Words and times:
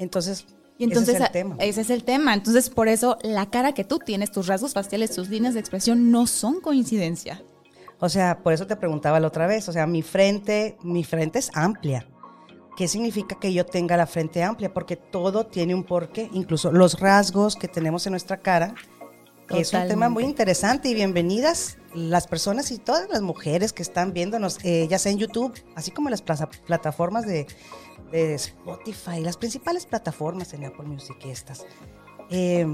Entonces, 0.00 0.46
Y 0.78 0.84
entonces 0.84 1.14
ese 1.16 1.22
es 1.24 1.26
el 1.28 1.32
tema. 1.32 1.56
ese 1.60 1.80
es 1.82 1.90
el 1.90 2.04
tema. 2.04 2.34
Entonces, 2.34 2.70
por 2.70 2.88
eso 2.88 3.18
la 3.22 3.50
cara 3.50 3.72
que 3.72 3.84
tú 3.84 3.98
tienes, 3.98 4.32
tus 4.32 4.46
rasgos 4.48 4.72
faciales, 4.72 5.12
tus 5.14 5.28
líneas 5.28 5.54
de 5.54 5.60
expresión 5.60 6.10
no 6.10 6.26
son 6.26 6.60
coincidencia. 6.60 7.42
O 8.00 8.08
sea, 8.08 8.38
por 8.42 8.52
eso 8.54 8.66
te 8.66 8.76
preguntaba 8.76 9.20
la 9.20 9.28
otra 9.28 9.46
vez. 9.46 9.68
O 9.68 9.72
sea, 9.72 9.86
mi 9.86 10.02
frente, 10.02 10.78
mi 10.82 11.04
frente 11.04 11.38
es 11.38 11.50
amplia. 11.54 12.08
¿Qué 12.76 12.88
significa 12.88 13.36
que 13.38 13.52
yo 13.52 13.66
tenga 13.66 13.96
la 13.98 14.06
frente 14.06 14.42
amplia? 14.42 14.72
Porque 14.72 14.96
todo 14.96 15.44
tiene 15.46 15.74
un 15.74 15.84
porqué, 15.84 16.30
incluso 16.32 16.72
los 16.72 16.98
rasgos 16.98 17.56
que 17.56 17.68
tenemos 17.68 18.06
en 18.06 18.12
nuestra 18.12 18.38
cara, 18.38 18.74
que 19.48 19.60
es 19.60 19.74
un 19.74 19.86
tema 19.86 20.08
muy 20.08 20.24
interesante. 20.24 20.88
Y 20.88 20.94
bienvenidas 20.94 21.76
las 21.94 22.26
personas 22.26 22.70
y 22.70 22.78
todas 22.78 23.06
las 23.10 23.20
mujeres 23.20 23.74
que 23.74 23.82
están 23.82 24.14
viéndonos, 24.14 24.58
eh, 24.64 24.86
ya 24.88 24.98
sea 24.98 25.12
en 25.12 25.18
YouTube, 25.18 25.52
así 25.76 25.90
como 25.90 26.08
en 26.08 26.12
las 26.12 26.22
plaza- 26.22 26.48
plataformas 26.64 27.26
de, 27.26 27.46
de 28.10 28.34
Spotify, 28.34 29.20
las 29.20 29.36
principales 29.36 29.86
plataformas 29.86 30.52
en 30.54 30.64
Apple 30.64 30.86
Music 30.86 31.16
y 31.24 31.30
estas. 31.30 31.66
Eh, 32.30 32.66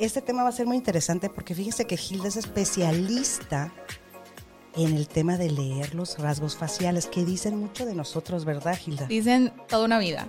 este 0.00 0.22
tema 0.22 0.42
va 0.42 0.48
a 0.48 0.52
ser 0.52 0.66
muy 0.66 0.76
interesante 0.76 1.28
porque 1.28 1.54
fíjese 1.54 1.86
que 1.86 1.96
Hilda 1.96 2.28
es 2.28 2.36
especialista 2.36 3.72
en 4.76 4.94
el 4.94 5.08
tema 5.08 5.36
de 5.36 5.50
leer 5.50 5.94
los 5.94 6.18
rasgos 6.18 6.56
faciales, 6.56 7.06
que 7.06 7.24
dicen 7.24 7.56
mucho 7.56 7.86
de 7.86 7.94
nosotros, 7.94 8.44
¿verdad, 8.44 8.78
Hilda? 8.84 9.06
Dicen 9.06 9.52
toda 9.68 9.84
una 9.84 9.98
vida. 9.98 10.26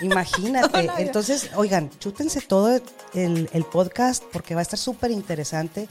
Imagínate. 0.00 0.90
Entonces, 0.98 1.50
oigan, 1.56 1.90
chútense 1.98 2.40
todo 2.40 2.80
el, 3.14 3.48
el 3.52 3.64
podcast 3.64 4.22
porque 4.32 4.54
va 4.54 4.60
a 4.60 4.62
estar 4.62 4.78
súper 4.78 5.10
interesante. 5.10 5.88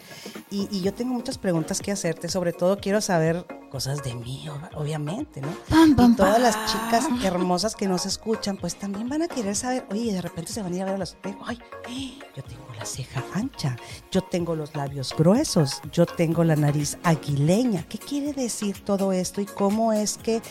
Y, 0.51 0.67
y 0.71 0.81
yo 0.81 0.93
tengo 0.93 1.13
muchas 1.13 1.37
preguntas 1.37 1.79
que 1.81 1.91
hacerte. 1.91 2.29
Sobre 2.29 2.53
todo 2.53 2.77
quiero 2.77 3.01
saber 3.01 3.45
cosas 3.69 4.03
de 4.03 4.13
mí, 4.15 4.45
ob- 4.47 4.69
obviamente, 4.75 5.41
¿no? 5.41 5.49
Pam, 5.69 5.95
pam, 5.95 6.13
y 6.13 6.15
todas 6.15 6.33
pam. 6.33 6.41
las 6.43 6.55
chicas 6.71 7.05
hermosas 7.23 7.75
que 7.75 7.87
nos 7.87 8.05
escuchan, 8.05 8.57
pues 8.57 8.75
también 8.75 9.09
van 9.09 9.21
a 9.23 9.27
querer 9.27 9.55
saber, 9.55 9.85
oye, 9.91 10.13
de 10.13 10.21
repente 10.21 10.53
se 10.53 10.61
van 10.61 10.71
a 10.73 10.75
ir 10.75 10.81
a 10.83 10.85
ver 10.85 10.95
a 10.95 10.97
los 10.99 11.09
espejos. 11.09 11.47
Ay, 11.49 12.19
yo 12.35 12.43
tengo 12.43 12.64
la 12.77 12.85
ceja 12.85 13.23
ancha, 13.33 13.77
yo 14.11 14.21
tengo 14.21 14.55
los 14.55 14.75
labios 14.75 15.13
gruesos, 15.17 15.81
yo 15.91 16.05
tengo 16.05 16.43
la 16.43 16.55
nariz 16.55 16.97
aguileña. 17.03 17.85
¿Qué 17.87 17.97
quiere 17.97 18.33
decir 18.33 18.83
todo 18.83 19.11
esto 19.11 19.41
y 19.41 19.45
cómo 19.45 19.93
es 19.93 20.17
que 20.17 20.41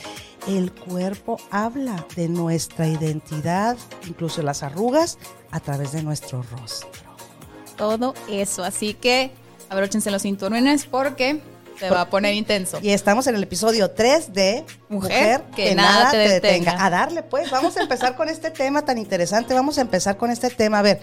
el 0.48 0.72
cuerpo 0.72 1.38
habla 1.50 2.06
de 2.16 2.28
nuestra 2.28 2.86
identidad, 2.86 3.76
incluso 4.06 4.42
las 4.42 4.62
arrugas, 4.62 5.18
a 5.50 5.60
través 5.60 5.92
de 5.92 6.02
nuestro 6.02 6.42
rostro? 6.42 6.90
Todo 7.76 8.14
eso. 8.28 8.64
Así 8.64 8.94
que 8.94 9.32
abróchense 9.68 10.10
los 10.10 10.22
cinturones 10.22 10.86
porque 10.86 11.40
se 11.78 11.90
va 11.90 12.02
a 12.02 12.10
poner 12.10 12.34
intenso. 12.34 12.78
Y 12.82 12.90
estamos 12.90 13.26
en 13.26 13.34
el 13.34 13.42
episodio 13.42 13.90
3 13.90 14.32
de 14.32 14.64
Mujer, 14.88 15.42
que 15.56 15.74
nada 15.74 16.10
te 16.10 16.16
detenga. 16.16 16.84
A 16.84 16.90
darle, 16.90 17.22
pues, 17.22 17.50
vamos 17.50 17.76
a 17.76 17.82
empezar 17.82 18.16
con 18.16 18.28
este 18.28 18.50
tema 18.50 18.84
tan 18.84 18.98
interesante. 18.98 19.54
Vamos 19.54 19.78
a 19.78 19.80
empezar 19.80 20.16
con 20.16 20.30
este 20.30 20.50
tema. 20.50 20.78
A 20.78 20.82
ver, 20.82 21.00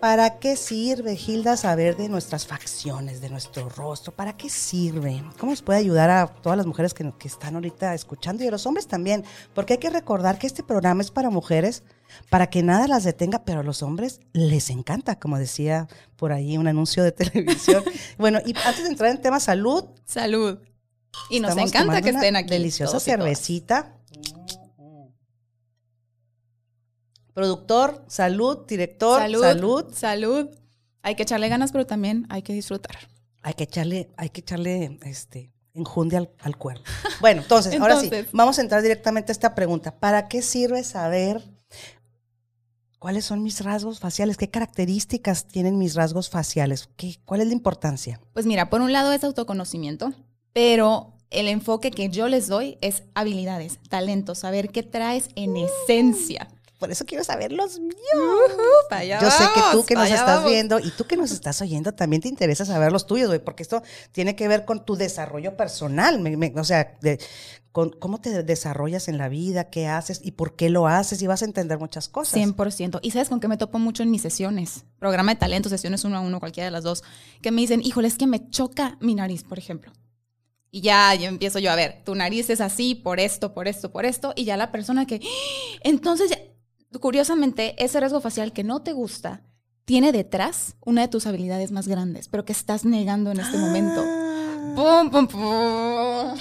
¿para 0.00 0.38
qué 0.38 0.56
sirve, 0.56 1.14
Hilda, 1.14 1.56
saber 1.56 1.96
de 1.96 2.08
nuestras 2.08 2.46
facciones, 2.46 3.20
de 3.20 3.30
nuestro 3.30 3.68
rostro? 3.68 4.12
¿Para 4.12 4.36
qué 4.36 4.48
sirve? 4.48 5.22
¿Cómo 5.38 5.52
nos 5.52 5.62
puede 5.62 5.78
ayudar 5.78 6.10
a 6.10 6.26
todas 6.26 6.56
las 6.56 6.66
mujeres 6.66 6.94
que, 6.94 7.12
que 7.18 7.28
están 7.28 7.54
ahorita 7.54 7.94
escuchando 7.94 8.44
y 8.44 8.48
a 8.48 8.50
los 8.50 8.66
hombres 8.66 8.86
también? 8.86 9.24
Porque 9.54 9.74
hay 9.74 9.78
que 9.78 9.90
recordar 9.90 10.38
que 10.38 10.46
este 10.46 10.62
programa 10.62 11.02
es 11.02 11.10
para 11.10 11.30
mujeres, 11.30 11.82
para 12.30 12.48
que 12.48 12.62
nada 12.62 12.86
las 12.86 13.04
detenga, 13.04 13.44
pero 13.44 13.60
a 13.60 13.64
los 13.64 13.82
hombres 13.82 14.20
les 14.32 14.70
encanta, 14.70 15.18
como 15.18 15.38
decía 15.38 15.88
por 16.16 16.32
ahí 16.32 16.56
un 16.56 16.68
anuncio 16.68 17.02
de 17.02 17.12
televisión. 17.12 17.82
bueno, 18.18 18.38
y 18.44 18.54
antes 18.64 18.84
de 18.84 18.90
entrar 18.90 19.10
en 19.10 19.20
tema 19.20 19.40
salud, 19.40 19.84
Salud. 20.04 20.58
Y 21.30 21.40
nos 21.40 21.56
encanta 21.56 22.00
que 22.00 22.10
estén 22.10 22.36
aquí. 22.36 22.50
Deliciosa 22.50 23.00
cervecita. 23.00 23.97
Productor, 27.38 28.04
salud, 28.08 28.66
director, 28.66 29.20
Salud, 29.20 29.40
salud. 29.40 29.94
salud. 29.94 30.48
Hay 31.02 31.14
que 31.14 31.22
echarle 31.22 31.48
ganas, 31.48 31.70
pero 31.70 31.86
también 31.86 32.26
hay 32.30 32.42
que 32.42 32.52
disfrutar. 32.52 32.98
Hay 33.42 33.54
que 33.54 33.62
echarle, 33.62 34.10
hay 34.16 34.30
que 34.30 34.40
echarle 34.40 34.98
este 35.02 35.52
enjundia 35.72 36.18
al, 36.18 36.30
al 36.40 36.56
cuerpo. 36.56 36.82
Bueno, 37.20 37.42
entonces, 37.42 37.80
ahora 37.80 38.00
sí, 38.00 38.10
vamos 38.32 38.58
a 38.58 38.62
entrar 38.62 38.82
directamente 38.82 39.30
a 39.30 39.34
esta 39.34 39.54
pregunta. 39.54 40.00
¿Para 40.00 40.26
qué 40.26 40.42
sirve 40.42 40.82
saber 40.82 41.40
cuáles 42.98 43.24
son 43.24 43.44
mis 43.44 43.60
rasgos 43.60 44.00
faciales? 44.00 44.36
¿Qué 44.36 44.50
características 44.50 45.46
tienen 45.46 45.78
mis 45.78 45.94
rasgos 45.94 46.30
faciales? 46.30 46.88
¿Qué, 46.96 47.20
¿Cuál 47.24 47.42
es 47.42 47.46
la 47.46 47.52
importancia? 47.52 48.20
Pues 48.32 48.46
mira, 48.46 48.68
por 48.68 48.80
un 48.80 48.92
lado 48.92 49.12
es 49.12 49.22
autoconocimiento, 49.22 50.12
pero 50.52 51.14
el 51.30 51.46
enfoque 51.46 51.92
que 51.92 52.08
yo 52.08 52.26
les 52.26 52.48
doy 52.48 52.78
es 52.80 53.04
habilidades, 53.14 53.78
talentos, 53.88 54.38
saber 54.38 54.70
qué 54.70 54.82
traes 54.82 55.28
en 55.36 55.56
esencia. 55.56 56.48
Por 56.78 56.90
eso 56.92 57.04
quiero 57.04 57.24
saber 57.24 57.50
los 57.52 57.80
míos. 57.80 57.96
Pa' 58.88 58.98
allá 58.98 59.20
Yo 59.20 59.30
sé 59.30 59.44
que 59.54 59.60
tú 59.72 59.84
que 59.84 59.94
nos 59.94 60.08
estás 60.08 60.36
vamos. 60.36 60.50
viendo 60.50 60.78
y 60.78 60.90
tú 60.92 61.04
que 61.06 61.16
nos 61.16 61.32
estás 61.32 61.60
oyendo 61.60 61.92
también 61.92 62.22
te 62.22 62.28
interesa 62.28 62.64
saber 62.64 62.92
los 62.92 63.06
tuyos, 63.06 63.26
güey, 63.28 63.40
porque 63.42 63.62
esto 63.64 63.82
tiene 64.12 64.36
que 64.36 64.46
ver 64.48 64.64
con 64.64 64.84
tu 64.84 64.94
desarrollo 64.96 65.56
personal, 65.56 66.20
me- 66.20 66.36
me- 66.36 66.52
o 66.56 66.64
sea, 66.64 66.96
de- 67.00 67.18
con 67.72 67.90
cómo 67.90 68.20
te 68.20 68.42
desarrollas 68.44 69.08
en 69.08 69.18
la 69.18 69.28
vida, 69.28 69.70
qué 69.70 69.86
haces 69.88 70.20
y 70.22 70.32
por 70.32 70.56
qué 70.56 70.70
lo 70.70 70.86
haces 70.86 71.20
y 71.20 71.26
vas 71.26 71.42
a 71.42 71.44
entender 71.44 71.78
muchas 71.78 72.08
cosas. 72.08 72.34
100%. 72.34 73.00
¿Y 73.02 73.10
sabes 73.10 73.28
con 73.28 73.40
qué 73.40 73.48
me 73.48 73.56
topo 73.56 73.78
mucho 73.78 74.02
en 74.04 74.10
mis 74.10 74.22
sesiones? 74.22 74.84
Programa 74.98 75.34
de 75.34 75.40
talento, 75.40 75.68
sesiones 75.68 76.04
uno 76.04 76.16
a 76.16 76.20
uno, 76.20 76.40
cualquiera 76.40 76.64
de 76.66 76.70
las 76.70 76.84
dos, 76.84 77.02
que 77.42 77.50
me 77.50 77.60
dicen, 77.60 77.82
híjole, 77.84 78.08
es 78.08 78.16
que 78.18 78.26
me 78.26 78.48
choca 78.50 78.96
mi 79.00 79.14
nariz, 79.14 79.42
por 79.44 79.58
ejemplo. 79.58 79.92
Y 80.70 80.80
ya, 80.82 81.14
yo 81.14 81.26
empiezo 81.28 81.58
yo 81.60 81.70
a 81.70 81.76
ver, 81.76 82.02
tu 82.04 82.14
nariz 82.14 82.50
es 82.50 82.60
así, 82.60 82.94
por 82.94 83.20
esto, 83.20 83.54
por 83.54 83.68
esto, 83.68 83.90
por 83.90 84.04
esto, 84.04 84.32
y 84.36 84.44
ya 84.44 84.56
la 84.56 84.70
persona 84.70 85.06
que... 85.06 85.20
Entonces, 85.82 86.30
ya- 86.30 86.38
curiosamente, 87.00 87.74
ese 87.82 88.00
rasgo 88.00 88.20
facial 88.20 88.52
que 88.52 88.64
no 88.64 88.82
te 88.82 88.92
gusta 88.92 89.42
tiene 89.84 90.12
detrás 90.12 90.76
una 90.84 91.02
de 91.02 91.08
tus 91.08 91.26
habilidades 91.26 91.70
más 91.70 91.88
grandes, 91.88 92.28
pero 92.28 92.44
que 92.44 92.52
estás 92.52 92.84
negando 92.84 93.30
en 93.30 93.40
este 93.40 93.56
momento. 93.56 94.02
Ah. 94.04 94.28
¡Pum, 94.74 95.10
pum, 95.10 95.28
pum! 95.28 96.38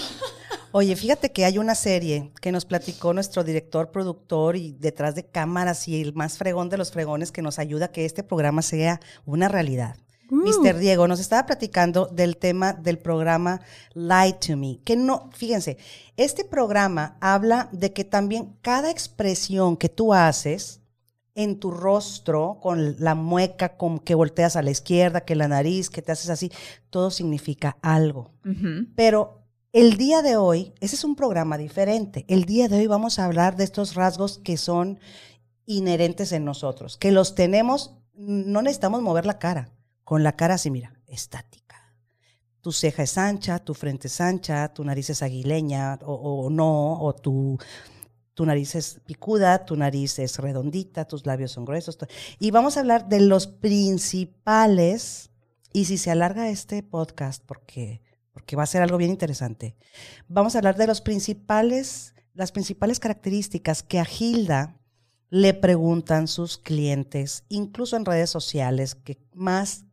Oye, 0.71 0.95
fíjate 0.95 1.31
que 1.31 1.45
hay 1.45 1.57
una 1.57 1.75
serie 1.75 2.31
que 2.41 2.51
nos 2.51 2.65
platicó 2.65 3.13
nuestro 3.13 3.43
director, 3.43 3.89
productor 3.89 4.57
y 4.57 4.73
detrás 4.73 5.15
de 5.15 5.25
cámaras 5.25 5.87
y 5.87 6.01
el 6.01 6.13
más 6.13 6.37
fregón 6.37 6.69
de 6.69 6.77
los 6.77 6.91
fregones 6.91 7.31
que 7.31 7.41
nos 7.41 7.57
ayuda 7.57 7.85
a 7.85 7.91
que 7.91 8.05
este 8.05 8.23
programa 8.23 8.61
sea 8.61 8.99
una 9.25 9.47
realidad. 9.47 9.95
Mr. 10.29 10.77
Diego 10.77 11.07
nos 11.07 11.19
estaba 11.19 11.45
platicando 11.45 12.07
del 12.07 12.37
tema 12.37 12.73
del 12.73 12.99
programa 12.99 13.61
Lie 13.93 14.33
to 14.33 14.57
Me, 14.57 14.79
que 14.83 14.95
no, 14.95 15.29
fíjense, 15.33 15.77
este 16.17 16.43
programa 16.43 17.17
habla 17.21 17.69
de 17.71 17.93
que 17.93 18.03
también 18.03 18.57
cada 18.61 18.91
expresión 18.91 19.77
que 19.77 19.89
tú 19.89 20.13
haces 20.13 20.81
en 21.37 21.59
tu 21.59 21.69
rostro, 21.69 22.57
con 22.61 22.95
la 22.97 23.13
mueca, 23.13 23.77
con 23.77 23.99
que 23.99 24.15
volteas 24.15 24.55
a 24.55 24.63
la 24.63 24.71
izquierda, 24.71 25.21
que 25.21 25.35
la 25.35 25.47
nariz, 25.47 25.91
que 25.91 26.01
te 26.01 26.11
haces 26.11 26.31
así, 26.31 26.51
todo 26.89 27.11
significa 27.11 27.77
algo. 27.83 28.31
Pero 28.95 29.43
el 29.71 29.97
día 29.97 30.23
de 30.23 30.35
hoy, 30.35 30.73
ese 30.79 30.95
es 30.95 31.03
un 31.03 31.15
programa 31.15 31.59
diferente. 31.59 32.25
El 32.27 32.45
día 32.45 32.67
de 32.67 32.77
hoy 32.77 32.87
vamos 32.87 33.19
a 33.19 33.25
hablar 33.25 33.55
de 33.55 33.65
estos 33.65 33.93
rasgos 33.93 34.39
que 34.39 34.57
son 34.57 34.99
inherentes 35.67 36.31
en 36.31 36.43
nosotros, 36.43 36.97
que 36.97 37.11
los 37.11 37.35
tenemos, 37.35 37.93
no 38.15 38.63
necesitamos 38.63 39.03
mover 39.03 39.27
la 39.27 39.37
cara, 39.37 39.69
con 40.07 40.23
la 40.23 40.37
cara 40.37 40.53
así, 40.53 40.71
mira, 40.71 40.93
estática. 41.05 41.93
Tu 42.61 42.71
ceja 42.71 43.03
es 43.03 43.17
ancha, 43.17 43.59
tu 43.59 43.73
frente 43.73 44.07
es 44.07 44.21
ancha, 44.21 44.73
tu 44.73 44.85
nariz 44.85 45.09
es 45.09 45.21
aguileña 45.21 45.99
o, 46.01 46.49
no, 46.49 47.01
o 47.01 47.13
tu, 47.13 47.57
tu 48.33 48.45
nariz 48.45 48.75
es 48.75 49.01
picuda, 49.05 49.65
tu 49.65 49.75
nariz 49.75 50.17
es 50.19 50.37
redondita, 50.37 51.03
tus 51.03 51.25
labios 51.25 51.51
son 51.51 51.65
gruesos. 51.65 51.97
Y 52.39 52.51
vamos 52.51 52.77
a 52.77 52.79
hablar 52.79 53.09
de 53.09 53.19
los 53.19 53.47
principales, 53.47 55.29
y 55.73 55.83
si 55.83 55.97
se 55.97 56.09
alarga 56.09 56.47
este 56.47 56.83
podcast, 56.83 57.43
porque 57.45 58.01
porque 58.31 58.55
va 58.55 58.63
a 58.63 58.67
ser 58.67 58.83
algo 58.83 58.95
bien 58.95 59.09
interesante. 59.09 59.75
Vamos 60.29 60.55
a 60.55 60.59
hablar 60.59 60.77
de 60.77 60.87
los 60.87 61.01
principales, 61.01 62.13
las 62.33 62.53
principales 62.53 63.01
características 63.01 63.83
que 63.83 63.99
a 63.99 64.07
Hilda 64.07 64.79
le 65.29 65.53
preguntan 65.53 66.27
sus 66.27 66.57
clientes, 66.57 67.43
incluso 67.49 67.97
en 67.97 68.05
redes 68.05 68.29
sociales, 68.29 68.95
que 68.95 69.17
más, 69.33 69.86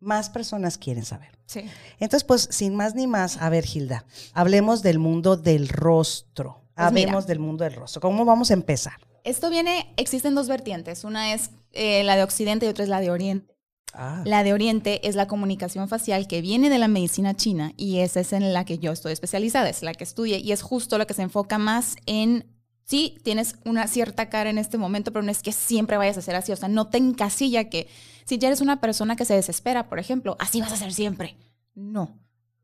más 0.00 0.30
personas 0.30 0.78
quieren 0.78 1.04
saber. 1.04 1.38
Sí. 1.46 1.64
Entonces, 2.00 2.24
pues, 2.24 2.48
sin 2.50 2.74
más 2.74 2.94
ni 2.94 3.06
más, 3.06 3.36
a 3.38 3.48
ver, 3.50 3.64
Hilda, 3.72 4.04
hablemos 4.32 4.82
del 4.82 4.98
mundo 4.98 5.36
del 5.36 5.68
rostro. 5.68 6.62
Pues 6.74 6.92
mira. 6.92 7.06
hablemos 7.06 7.26
del 7.26 7.38
mundo 7.38 7.64
del 7.64 7.74
rostro. 7.74 8.00
¿Cómo 8.00 8.24
vamos 8.24 8.50
a 8.50 8.54
empezar? 8.54 8.94
Esto 9.24 9.48
viene, 9.50 9.92
existen 9.96 10.34
dos 10.34 10.46
vertientes. 10.46 11.04
Una 11.04 11.32
es 11.32 11.50
eh, 11.72 12.04
la 12.04 12.16
de 12.16 12.22
Occidente 12.22 12.66
y 12.66 12.68
otra 12.68 12.84
es 12.84 12.90
la 12.90 13.00
de 13.00 13.10
Oriente. 13.10 13.56
Ah, 13.98 14.22
La 14.26 14.44
de 14.44 14.52
Oriente 14.52 15.08
es 15.08 15.16
la 15.16 15.26
comunicación 15.26 15.88
facial 15.88 16.28
que 16.28 16.42
viene 16.42 16.68
de 16.68 16.78
la 16.78 16.86
medicina 16.86 17.34
china 17.34 17.72
y 17.78 18.00
esa 18.00 18.20
es 18.20 18.34
en 18.34 18.52
la 18.52 18.66
que 18.66 18.78
yo 18.78 18.92
estoy 18.92 19.12
especializada, 19.12 19.70
es 19.70 19.82
la 19.82 19.94
que 19.94 20.04
estudié 20.04 20.38
y 20.38 20.52
es 20.52 20.60
justo 20.60 20.98
lo 20.98 21.06
que 21.06 21.14
se 21.14 21.22
enfoca 21.22 21.56
más 21.56 21.96
en, 22.04 22.44
sí, 22.86 23.18
tienes 23.22 23.56
una 23.64 23.86
cierta 23.88 24.30
cara 24.30 24.48
en 24.48 24.58
este 24.58 24.78
momento, 24.78 25.12
pero 25.12 25.22
no 25.22 25.30
es 25.30 25.42
que 25.42 25.52
siempre 25.52 25.98
vayas 25.98 26.16
a 26.16 26.22
ser 26.22 26.36
así, 26.36 26.52
o 26.52 26.56
sea, 26.56 26.68
no 26.68 26.86
te 26.86 26.96
encasilla 26.98 27.68
que 27.68 27.88
si 28.24 28.38
ya 28.38 28.48
eres 28.48 28.60
una 28.60 28.80
persona 28.80 29.16
que 29.16 29.24
se 29.24 29.34
desespera, 29.34 29.88
por 29.88 29.98
ejemplo, 29.98 30.36
así 30.38 30.60
vas 30.60 30.72
a 30.72 30.76
ser 30.76 30.94
siempre. 30.94 31.36
No. 31.74 32.18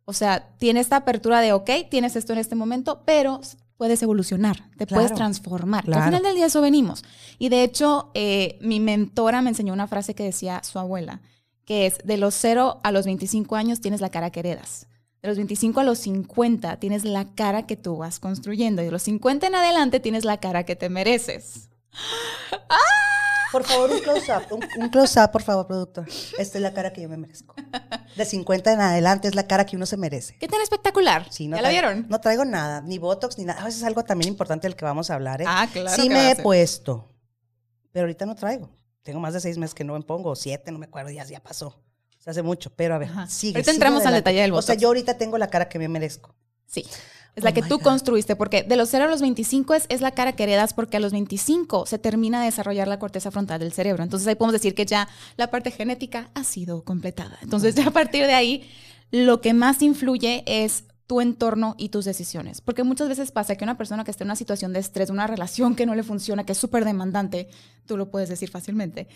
O 0.04 0.12
sea, 0.12 0.48
tiene 0.58 0.80
esta 0.80 0.96
apertura 0.96 1.40
de, 1.40 1.52
ok, 1.52 1.70
tienes 1.90 2.16
esto 2.16 2.32
en 2.32 2.38
este 2.38 2.54
momento, 2.54 3.02
pero 3.04 3.40
puedes 3.76 4.02
evolucionar, 4.02 4.70
te 4.76 4.86
Claro, 4.86 5.02
puedes 5.02 5.14
transformar. 5.14 5.84
Al 5.92 6.04
final 6.04 6.22
del 6.22 6.34
día 6.34 6.46
eso 6.46 6.60
venimos. 6.60 7.04
Y 7.38 7.48
de 7.48 7.64
hecho, 7.64 8.10
eh, 8.14 8.58
mi 8.60 8.80
mentora 8.80 9.42
me 9.42 9.50
enseñó 9.50 9.72
una 9.72 9.88
frase 9.88 10.14
que 10.14 10.24
decía 10.24 10.62
su 10.64 10.78
abuela, 10.78 11.20
que 11.64 11.86
es, 11.86 11.98
de 12.04 12.16
los 12.16 12.34
0 12.34 12.80
a 12.82 12.92
los 12.92 13.06
25 13.06 13.56
años 13.56 13.80
tienes 13.80 14.00
la 14.00 14.10
cara 14.10 14.30
que 14.30 14.40
heredas. 14.40 14.86
De 15.22 15.28
los 15.28 15.36
25 15.36 15.78
a 15.78 15.84
los 15.84 15.98
50 16.00 16.78
tienes 16.80 17.04
la 17.04 17.32
cara 17.34 17.64
que 17.64 17.76
tú 17.76 17.98
vas 17.98 18.18
construyendo. 18.18 18.82
Y 18.82 18.86
de 18.86 18.90
los 18.90 19.02
50 19.04 19.46
en 19.46 19.54
adelante 19.54 20.00
tienes 20.00 20.24
la 20.24 20.38
cara 20.38 20.64
que 20.64 20.74
te 20.74 20.88
mereces. 20.88 21.68
Por 23.52 23.64
favor, 23.64 23.90
un 23.90 24.00
close-up. 24.00 24.44
Un, 24.50 24.82
un 24.82 24.88
close-up, 24.88 25.30
por 25.30 25.42
favor, 25.42 25.66
productor. 25.66 26.08
Esta 26.38 26.56
es 26.56 26.62
la 26.62 26.72
cara 26.72 26.90
que 26.94 27.02
yo 27.02 27.08
me 27.10 27.18
merezco. 27.18 27.54
De 28.16 28.24
50 28.24 28.72
en 28.72 28.80
adelante 28.80 29.28
es 29.28 29.34
la 29.34 29.46
cara 29.46 29.66
que 29.66 29.76
uno 29.76 29.84
se 29.84 29.98
merece. 29.98 30.38
¿Qué 30.38 30.48
tan 30.48 30.62
espectacular? 30.62 31.26
Sí, 31.30 31.48
no 31.48 31.56
¿Ya 31.56 31.62
la 31.62 31.68
vieron? 31.68 32.06
No 32.08 32.18
traigo 32.18 32.46
nada, 32.46 32.80
ni 32.80 32.96
Botox, 32.96 33.36
ni 33.36 33.44
nada. 33.44 33.60
A 33.60 33.66
veces 33.66 33.80
es 33.82 33.86
algo 33.86 34.04
también 34.04 34.30
importante 34.30 34.66
del 34.66 34.74
que 34.74 34.86
vamos 34.86 35.10
a 35.10 35.16
hablar. 35.16 35.42
¿eh? 35.42 35.44
Ah, 35.46 35.68
claro 35.70 35.94
Sí 35.94 36.08
que 36.08 36.14
me 36.14 36.30
he 36.30 36.36
puesto, 36.36 37.10
pero 37.92 38.04
ahorita 38.04 38.24
no 38.24 38.34
traigo. 38.34 38.70
Tengo 39.02 39.20
más 39.20 39.34
de 39.34 39.40
seis 39.40 39.58
meses 39.58 39.74
que 39.74 39.84
no 39.84 39.92
me 39.92 40.00
pongo, 40.00 40.34
siete, 40.34 40.72
no 40.72 40.78
me 40.78 40.86
acuerdo, 40.86 41.10
ya, 41.10 41.24
ya 41.24 41.42
pasó. 41.42 41.78
Hace 42.24 42.42
mucho, 42.42 42.70
pero 42.74 42.94
a 42.94 42.98
ver, 42.98 43.08
sigue. 43.28 43.56
Ahorita 43.58 43.62
sigue 43.62 43.70
entramos 43.72 44.06
al 44.06 44.14
detalle 44.14 44.40
del 44.40 44.52
O 44.52 44.62
sea, 44.62 44.74
Botox. 44.74 44.82
yo 44.82 44.88
ahorita 44.88 45.18
tengo 45.18 45.38
la 45.38 45.48
cara 45.48 45.68
que 45.68 45.78
me 45.78 45.88
merezco. 45.88 46.34
Sí. 46.66 46.84
Es 47.34 47.44
la 47.44 47.50
Oh 47.50 47.54
que 47.54 47.62
tú 47.62 47.78
God. 47.78 47.84
construiste, 47.84 48.36
porque 48.36 48.62
de 48.62 48.76
los 48.76 48.90
0 48.90 49.04
a 49.04 49.06
los 49.08 49.22
25 49.22 49.72
es, 49.74 49.86
es 49.88 50.02
la 50.02 50.10
cara 50.10 50.32
que 50.34 50.42
heredas, 50.42 50.74
porque 50.74 50.98
a 50.98 51.00
los 51.00 51.12
25 51.12 51.86
se 51.86 51.98
termina 51.98 52.40
de 52.40 52.46
desarrollar 52.46 52.86
la 52.88 52.98
corteza 52.98 53.30
frontal 53.30 53.58
del 53.60 53.72
cerebro. 53.72 54.02
Entonces 54.02 54.28
ahí 54.28 54.34
podemos 54.34 54.52
decir 54.52 54.74
que 54.74 54.84
ya 54.84 55.08
la 55.36 55.50
parte 55.50 55.70
genética 55.70 56.30
ha 56.34 56.44
sido 56.44 56.84
completada. 56.84 57.38
Entonces 57.42 57.74
ya 57.74 57.86
a 57.88 57.90
partir 57.90 58.26
de 58.26 58.34
ahí, 58.34 58.70
lo 59.10 59.40
que 59.40 59.54
más 59.54 59.80
influye 59.82 60.44
es 60.46 60.84
tu 61.06 61.20
entorno 61.22 61.74
y 61.78 61.88
tus 61.88 62.04
decisiones. 62.04 62.60
Porque 62.60 62.84
muchas 62.84 63.08
veces 63.08 63.32
pasa 63.32 63.56
que 63.56 63.64
una 63.64 63.76
persona 63.78 64.04
que 64.04 64.10
está 64.10 64.24
en 64.24 64.28
una 64.28 64.36
situación 64.36 64.72
de 64.74 64.80
estrés, 64.80 65.10
una 65.10 65.26
relación 65.26 65.74
que 65.74 65.86
no 65.86 65.94
le 65.94 66.02
funciona, 66.02 66.44
que 66.44 66.52
es 66.52 66.58
súper 66.58 66.84
demandante, 66.84 67.48
tú 67.86 67.96
lo 67.96 68.10
puedes 68.10 68.28
decir 68.28 68.50
fácilmente, 68.50 69.08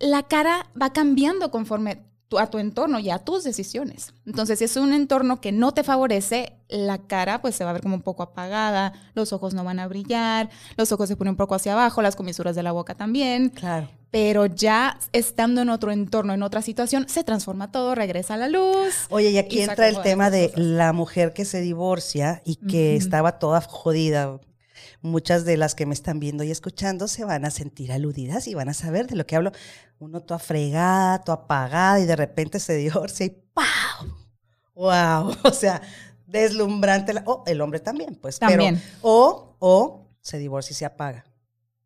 la 0.00 0.22
cara 0.24 0.70
va 0.80 0.92
cambiando 0.92 1.50
conforme 1.50 2.02
a 2.36 2.50
tu 2.50 2.58
entorno 2.58 2.98
y 2.98 3.08
a 3.10 3.18
tus 3.20 3.44
decisiones. 3.44 4.12
Entonces, 4.26 4.58
si 4.58 4.64
es 4.66 4.76
un 4.76 4.92
entorno 4.92 5.40
que 5.40 5.52
no 5.52 5.72
te 5.72 5.82
favorece, 5.84 6.52
la 6.68 6.98
cara 6.98 7.40
pues 7.40 7.54
se 7.54 7.64
va 7.64 7.70
a 7.70 7.72
ver 7.72 7.80
como 7.82 7.94
un 7.94 8.02
poco 8.02 8.22
apagada, 8.22 8.92
los 9.14 9.32
ojos 9.32 9.54
no 9.54 9.64
van 9.64 9.78
a 9.78 9.86
brillar, 9.86 10.50
los 10.76 10.92
ojos 10.92 11.08
se 11.08 11.16
ponen 11.16 11.30
un 11.32 11.36
poco 11.36 11.54
hacia 11.54 11.72
abajo, 11.72 12.02
las 12.02 12.16
comisuras 12.16 12.54
de 12.56 12.62
la 12.62 12.72
boca 12.72 12.94
también, 12.94 13.48
Claro. 13.48 13.88
pero 14.10 14.44
ya 14.44 14.98
estando 15.12 15.62
en 15.62 15.70
otro 15.70 15.90
entorno, 15.92 16.34
en 16.34 16.42
otra 16.42 16.60
situación, 16.60 17.08
se 17.08 17.24
transforma 17.24 17.72
todo, 17.72 17.94
regresa 17.94 18.36
la 18.36 18.48
luz. 18.48 19.06
Oye, 19.08 19.30
y 19.30 19.38
aquí 19.38 19.60
Y 19.60 19.62
entra 19.62 19.88
el 19.88 20.02
tema 20.02 20.30
de 20.30 20.50
cosas. 20.50 20.60
la 20.66 20.92
mujer 20.92 21.32
que 21.32 21.46
se 21.46 21.62
divorcia 21.62 22.42
y 22.44 22.56
que 22.56 22.96
estaba 22.96 23.38
toda 23.38 23.62
jodida. 23.62 24.38
Muchas 25.00 25.44
de 25.44 25.56
las 25.56 25.74
que 25.76 25.86
me 25.86 25.94
están 25.94 26.18
viendo 26.18 26.42
y 26.42 26.50
escuchando 26.50 27.06
se 27.06 27.24
van 27.24 27.44
a 27.44 27.50
sentir 27.50 27.92
aludidas 27.92 28.48
y 28.48 28.54
van 28.54 28.68
a 28.68 28.74
saber 28.74 29.06
de 29.06 29.14
lo 29.16 29.26
que 29.26 29.36
hablo. 29.36 29.52
Uno 30.00 30.20
toda 30.20 30.40
fregada, 30.40 31.20
toda 31.22 31.38
apagada 31.44 32.00
y 32.00 32.06
de 32.06 32.16
repente 32.16 32.58
se 32.58 32.74
divorcia 32.76 33.26
y 33.26 33.30
¡pau! 33.54 33.64
¡Wow! 34.74 35.36
O 35.44 35.52
sea, 35.52 35.80
deslumbrante. 36.26 37.12
la- 37.12 37.22
o 37.26 37.44
el 37.46 37.60
hombre 37.60 37.80
también, 37.80 38.16
pues. 38.16 38.38
pero- 38.38 38.50
También. 38.50 38.82
o, 39.02 39.56
o 39.58 40.08
se 40.20 40.38
divorcia 40.38 40.72
y 40.72 40.76
se 40.76 40.84
apaga 40.84 41.24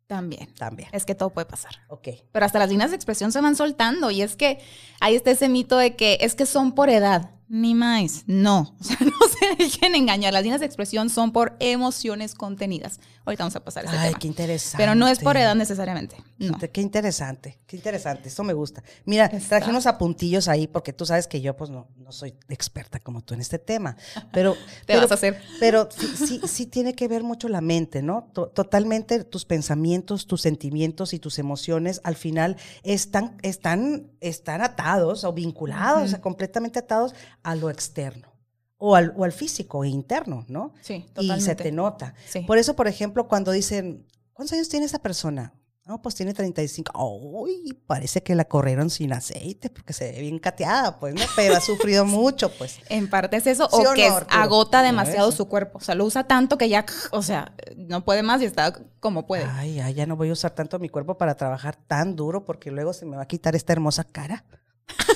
También. 0.07 0.53
también. 0.55 0.89
Es 0.91 1.05
que 1.05 1.15
todo 1.15 1.29
puede 1.29 1.45
pasar. 1.45 1.71
Ok. 1.87 2.09
Pero 2.31 2.45
hasta 2.45 2.59
las 2.59 2.69
líneas 2.69 2.89
de 2.89 2.95
expresión 2.95 3.31
se 3.31 3.41
van 3.41 3.55
soltando. 3.55 4.11
Y 4.11 4.21
es 4.21 4.35
que 4.35 4.59
ahí 4.99 5.15
está 5.15 5.31
ese 5.31 5.49
mito 5.49 5.77
de 5.77 5.95
que 5.95 6.17
es 6.21 6.35
que 6.35 6.45
son 6.45 6.73
por 6.75 6.89
edad. 6.89 7.31
Ni 7.49 7.75
más. 7.75 8.23
No. 8.27 8.75
O 8.79 8.83
sea, 8.83 8.97
no 9.01 9.11
se 9.39 9.55
dejen 9.63 9.95
engañar. 9.95 10.33
Las 10.33 10.43
líneas 10.43 10.59
de 10.59 10.65
expresión 10.65 11.09
son 11.09 11.31
por 11.31 11.55
emociones 11.59 12.33
contenidas. 12.35 12.99
Ahorita 13.25 13.43
vamos 13.43 13.55
a 13.55 13.63
pasar 13.63 13.85
a 13.85 13.87
ese 13.89 13.97
Ay, 13.97 14.07
tema. 14.09 14.19
qué 14.19 14.27
interesante. 14.27 14.77
Pero 14.77 14.95
no 14.95 15.07
es 15.07 15.19
por 15.19 15.37
edad 15.37 15.55
necesariamente. 15.55 16.17
No. 16.37 16.57
Qué 16.59 16.81
interesante, 16.81 17.59
qué 17.65 17.77
interesante, 17.77 18.27
eso 18.27 18.43
me 18.43 18.51
gusta. 18.53 18.83
Mira, 19.05 19.27
Está. 19.27 19.57
traje 19.59 19.69
unos 19.69 19.85
apuntillos 19.87 20.49
ahí 20.49 20.67
porque 20.67 20.91
tú 20.91 21.05
sabes 21.05 21.27
que 21.27 21.39
yo 21.39 21.55
pues 21.55 21.69
no, 21.69 21.87
no 21.95 22.11
soy 22.11 22.35
experta 22.49 22.99
como 22.99 23.21
tú 23.21 23.33
en 23.33 23.39
este 23.39 23.59
tema, 23.59 23.95
pero... 24.33 24.53
Te 24.85 24.87
pero, 24.87 25.01
vas 25.01 25.11
a 25.11 25.13
hacer. 25.13 25.41
Pero 25.59 25.87
sí, 25.89 26.07
sí, 26.27 26.41
sí 26.45 26.65
tiene 26.65 26.93
que 26.95 27.07
ver 27.07 27.23
mucho 27.23 27.47
la 27.47 27.61
mente, 27.61 28.01
¿no? 28.01 28.29
To- 28.33 28.47
Totalmente 28.47 29.23
tus 29.23 29.45
pensamientos, 29.45 30.27
tus 30.27 30.41
sentimientos 30.41 31.13
y 31.13 31.19
tus 31.19 31.39
emociones 31.39 32.01
al 32.03 32.15
final 32.15 32.57
están, 32.83 33.37
están, 33.41 34.11
están 34.19 34.61
atados 34.61 35.23
o 35.23 35.31
vinculados, 35.31 36.03
o 36.03 36.07
sea, 36.09 36.19
completamente 36.21 36.79
atados 36.79 37.15
a 37.43 37.55
lo 37.55 37.69
externo. 37.69 38.31
O 38.77 38.95
al, 38.95 39.13
o 39.15 39.23
al 39.23 39.31
físico 39.31 39.83
e 39.83 39.89
interno, 39.89 40.45
¿no? 40.49 40.73
Sí, 40.81 40.95
y 40.95 41.01
se 41.01 41.13
totalmente. 41.13 41.55
te 41.55 41.71
nota. 41.71 42.13
Sí. 42.27 42.41
Por 42.41 42.57
eso, 42.57 42.75
por 42.75 42.87
ejemplo, 42.87 43.27
cuando 43.29 43.51
dicen, 43.51 44.05
¿cuántos 44.33 44.53
años 44.53 44.67
tiene 44.67 44.85
esa 44.85 44.99
persona? 44.99 45.53
No, 45.85 46.01
pues 46.01 46.15
tiene 46.15 46.33
35. 46.33 46.93
Uy, 47.05 47.77
parece 47.85 48.23
que 48.23 48.35
la 48.35 48.45
corrieron 48.45 48.89
sin 48.89 49.11
aceite 49.11 49.69
porque 49.69 49.91
se 49.91 50.13
ve 50.13 50.21
bien 50.21 50.39
cateada, 50.39 50.97
pues, 50.97 51.13
¿no? 51.13 51.21
Pero 51.35 51.57
ha 51.57 51.59
sufrido 51.61 52.05
mucho, 52.05 52.49
pues. 52.57 52.79
En 52.87 53.09
parte 53.09 53.35
es 53.35 53.47
eso, 53.47 53.67
¿Sí 53.69 53.85
o 53.85 53.91
o 53.91 53.93
que 53.93 54.07
no, 54.07 54.15
agota 54.29 54.81
demasiado 54.81 55.29
su 55.33 55.49
cuerpo. 55.49 55.79
O 55.79 55.81
sea, 55.81 55.95
lo 55.95 56.05
usa 56.05 56.23
tanto 56.25 56.57
que 56.57 56.69
ya, 56.69 56.85
o 57.11 57.21
sea, 57.21 57.53
no 57.75 58.05
puede 58.05 58.23
más 58.23 58.41
y 58.41 58.45
está 58.45 58.73
como 59.01 59.27
puede. 59.27 59.43
Ay, 59.43 59.81
ay, 59.81 59.93
ya 59.93 60.05
no 60.05 60.15
voy 60.15 60.29
a 60.29 60.33
usar 60.33 60.51
tanto 60.51 60.79
mi 60.79 60.87
cuerpo 60.87 61.17
para 61.17 61.35
trabajar 61.35 61.75
tan 61.75 62.15
duro 62.15 62.45
porque 62.45 62.71
luego 62.71 62.93
se 62.93 63.05
me 63.05 63.17
va 63.17 63.23
a 63.23 63.27
quitar 63.27 63.53
esta 63.53 63.73
hermosa 63.73 64.05
cara. 64.05 64.45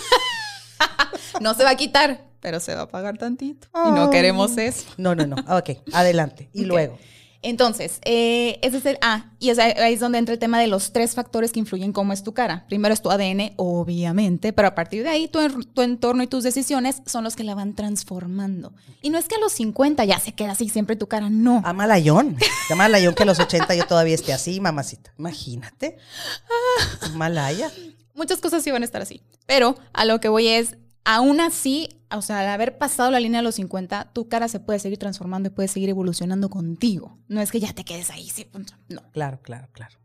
No 1.39 1.54
se 1.54 1.63
va 1.63 1.72
a 1.72 1.75
quitar, 1.75 2.25
pero 2.39 2.60
se 2.60 2.75
va 2.75 2.84
a 2.84 2.88
pagar 2.88 3.18
tantito. 3.18 3.68
Y 3.86 3.92
no 3.92 4.10
queremos 4.10 4.57
eso. 4.57 4.86
No, 4.98 5.16
no, 5.16 5.25
no. 5.25 5.36
Ok, 5.56 5.72
adelante. 5.94 6.50
Y 6.54 6.66
luego. 6.66 6.98
Entonces, 7.44 8.00
eh, 8.04 8.60
ese 8.62 8.78
es 8.78 8.86
el. 8.86 8.98
Ah, 9.01 9.31
y 9.39 9.51
es 9.51 9.60
ahí 9.60 9.94
es 9.94 10.00
donde 10.00 10.18
entra 10.18 10.34
el 10.34 10.39
tema 10.39 10.60
de 10.60 10.68
los 10.68 10.92
tres 10.92 11.13
factores 11.13 11.51
que 11.51 11.60
influyen 11.60 11.94
cómo 11.94 12.12
es 12.12 12.24
tu 12.24 12.34
cara. 12.34 12.66
Primero 12.68 12.94
es 12.94 13.01
tu 13.01 13.12
ADN, 13.12 13.54
obviamente, 13.57 14.54
pero 14.54 14.68
a 14.68 14.75
partir 14.75 15.04
de 15.04 15.10
ahí 15.10 15.28
tu, 15.28 15.39
tu 15.63 15.81
entorno 15.84 16.24
y 16.24 16.28
tus 16.28 16.44
decisiones 16.44 17.04
son 17.06 17.24
los 17.24 17.36
que 17.36 17.44
la 17.44 17.54
van 17.54 17.75
transformando. 17.75 18.74
Y 19.01 19.12
no 19.12 19.19
es 19.19 19.28
que 19.28 19.36
a 19.36 19.40
los 19.40 19.54
50 19.54 20.04
ya 20.06 20.19
se 20.19 20.33
queda 20.33 20.54
así 20.54 20.68
siempre 20.68 20.95
tu 20.95 21.07
cara, 21.07 21.30
no. 21.30 21.62
A 21.63 21.74
Malayón. 21.74 22.38
A 22.72 22.75
Malayón 22.75 23.13
que 23.13 23.24
a 23.24 23.28
los 23.28 23.40
80 23.40 23.75
yo 23.75 23.86
todavía 23.86 24.16
esté 24.16 24.33
así, 24.33 24.60
mamacita. 24.60 25.13
Imagínate. 25.18 25.98
Malaya. 27.13 27.72
Muchas 28.16 28.40
cosas 28.40 28.63
sí 28.63 28.72
van 28.72 28.81
a 28.81 28.86
estar 28.86 29.01
así. 29.01 29.22
Pero 29.45 29.78
a 29.94 30.06
lo 30.06 30.19
que 30.19 30.28
voy 30.28 30.48
es, 30.48 30.75
aún 31.07 31.39
así, 31.39 31.88
o 32.13 32.21
sea, 32.21 32.42
al 32.42 32.47
haber 32.47 32.78
pasado 32.78 33.09
la 33.11 33.21
línea 33.21 33.40
de 33.40 33.44
los 33.44 33.56
50, 33.56 34.11
tu 34.11 34.28
cara 34.28 34.49
se 34.49 34.59
puede 34.59 34.78
seguir 34.78 34.99
transformando 34.99 35.47
y 35.47 35.52
puede 35.52 35.69
seguir 35.69 35.87
evolucionando 35.90 36.49
contigo. 36.49 37.18
No 37.30 37.40
es 37.40 37.49
que 37.49 37.61
ya 37.61 37.71
te 37.71 37.85
quedes 37.85 38.11
ahí, 38.11 38.30
sí, 38.30 38.44
punto. 38.44 38.73
No. 38.90 39.02
Claro, 39.14 39.40
claro, 39.42 39.69
claro. 39.71 39.97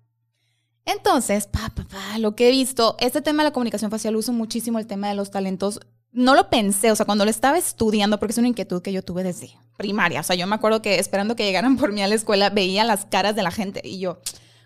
Entonces, 0.85 1.49
pa, 1.49 1.71
pa, 1.75 1.85
pa, 1.85 2.19
lo 2.19 2.37
que 2.37 2.49
he 2.49 2.51
visto, 2.53 2.97
este 3.01 3.21
tema 3.21 3.43
de 3.43 3.49
la 3.49 3.53
comunicación 3.53 3.91
facial 3.91 4.15
uso 4.15 4.33
muchísimo 4.33 4.79
el 4.79 4.87
tema 4.87 5.09
de 5.09 5.17
los 5.17 5.33
talentos. 5.33 5.81
No 6.13 6.37
lo 6.37 6.49
pensé, 6.51 6.93
o 6.93 6.97
sea, 6.97 7.05
cuando 7.05 7.25
lo 7.25 7.31
estaba 7.33 7.59
estudiando, 7.59 8.21
porque 8.21 8.33
es 8.33 8.39
una 8.39 8.49
inquietud 8.49 8.81
que 8.81 8.93
yo 8.93 9.03
tuve 9.03 9.25
desde 9.25 9.51
primaria. 9.77 10.21
O 10.21 10.23
sea, 10.23 10.37
yo 10.37 10.47
me 10.47 10.55
acuerdo 10.55 10.83
que 10.83 11.01
esperando 11.01 11.35
que 11.35 11.45
llegaran 11.45 11.77
por 11.79 11.93
mí 11.93 12.01
a 12.03 12.07
la 12.07 12.15
escuela, 12.15 12.51
veía 12.51 12.85
las 12.85 13.07
caras 13.07 13.35
de 13.35 13.43
la 13.43 13.51
gente 13.51 13.81
y 13.85 13.99
yo, 13.99 14.21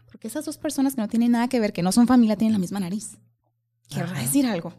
porque 0.04 0.28
esas 0.28 0.44
dos 0.44 0.58
personas 0.58 0.96
que 0.96 1.00
no 1.00 1.08
tienen 1.08 1.32
nada 1.32 1.48
que 1.48 1.60
ver, 1.60 1.72
que 1.72 1.82
no 1.82 1.92
son 1.92 2.06
familia, 2.06 2.36
tienen 2.36 2.52
la 2.52 2.58
misma 2.58 2.80
nariz. 2.80 3.16
Querrá 3.88 4.20
decir 4.20 4.46
algo. 4.46 4.74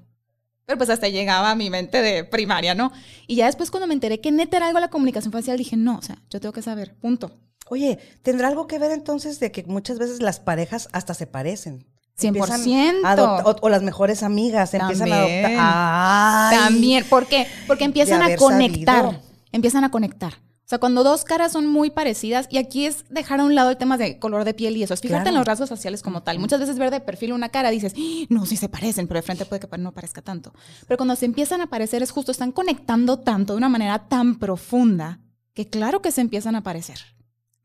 Pero 0.67 0.77
pues 0.77 0.89
hasta 0.89 1.07
llegaba 1.07 1.49
a 1.49 1.55
mi 1.55 1.69
mente 1.69 2.01
de 2.01 2.25
primaria, 2.25 2.75
¿no? 2.75 2.91
Y 3.25 3.37
ya 3.37 3.45
después 3.45 3.71
cuando 3.71 3.87
me 3.87 3.93
enteré 3.93 4.19
que 4.19 4.33
neta 4.33 4.57
era 4.57 4.67
algo 4.67 4.81
la 4.81 4.89
comunicación 4.89 5.31
facial, 5.31 5.57
dije, 5.57 5.77
no, 5.77 5.97
o 5.97 6.01
sea, 6.01 6.21
yo 6.29 6.41
tengo 6.41 6.51
que 6.51 6.61
saber, 6.61 6.93
punto. 6.99 7.39
Oye, 7.69 7.99
¿tendrá 8.21 8.49
algo 8.49 8.67
que 8.67 8.77
ver 8.77 8.91
entonces 8.91 9.39
de 9.39 9.49
que 9.53 9.63
muchas 9.63 9.97
veces 9.97 10.21
las 10.21 10.41
parejas 10.41 10.89
hasta 10.91 11.13
se 11.13 11.25
parecen? 11.25 11.85
100%. 12.19 12.27
Empiezan 12.27 13.05
a 13.05 13.11
adopta- 13.13 13.43
o, 13.45 13.55
o 13.61 13.69
las 13.69 13.81
mejores 13.81 14.23
amigas 14.23 14.73
empiezan 14.73 15.13
a 15.13 15.19
adoptar. 15.19 16.59
También. 16.65 17.05
¿por 17.09 17.27
qué? 17.27 17.47
Porque 17.65 17.85
empiezan 17.85 18.21
a 18.21 18.35
conectar. 18.35 19.03
sabido. 19.05 19.21
Empiezan 19.53 19.85
a 19.85 19.91
conectar. 19.91 20.33
O 20.67 20.69
sea, 20.69 20.79
cuando 20.79 21.05
dos 21.05 21.23
caras 21.23 21.53
son 21.53 21.65
muy 21.65 21.89
parecidas, 21.91 22.45
y 22.51 22.57
aquí 22.57 22.85
es 22.87 23.05
dejar 23.09 23.39
a 23.39 23.45
un 23.45 23.55
lado 23.55 23.69
el 23.69 23.77
tema 23.77 23.97
de 23.97 24.19
color 24.19 24.43
de 24.43 24.53
piel 24.53 24.75
y 24.75 24.83
eso, 24.83 24.93
es 24.93 24.99
Claro. 24.99 25.25
en 25.29 25.33
los 25.35 25.45
rasgos 25.45 25.69
faciales 25.69 26.01
como 26.01 26.23
tal. 26.23 26.39
Muchas 26.39 26.59
veces 26.59 26.77
ver 26.77 26.91
de 26.91 26.99
perfil 26.99 27.31
una 27.31 27.47
cara 27.47 27.69
dices, 27.69 27.93
"Ah, 27.97 28.25
no, 28.27 28.45
sí 28.45 28.57
se 28.57 28.67
parecen, 28.67 29.07
pero 29.07 29.19
de 29.19 29.21
frente 29.21 29.45
puede 29.45 29.61
que 29.65 29.77
no 29.77 29.93
parezca 29.93 30.21
tanto. 30.21 30.51
Pero 30.85 30.97
cuando 30.97 31.15
se 31.15 31.23
empiezan 31.25 31.61
a 31.61 31.67
parecer 31.67 32.03
es 32.03 32.11
justo, 32.11 32.33
están 32.33 32.51
conectando 32.51 33.17
tanto 33.19 33.53
de 33.53 33.57
una 33.59 33.69
manera 33.69 34.09
tan 34.09 34.39
profunda 34.39 35.21
que 35.53 35.69
claro 35.69 36.01
que 36.01 36.11
se 36.11 36.19
empiezan 36.19 36.57
a 36.57 36.63
parecer. 36.63 36.99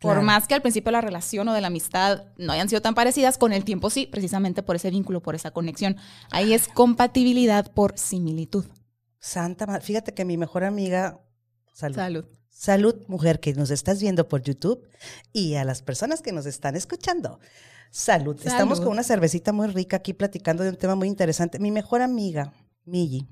Por 0.01 0.23
más 0.23 0.47
que 0.47 0.55
al 0.55 0.63
principio 0.63 0.93
la 0.93 1.01
relación 1.01 1.49
o 1.49 1.53
de 1.55 1.61
la 1.61 1.67
amistad 1.67 2.27
no 2.37 2.53
hayan 2.53 2.69
sido 2.69 2.83
tan 2.83 2.95
parecidas, 2.95 3.37
con 3.37 3.53
el 3.53 3.65
tiempo 3.65 3.91
sí, 3.91 4.07
precisamente 4.07 4.63
por 4.63 4.77
ese 4.77 4.91
vínculo, 4.91 5.21
por 5.23 5.35
esa 5.35 5.51
conexión. 5.51 5.97
Ahí 6.31 6.53
es 6.55 6.69
compatibilidad 6.69 7.73
por 7.73 7.99
similitud. 7.99 8.65
Santa 9.19 9.67
madre. 9.67 9.81
Fíjate 9.83 10.15
que 10.15 10.25
mi 10.25 10.37
mejor 10.37 10.63
amiga. 10.63 11.21
Salud. 11.73 11.97
Salud. 11.97 12.25
Salud, 12.57 12.95
mujer 13.09 13.41
que 13.41 13.55
nos 13.55 13.71
estás 13.71 14.01
viendo 14.01 14.29
por 14.29 14.43
YouTube 14.43 14.87
y 15.33 15.55
a 15.55 15.65
las 15.65 15.83
personas 15.83 16.21
que 16.21 16.33
nos 16.33 16.45
están 16.47 16.77
escuchando. 16.77 17.41
Salud. 17.91 18.39
Estamos 18.45 18.79
con 18.81 18.89
una 18.91 19.03
cervecita 19.03 19.53
muy 19.53 19.69
rica 19.69 19.97
aquí 19.97 20.13
platicando 20.13 20.63
de 20.63 20.69
un 20.71 20.77
tema 20.77 20.95
muy 20.95 21.09
interesante. 21.09 21.59
Mi 21.59 21.71
mejor 21.71 22.03
amiga, 22.03 22.53
Migi. 22.85 23.27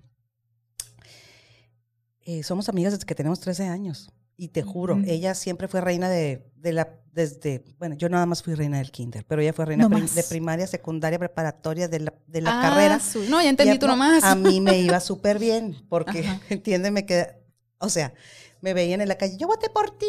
eh, 2.23 2.43
somos 2.43 2.69
amigas 2.69 2.93
desde 2.95 3.05
que 3.07 3.15
tenemos 3.15 3.41
13 3.41 3.67
años. 3.69 4.11
Y 4.37 4.49
te 4.49 4.63
juro, 4.63 4.99
ella 5.07 5.35
siempre 5.35 5.69
fue 5.69 5.83
reina 5.83 6.09
de, 6.09 6.51
de 6.57 6.73
la, 6.73 6.89
desde, 7.13 7.63
bueno, 7.79 7.95
yo 7.97 8.09
nada 8.09 8.25
más 8.25 8.43
fui 8.43 8.55
reina 8.55 8.79
del 8.79 8.91
kinder, 8.91 9.23
pero 9.29 9.43
ella 9.43 9.53
fue 9.53 9.67
reina 9.67 9.85
No 9.85 9.91
prim- 9.91 10.03
más. 10.05 10.15
de 10.15 10.23
primaria, 10.23 10.67
secundaria, 10.67 11.19
preparatoria, 11.19 11.89
de 11.89 12.01
la, 12.01 12.15
de 12.27 12.41
la 12.41 12.59
Ah, 12.59 12.63
carrera. 12.63 13.01
su- 13.01 13.23
no, 13.25 13.43
ya 13.43 13.51
entendí 13.51 13.79
tú 13.79 13.87
no, 13.87 13.93
nomás. 13.93 14.25
A 14.25 14.35
mí 14.35 14.63
me 14.63 14.79
iba 14.81 14.99
súper 15.01 15.39
bien, 15.39 15.85
porque, 15.91 16.21
Ajá. 16.21 16.41
entiéndeme 16.49 17.05
que, 17.05 17.27
o 17.79 17.91
sea, 17.91 18.15
me 18.61 18.75
veían 18.75 19.01
en 19.01 19.09
la 19.09 19.17
calle, 19.17 19.37
yo 19.37 19.47
voté 19.47 19.71
por 19.71 19.91
ti. 19.97 20.07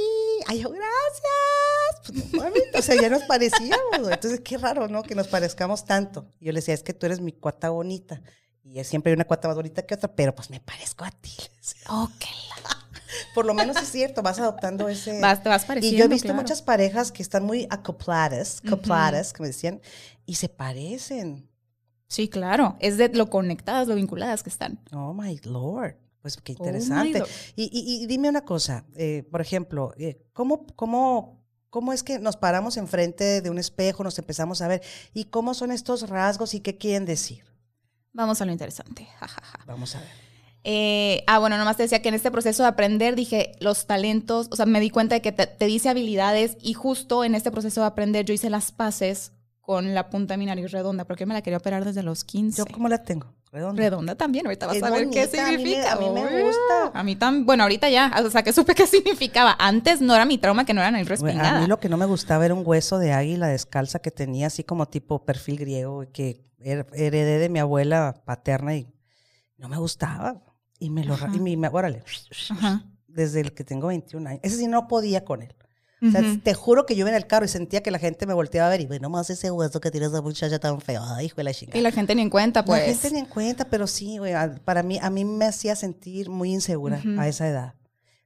Ay, 0.47 0.59
yo, 0.61 0.69
gracias. 0.69 2.31
Pues, 2.31 2.33
no 2.33 2.79
o 2.79 2.81
sea, 2.81 3.01
ya 3.01 3.09
nos 3.09 3.23
parecíamos. 3.23 3.99
güey. 3.99 4.13
Entonces, 4.13 4.41
qué 4.41 4.57
raro, 4.57 4.87
¿no? 4.87 5.03
Que 5.03 5.15
nos 5.15 5.27
parezcamos 5.27 5.85
tanto. 5.85 6.27
Y 6.39 6.45
yo 6.45 6.51
le 6.51 6.59
decía, 6.59 6.73
es 6.73 6.83
que 6.83 6.93
tú 6.93 7.05
eres 7.05 7.21
mi 7.21 7.31
cuata 7.31 7.69
bonita. 7.69 8.21
Y 8.63 8.79
es- 8.79 8.87
siempre 8.87 9.11
hay 9.11 9.15
una 9.15 9.25
cuata 9.25 9.47
más 9.47 9.55
bonita 9.57 9.83
que 9.85 9.95
otra, 9.95 10.13
pero 10.13 10.35
pues 10.35 10.49
me 10.49 10.59
parezco 10.59 11.03
a 11.05 11.11
ti. 11.11 11.31
Ok. 11.89 12.25
Por 13.35 13.45
lo 13.45 13.53
menos 13.53 13.77
es 13.77 13.89
cierto, 13.89 14.21
vas 14.21 14.39
adoptando 14.39 14.87
ese... 14.87 15.19
Vas, 15.19 15.43
te 15.43 15.49
vas 15.49 15.65
pareciendo. 15.65 15.95
y 15.95 15.99
yo 15.99 16.05
he 16.05 16.07
visto 16.07 16.27
claro. 16.27 16.41
muchas 16.41 16.61
parejas 16.61 17.11
que 17.11 17.21
están 17.21 17.43
muy 17.43 17.67
acopladas, 17.69 18.61
acopladas, 18.65 19.33
que 19.33 19.41
me 19.43 19.47
decían, 19.47 19.81
y 20.25 20.35
se 20.35 20.47
parecen. 20.49 21.49
Sí, 22.07 22.27
claro. 22.29 22.77
Es 22.79 22.97
de 22.97 23.09
lo 23.09 23.29
conectadas, 23.29 23.87
lo 23.87 23.95
vinculadas 23.95 24.43
que 24.43 24.49
están. 24.49 24.79
Oh, 24.93 25.13
my 25.13 25.39
Lord. 25.43 25.95
Pues 26.21 26.37
qué 26.37 26.53
Oh, 26.53 26.65
interesante. 26.65 27.23
Y, 27.55 27.63
y- 27.73 28.03
y 28.03 28.05
dime 28.07 28.29
una 28.29 28.45
cosa, 28.45 28.85
eh, 28.95 29.23
por 29.31 29.41
ejemplo, 29.41 29.93
eh, 29.97 30.21
¿cómo, 30.33 30.65
cómo, 30.75 31.43
¿cómo 31.69 31.93
es 31.93 32.03
que 32.03 32.19
nos 32.19 32.37
paramos 32.37 32.77
enfrente 32.77 33.41
de 33.41 33.49
un 33.49 33.57
espejo, 33.57 34.03
nos 34.03 34.17
empezamos 34.19 34.61
a 34.61 34.67
ver? 34.67 34.81
¿Y 35.13 35.25
cómo 35.25 35.53
son 35.53 35.71
estos 35.71 36.07
rasgos 36.09 36.53
y 36.53 36.59
qué 36.59 36.77
quieren 36.77 37.05
decir? 37.05 37.43
Vamos 38.13 38.41
a 38.41 38.45
lo 38.45 38.51
interesante. 38.51 39.07
Ja, 39.19 39.27
ja, 39.27 39.41
ja. 39.41 39.59
Vamos 39.65 39.95
a 39.95 39.99
ver. 39.99 40.09
Eh, 40.63 41.23
ah, 41.25 41.39
bueno, 41.39 41.57
nomás 41.57 41.75
te 41.77 41.83
decía 41.83 42.03
que 42.03 42.09
en 42.09 42.13
este 42.15 42.29
proceso 42.29 42.61
de 42.61 42.69
aprender 42.69 43.15
dije 43.15 43.53
los 43.59 43.87
talentos, 43.87 44.47
o 44.51 44.55
sea, 44.55 44.67
me 44.67 44.79
di 44.79 44.91
cuenta 44.91 45.15
de 45.15 45.21
que 45.23 45.31
te, 45.31 45.47
te 45.47 45.65
dice 45.65 45.89
habilidades 45.89 46.55
y 46.61 46.73
justo 46.73 47.23
en 47.23 47.33
este 47.33 47.49
proceso 47.49 47.81
de 47.81 47.87
aprender 47.87 48.25
yo 48.25 48.33
hice 48.35 48.51
las 48.51 48.71
paces 48.71 49.31
con 49.61 49.95
la 49.95 50.11
punta 50.11 50.35
de 50.35 50.37
mi 50.37 50.45
nariz 50.45 50.71
redonda, 50.71 51.05
porque 51.05 51.23
yo 51.23 51.27
me 51.27 51.33
la 51.33 51.41
quería 51.41 51.57
operar 51.57 51.83
desde 51.83 52.03
los 52.03 52.23
15. 52.23 52.59
¿Yo 52.59 52.65
cómo 52.71 52.89
la 52.89 53.01
tengo? 53.03 53.33
Redonda. 53.51 53.81
Redonda 53.83 54.15
también, 54.15 54.45
ahorita 54.45 54.67
vas 54.67 54.77
Es 54.77 54.83
a 54.83 54.89
ver 54.89 55.09
qué 55.09 55.25
bonita, 55.27 55.43
a 55.43 55.49
mí 55.49 55.51
me- 55.51 55.57
significa. 55.57 55.91
a 55.91 55.95
mí 55.99 56.09
me 56.09 56.43
gusta. 56.43 56.91
A 56.99 57.03
mí 57.03 57.15
también, 57.17 57.45
bueno, 57.45 57.63
ahorita 57.63 57.89
ya, 57.89 58.13
o 58.25 58.29
sea, 58.29 58.43
que 58.43 58.53
supe 58.53 58.73
qué 58.75 58.87
significaba. 58.87 59.55
Antes 59.59 59.99
no 60.01 60.15
era 60.15 60.23
mi 60.25 60.37
trauma 60.37 60.63
que 60.65 60.73
no 60.73 60.79
era 60.81 60.89
nariz 60.91 61.07
Güey, 61.07 61.19
respingada. 61.33 61.57
A 61.57 61.61
mí 61.61 61.67
lo 61.67 61.77
que 61.79 61.89
no 61.89 61.97
me 61.97 62.05
gustaba 62.05 62.45
era 62.45 62.53
un 62.53 62.63
hueso 62.65 62.97
de 62.97 63.11
águila 63.11 63.47
descalza 63.47 63.99
que 63.99 64.09
tenía 64.11 64.47
así 64.47 64.63
como 64.63 64.87
tipo 64.87 65.25
perfil 65.25 65.57
griego 65.57 66.05
que 66.13 66.41
her- 66.59 66.87
heredé 66.93 67.39
de 67.39 67.49
mi 67.49 67.59
abuela 67.59 68.21
paterna 68.25 68.75
y 68.75 68.87
no 69.57 69.67
me 69.67 69.77
gustaba. 69.77 70.41
Y 70.79 70.89
me 70.89 71.03
lo... 71.03 71.13
Ajá. 71.15 71.29
Y 71.33 71.39
me- 71.57 71.67
órale, 71.67 72.03
Ajá. 72.51 72.85
desde 73.07 73.41
el 73.41 73.53
que 73.53 73.63
tengo 73.65 73.87
21 73.87 74.29
años. 74.29 74.39
Ese 74.43 74.55
sí 74.57 74.67
no 74.67 74.87
podía 74.87 75.25
con 75.25 75.41
él. 75.41 75.53
O 76.03 76.09
sea, 76.09 76.23
te 76.43 76.53
juro 76.55 76.87
que 76.87 76.95
yo 76.95 77.01
iba 77.01 77.09
en 77.09 77.15
el 77.15 77.27
carro 77.27 77.45
y 77.45 77.47
sentía 77.47 77.83
que 77.83 77.91
la 77.91 77.99
gente 77.99 78.25
me 78.25 78.33
volteaba 78.33 78.67
a 78.67 78.71
ver 78.71 78.81
y, 78.81 78.87
bueno, 78.87 79.09
más 79.09 79.29
ese 79.29 79.51
hueso 79.51 79.79
que 79.79 79.91
tiene 79.91 80.07
esa 80.07 80.21
muchacha 80.21 80.57
tan 80.57 80.81
feo. 80.81 81.03
Ay, 81.05 81.27
hijo 81.27 81.35
de 81.35 81.43
la 81.43 81.53
chingada. 81.53 81.77
Y 81.77 81.81
la 81.83 81.91
gente 81.91 82.15
ni 82.15 82.23
en 82.23 82.29
cuenta, 82.31 82.65
pues. 82.65 82.79
La 82.81 82.87
gente 82.87 83.11
ni 83.11 83.19
en 83.19 83.25
cuenta, 83.27 83.65
pero 83.65 83.85
sí, 83.85 84.17
güey, 84.17 84.33
para 84.65 84.81
mí, 84.81 84.97
a 84.99 85.11
mí 85.11 85.25
me 85.25 85.45
hacía 85.45 85.75
sentir 85.75 86.29
muy 86.29 86.51
insegura 86.53 86.97
Ujú. 86.97 87.19
a 87.21 87.27
esa 87.27 87.47
edad. 87.47 87.75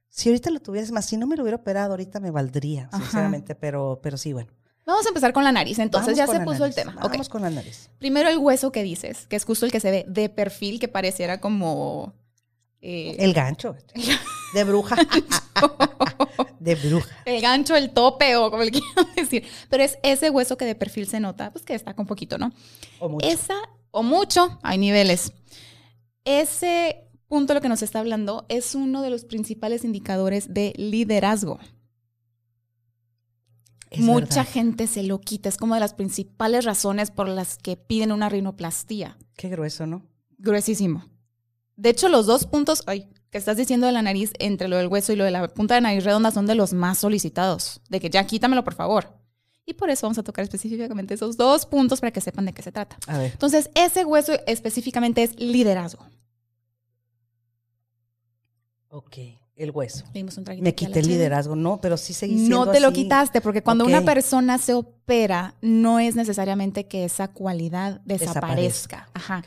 Si 0.08 0.30
ahorita 0.30 0.48
lo 0.50 0.60
tuvieras 0.60 0.90
más, 0.90 1.04
si 1.04 1.18
no 1.18 1.26
me 1.26 1.36
lo 1.36 1.42
hubiera 1.42 1.56
operado, 1.58 1.90
ahorita 1.90 2.18
me 2.18 2.30
valdría, 2.30 2.88
Ajá. 2.90 3.02
sinceramente, 3.02 3.54
pero, 3.54 4.00
pero 4.02 4.16
sí, 4.16 4.32
bueno. 4.32 4.50
Vamos 4.86 5.04
a 5.04 5.08
empezar 5.08 5.34
con 5.34 5.44
la 5.44 5.52
nariz. 5.52 5.78
Entonces 5.78 6.16
Vamos 6.16 6.32
ya 6.32 6.38
se 6.38 6.44
puso 6.44 6.60
nariz, 6.60 6.78
el 6.78 6.84
tema. 6.84 6.98
Vamos 7.02 7.28
con 7.28 7.42
la 7.42 7.50
nariz. 7.50 7.90
Primero 7.98 8.30
el 8.30 8.38
hueso 8.38 8.72
que 8.72 8.82
dices, 8.84 9.26
que 9.26 9.36
es 9.36 9.44
justo 9.44 9.66
el 9.66 9.72
que 9.72 9.80
se 9.80 9.90
ve 9.90 10.06
de 10.08 10.30
perfil, 10.30 10.80
que 10.80 10.88
pareciera 10.88 11.40
como... 11.40 12.14
eh, 12.80 13.16
El 13.18 13.34
gancho. 13.34 13.74
De 14.54 14.64
bruja. 14.64 14.96
De 16.66 16.74
bruja. 16.74 17.16
el 17.24 17.40
gancho, 17.40 17.76
el 17.76 17.90
tope 17.90 18.36
o 18.36 18.50
como 18.50 18.64
le 18.64 18.70
quieran 18.72 19.06
decir. 19.14 19.44
Pero 19.70 19.82
es 19.82 19.98
ese 20.02 20.28
hueso 20.30 20.56
que 20.58 20.64
de 20.64 20.74
perfil 20.74 21.06
se 21.06 21.20
nota, 21.20 21.50
pues 21.52 21.64
que 21.64 21.72
destaca 21.72 22.00
un 22.02 22.08
poquito, 22.08 22.36
¿no? 22.36 22.52
O 22.98 23.08
mucho. 23.08 23.26
Esa, 23.26 23.54
o 23.90 24.02
mucho, 24.02 24.58
hay 24.62 24.76
niveles. 24.76 25.32
Ese 26.24 27.04
punto 27.28 27.54
lo 27.54 27.60
que 27.60 27.68
nos 27.68 27.82
está 27.82 28.00
hablando 28.00 28.46
es 28.48 28.74
uno 28.74 29.00
de 29.00 29.10
los 29.10 29.24
principales 29.24 29.84
indicadores 29.84 30.52
de 30.52 30.72
liderazgo. 30.76 31.58
Es 33.90 34.00
Mucha 34.00 34.40
verdad. 34.40 34.52
gente 34.52 34.86
se 34.88 35.04
lo 35.04 35.20
quita, 35.20 35.48
es 35.48 35.56
como 35.56 35.74
de 35.74 35.80
las 35.80 35.94
principales 35.94 36.64
razones 36.64 37.12
por 37.12 37.28
las 37.28 37.56
que 37.56 37.76
piden 37.76 38.10
una 38.10 38.28
rinoplastía. 38.28 39.16
Qué 39.36 39.48
grueso, 39.48 39.86
¿no? 39.86 40.02
Gruesísimo. 40.38 41.04
De 41.76 41.90
hecho, 41.90 42.08
los 42.08 42.26
dos 42.26 42.46
puntos 42.46 42.82
ay, 42.86 43.08
que 43.30 43.38
estás 43.38 43.56
diciendo 43.56 43.86
de 43.86 43.92
la 43.92 44.02
nariz, 44.02 44.32
entre 44.38 44.68
lo 44.68 44.76
del 44.76 44.88
hueso 44.88 45.12
y 45.12 45.16
lo 45.16 45.24
de 45.24 45.30
la 45.30 45.48
punta 45.48 45.74
de 45.74 45.80
nariz 45.80 46.04
redonda, 46.04 46.30
son 46.30 46.46
de 46.46 46.54
los 46.54 46.72
más 46.72 46.98
solicitados. 46.98 47.80
De 47.88 48.00
que 48.00 48.10
ya 48.10 48.26
quítamelo, 48.26 48.64
por 48.64 48.74
favor. 48.74 49.14
Y 49.64 49.74
por 49.74 49.90
eso 49.90 50.06
vamos 50.06 50.18
a 50.18 50.22
tocar 50.22 50.44
específicamente 50.44 51.14
esos 51.14 51.36
dos 51.36 51.66
puntos 51.66 52.00
para 52.00 52.12
que 52.12 52.20
sepan 52.20 52.44
de 52.46 52.52
qué 52.52 52.62
se 52.62 52.70
trata. 52.70 52.96
A 53.08 53.18
ver. 53.18 53.32
Entonces, 53.32 53.68
ese 53.74 54.04
hueso 54.04 54.32
específicamente 54.46 55.24
es 55.24 55.38
liderazgo. 55.40 56.06
Ok. 58.88 59.18
El 59.56 59.70
hueso. 59.70 60.04
Me 60.60 60.74
quité 60.74 61.00
el 61.00 61.08
liderazgo, 61.08 61.56
no, 61.56 61.80
pero 61.80 61.96
sí 61.96 62.12
seguí 62.12 62.36
siendo 62.36 62.66
No 62.66 62.72
te 62.72 62.78
lo 62.78 62.92
quitaste, 62.92 63.40
porque 63.40 63.62
cuando 63.62 63.86
una 63.86 64.02
persona 64.02 64.58
se 64.58 64.74
opera, 64.74 65.54
no 65.62 65.98
es 65.98 66.14
necesariamente 66.14 66.86
que 66.86 67.06
esa 67.06 67.28
cualidad 67.28 68.02
desaparezca. 68.04 69.08
Ajá. 69.14 69.42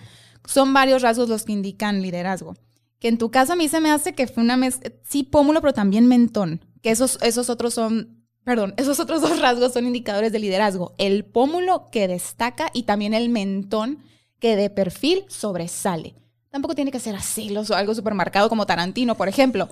Son 0.46 0.74
varios 0.74 1.04
rasgos 1.04 1.30
los 1.30 1.44
que 1.44 1.52
indican 1.52 2.02
liderazgo. 2.02 2.56
Que 3.00 3.08
en 3.08 3.18
tu 3.18 3.32
caso 3.32 3.54
a 3.54 3.56
mí 3.56 3.68
se 3.70 3.80
me 3.80 3.92
hace 3.92 4.14
que 4.14 4.28
fue 4.28 4.44
una 4.44 4.58
mezcla, 4.58 4.92
sí, 5.08 5.24
pómulo, 5.24 5.62
pero 5.62 5.74
también 5.74 6.06
mentón. 6.08 6.66
Que 6.82 6.92
esos, 6.92 7.18
esos 7.22 7.50
otros 7.50 7.74
son, 7.74 8.26
perdón, 8.44 8.74
esos 8.78 9.00
otros 9.00 9.22
dos 9.22 9.40
rasgos 9.40 9.74
son 9.74 9.86
indicadores 9.88 10.32
de 10.32 10.40
liderazgo. 10.40 10.94
El 10.98 11.26
pómulo 11.26 11.90
que 11.92 12.08
destaca 12.08 12.70
y 12.74 12.84
también 12.84 13.14
el 13.14 13.30
mentón 13.30 14.00
que 14.40 14.56
de 14.56 14.70
perfil 14.70 15.26
sobresale. 15.30 16.16
Tampoco 16.50 16.76
tiene 16.76 16.92
que 16.92 17.00
ser 17.00 17.16
así, 17.16 17.50
lo- 17.50 17.64
algo 17.76 17.94
supermercado 17.96 18.50
como 18.50 18.66
Tarantino, 18.66 19.16
por 19.16 19.28
ejemplo. 19.28 19.70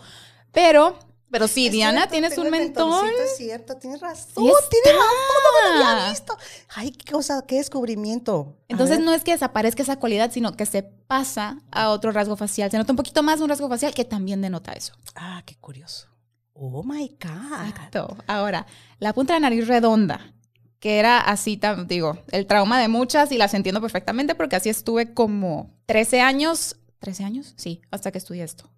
Pero, 0.54 0.98
pero 1.30 1.48
sí, 1.48 1.68
Es 1.68 1.72
Diana, 1.74 2.02
cierto, 2.02 2.12
tienes 2.12 2.38
un 2.38 2.50
mentón. 2.50 3.10
Es 3.24 3.38
cierto, 3.38 3.76
tienes 3.78 4.00
razón. 4.00 4.46
Tienes 4.70 5.00
razón, 5.00 5.16
no 5.34 5.74
me 5.74 5.80
lo 5.80 5.86
había 5.86 6.10
visto. 6.10 6.38
Ay, 6.76 6.92
qué 6.92 7.12
cosa, 7.12 7.44
qué 7.46 7.58
descubrimiento. 7.58 8.58
Entonces 8.68 9.00
no 9.00 9.14
es 9.14 9.24
que 9.24 9.32
desaparezca 9.32 9.84
esa 9.84 9.98
cualidad, 9.98 10.32
sino 10.32 10.56
que 10.56 10.66
se 10.66 10.84
pasa 10.84 11.60
a 11.72 11.90
otro 11.90 12.12
rasgo 12.12 12.38
facial. 12.38 12.72
Se 12.72 12.78
nota 12.78 12.94
un 12.94 12.98
poquito 12.98 13.24
más 13.24 13.42
un 13.42 13.50
rasgo 13.50 13.68
facial 13.68 13.94
que 13.94 14.06
también 14.06 14.42
denota 14.42 14.74
eso. 14.74 14.94
Ah, 15.16 15.44
qué 15.46 15.56
curioso. 15.56 16.08
Oh 16.54 16.84
my 16.84 17.10
God. 17.22 17.68
Exacto. 17.68 18.18
Ahora, 18.26 18.66
la 19.00 19.14
punta 19.14 19.34
de 19.34 19.42
nariz 19.42 19.68
redonda, 19.68 20.34
que 20.80 21.00
era 21.00 21.20
así, 21.20 21.60
digo, 21.88 22.18
el 22.32 22.48
trauma 22.48 22.80
de 22.80 22.88
muchas 22.88 23.32
y 23.32 23.38
las 23.38 23.54
entiendo 23.54 23.82
perfectamente 23.82 24.34
porque 24.34 24.56
así 24.56 24.70
estuve 24.70 25.14
como 25.14 25.76
13 25.88 26.22
años. 26.22 26.78
¿13 27.02 27.26
años? 27.26 27.54
Sí, 27.58 27.82
hasta 27.92 28.12
que 28.12 28.18
estudié 28.18 28.44
esto. 28.44 28.70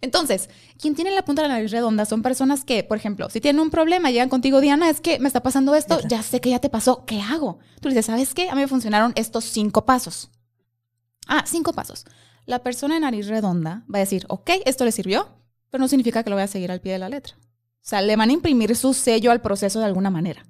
Entonces, 0.00 0.48
quien 0.78 0.94
tiene 0.94 1.10
la 1.10 1.24
punta 1.24 1.42
de 1.42 1.48
la 1.48 1.54
nariz 1.54 1.72
redonda 1.72 2.04
son 2.04 2.22
personas 2.22 2.64
que, 2.64 2.84
por 2.84 2.96
ejemplo, 2.96 3.28
si 3.30 3.40
tienen 3.40 3.60
un 3.60 3.70
problema, 3.70 4.10
llegan 4.10 4.28
contigo, 4.28 4.60
Diana, 4.60 4.88
es 4.88 5.00
que 5.00 5.18
me 5.18 5.26
está 5.26 5.42
pasando 5.42 5.74
esto, 5.74 6.00
ya 6.08 6.22
sé 6.22 6.40
que 6.40 6.50
ya 6.50 6.60
te 6.60 6.70
pasó, 6.70 7.04
¿qué 7.04 7.20
hago? 7.20 7.58
Tú 7.80 7.88
le 7.88 7.94
dices, 7.94 8.06
¿sabes 8.06 8.32
qué? 8.34 8.48
A 8.48 8.54
mí 8.54 8.60
me 8.60 8.68
funcionaron 8.68 9.12
estos 9.16 9.44
cinco 9.44 9.84
pasos. 9.84 10.30
Ah, 11.26 11.44
cinco 11.46 11.72
pasos. 11.72 12.04
La 12.46 12.62
persona 12.62 12.94
de 12.94 13.00
nariz 13.00 13.26
redonda 13.26 13.84
va 13.92 13.98
a 13.98 14.00
decir, 14.00 14.24
ok, 14.28 14.50
esto 14.64 14.84
le 14.84 14.92
sirvió, 14.92 15.28
pero 15.70 15.82
no 15.82 15.88
significa 15.88 16.22
que 16.22 16.30
lo 16.30 16.36
voy 16.36 16.44
a 16.44 16.48
seguir 16.48 16.70
al 16.70 16.80
pie 16.80 16.92
de 16.92 16.98
la 16.98 17.08
letra. 17.08 17.34
O 17.36 17.88
sea, 17.88 18.00
le 18.00 18.16
van 18.16 18.30
a 18.30 18.32
imprimir 18.32 18.74
su 18.76 18.94
sello 18.94 19.30
al 19.30 19.40
proceso 19.40 19.80
de 19.80 19.86
alguna 19.86 20.10
manera. 20.10 20.46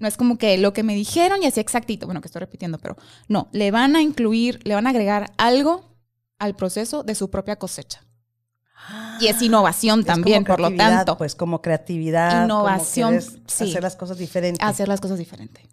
No 0.00 0.08
es 0.08 0.16
como 0.16 0.38
que 0.38 0.58
lo 0.58 0.72
que 0.72 0.82
me 0.82 0.94
dijeron 0.94 1.42
y 1.42 1.46
así 1.46 1.60
exactito, 1.60 2.06
bueno, 2.06 2.20
que 2.20 2.26
estoy 2.26 2.40
repitiendo, 2.40 2.78
pero 2.78 2.96
no, 3.28 3.48
le 3.52 3.70
van 3.70 3.96
a 3.96 4.02
incluir, 4.02 4.60
le 4.64 4.74
van 4.74 4.86
a 4.86 4.90
agregar 4.90 5.32
algo 5.38 5.96
al 6.38 6.56
proceso 6.56 7.04
de 7.04 7.14
su 7.14 7.30
propia 7.30 7.56
cosecha. 7.56 8.04
Y 9.20 9.26
es 9.28 9.40
innovación 9.42 10.00
Es 10.00 10.06
también, 10.06 10.44
por 10.44 10.60
lo 10.60 10.74
tanto, 10.74 11.16
Pues 11.16 11.34
como 11.34 11.62
creatividad. 11.62 12.44
Innovación, 12.44 13.16
Como 13.18 13.26
quieres 13.26 13.42
sí. 13.46 13.64
Hacer 13.70 13.82
las 13.82 13.96
cosas 13.96 14.18
diferentes. 14.18 14.66
hacer 14.66 14.88
las 14.88 15.00
cosas 15.00 15.18
diferente. 15.18 15.68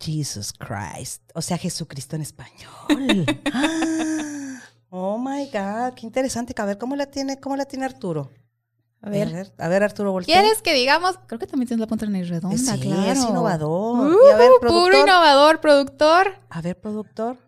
Jesus 0.00 0.52
Christ. 0.52 1.22
O 1.34 1.42
sea, 1.42 1.58
Jesucristo 1.58 2.16
en 2.16 2.22
español. 2.22 3.26
Ah, 3.52 4.60
oh 4.90 5.18
my 5.18 5.46
God, 5.46 5.94
qué 5.94 6.06
interesante. 6.06 6.54
A 6.56 6.64
ver, 6.64 6.78
¿cómo 6.78 6.96
la 6.96 7.06
tiene, 7.06 7.38
cómo 7.40 7.56
la 7.56 7.64
tiene 7.64 7.84
Arturo? 7.84 8.30
A 9.02 9.10
ver, 9.10 9.52
a 9.58 9.68
ver, 9.68 9.82
Arturo, 9.82 10.10
voltea. 10.12 10.40
¿quieres 10.40 10.62
que 10.62 10.72
digamos? 10.74 11.18
Creo 11.26 11.38
que 11.38 11.46
también 11.46 11.68
tienes 11.68 11.80
la 11.80 11.86
punta 11.86 12.06
de 12.06 12.12
nariz 12.12 12.28
redonda, 12.28 12.56
Sí, 12.56 12.80
claro. 12.80 13.12
es 13.12 13.18
innovador. 13.18 14.12
Uh, 14.14 14.16
y 14.28 14.32
a 14.32 14.36
ver, 14.36 14.50
puro 14.60 14.98
innovador, 15.00 15.60
productor. 15.60 16.38
A 16.48 16.60
ver, 16.62 16.80
productor. 16.80 17.38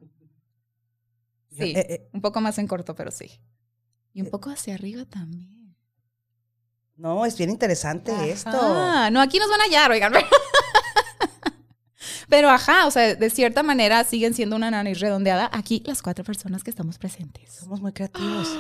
Sí, 1.57 1.73
Eh, 1.75 1.87
eh, 1.89 2.11
un 2.13 2.21
poco 2.21 2.41
más 2.41 2.59
en 2.59 2.67
corto, 2.69 2.95
pero 2.95 3.11
sí. 3.11 3.41
Y 4.19 4.23
un 4.23 4.31
poco 4.31 4.51
hacia 4.51 4.75
arriba 4.75 5.05
también. 5.05 5.77
no, 6.97 7.25
es 7.25 7.39
bien 7.39 7.51
interesante 7.51 8.11
esto. 8.33 8.51
No, 9.13 9.21
aquí 9.21 9.39
nos 9.39 9.49
van 9.49 9.61
a 9.61 9.65
hallar, 9.65 9.93
oigan. 9.93 10.13
Pero 12.29 12.51
ajá, 12.51 12.87
o 12.87 12.91
sea, 12.91 13.15
de 13.15 13.31
cierta 13.31 13.63
manera 13.63 14.03
siguen 14.03 14.35
siendo 14.35 14.57
una 14.57 14.73
nariz 14.73 14.99
redondeada 14.99 15.49
aquí 15.53 15.85
las 15.87 16.03
cuatro 16.03 16.25
personas 16.25 16.65
que 16.65 16.71
estamos 16.71 16.99
presentes. 16.99 17.53
Somos 17.55 17.81
muy 17.81 17.93
creativos. 17.93 18.49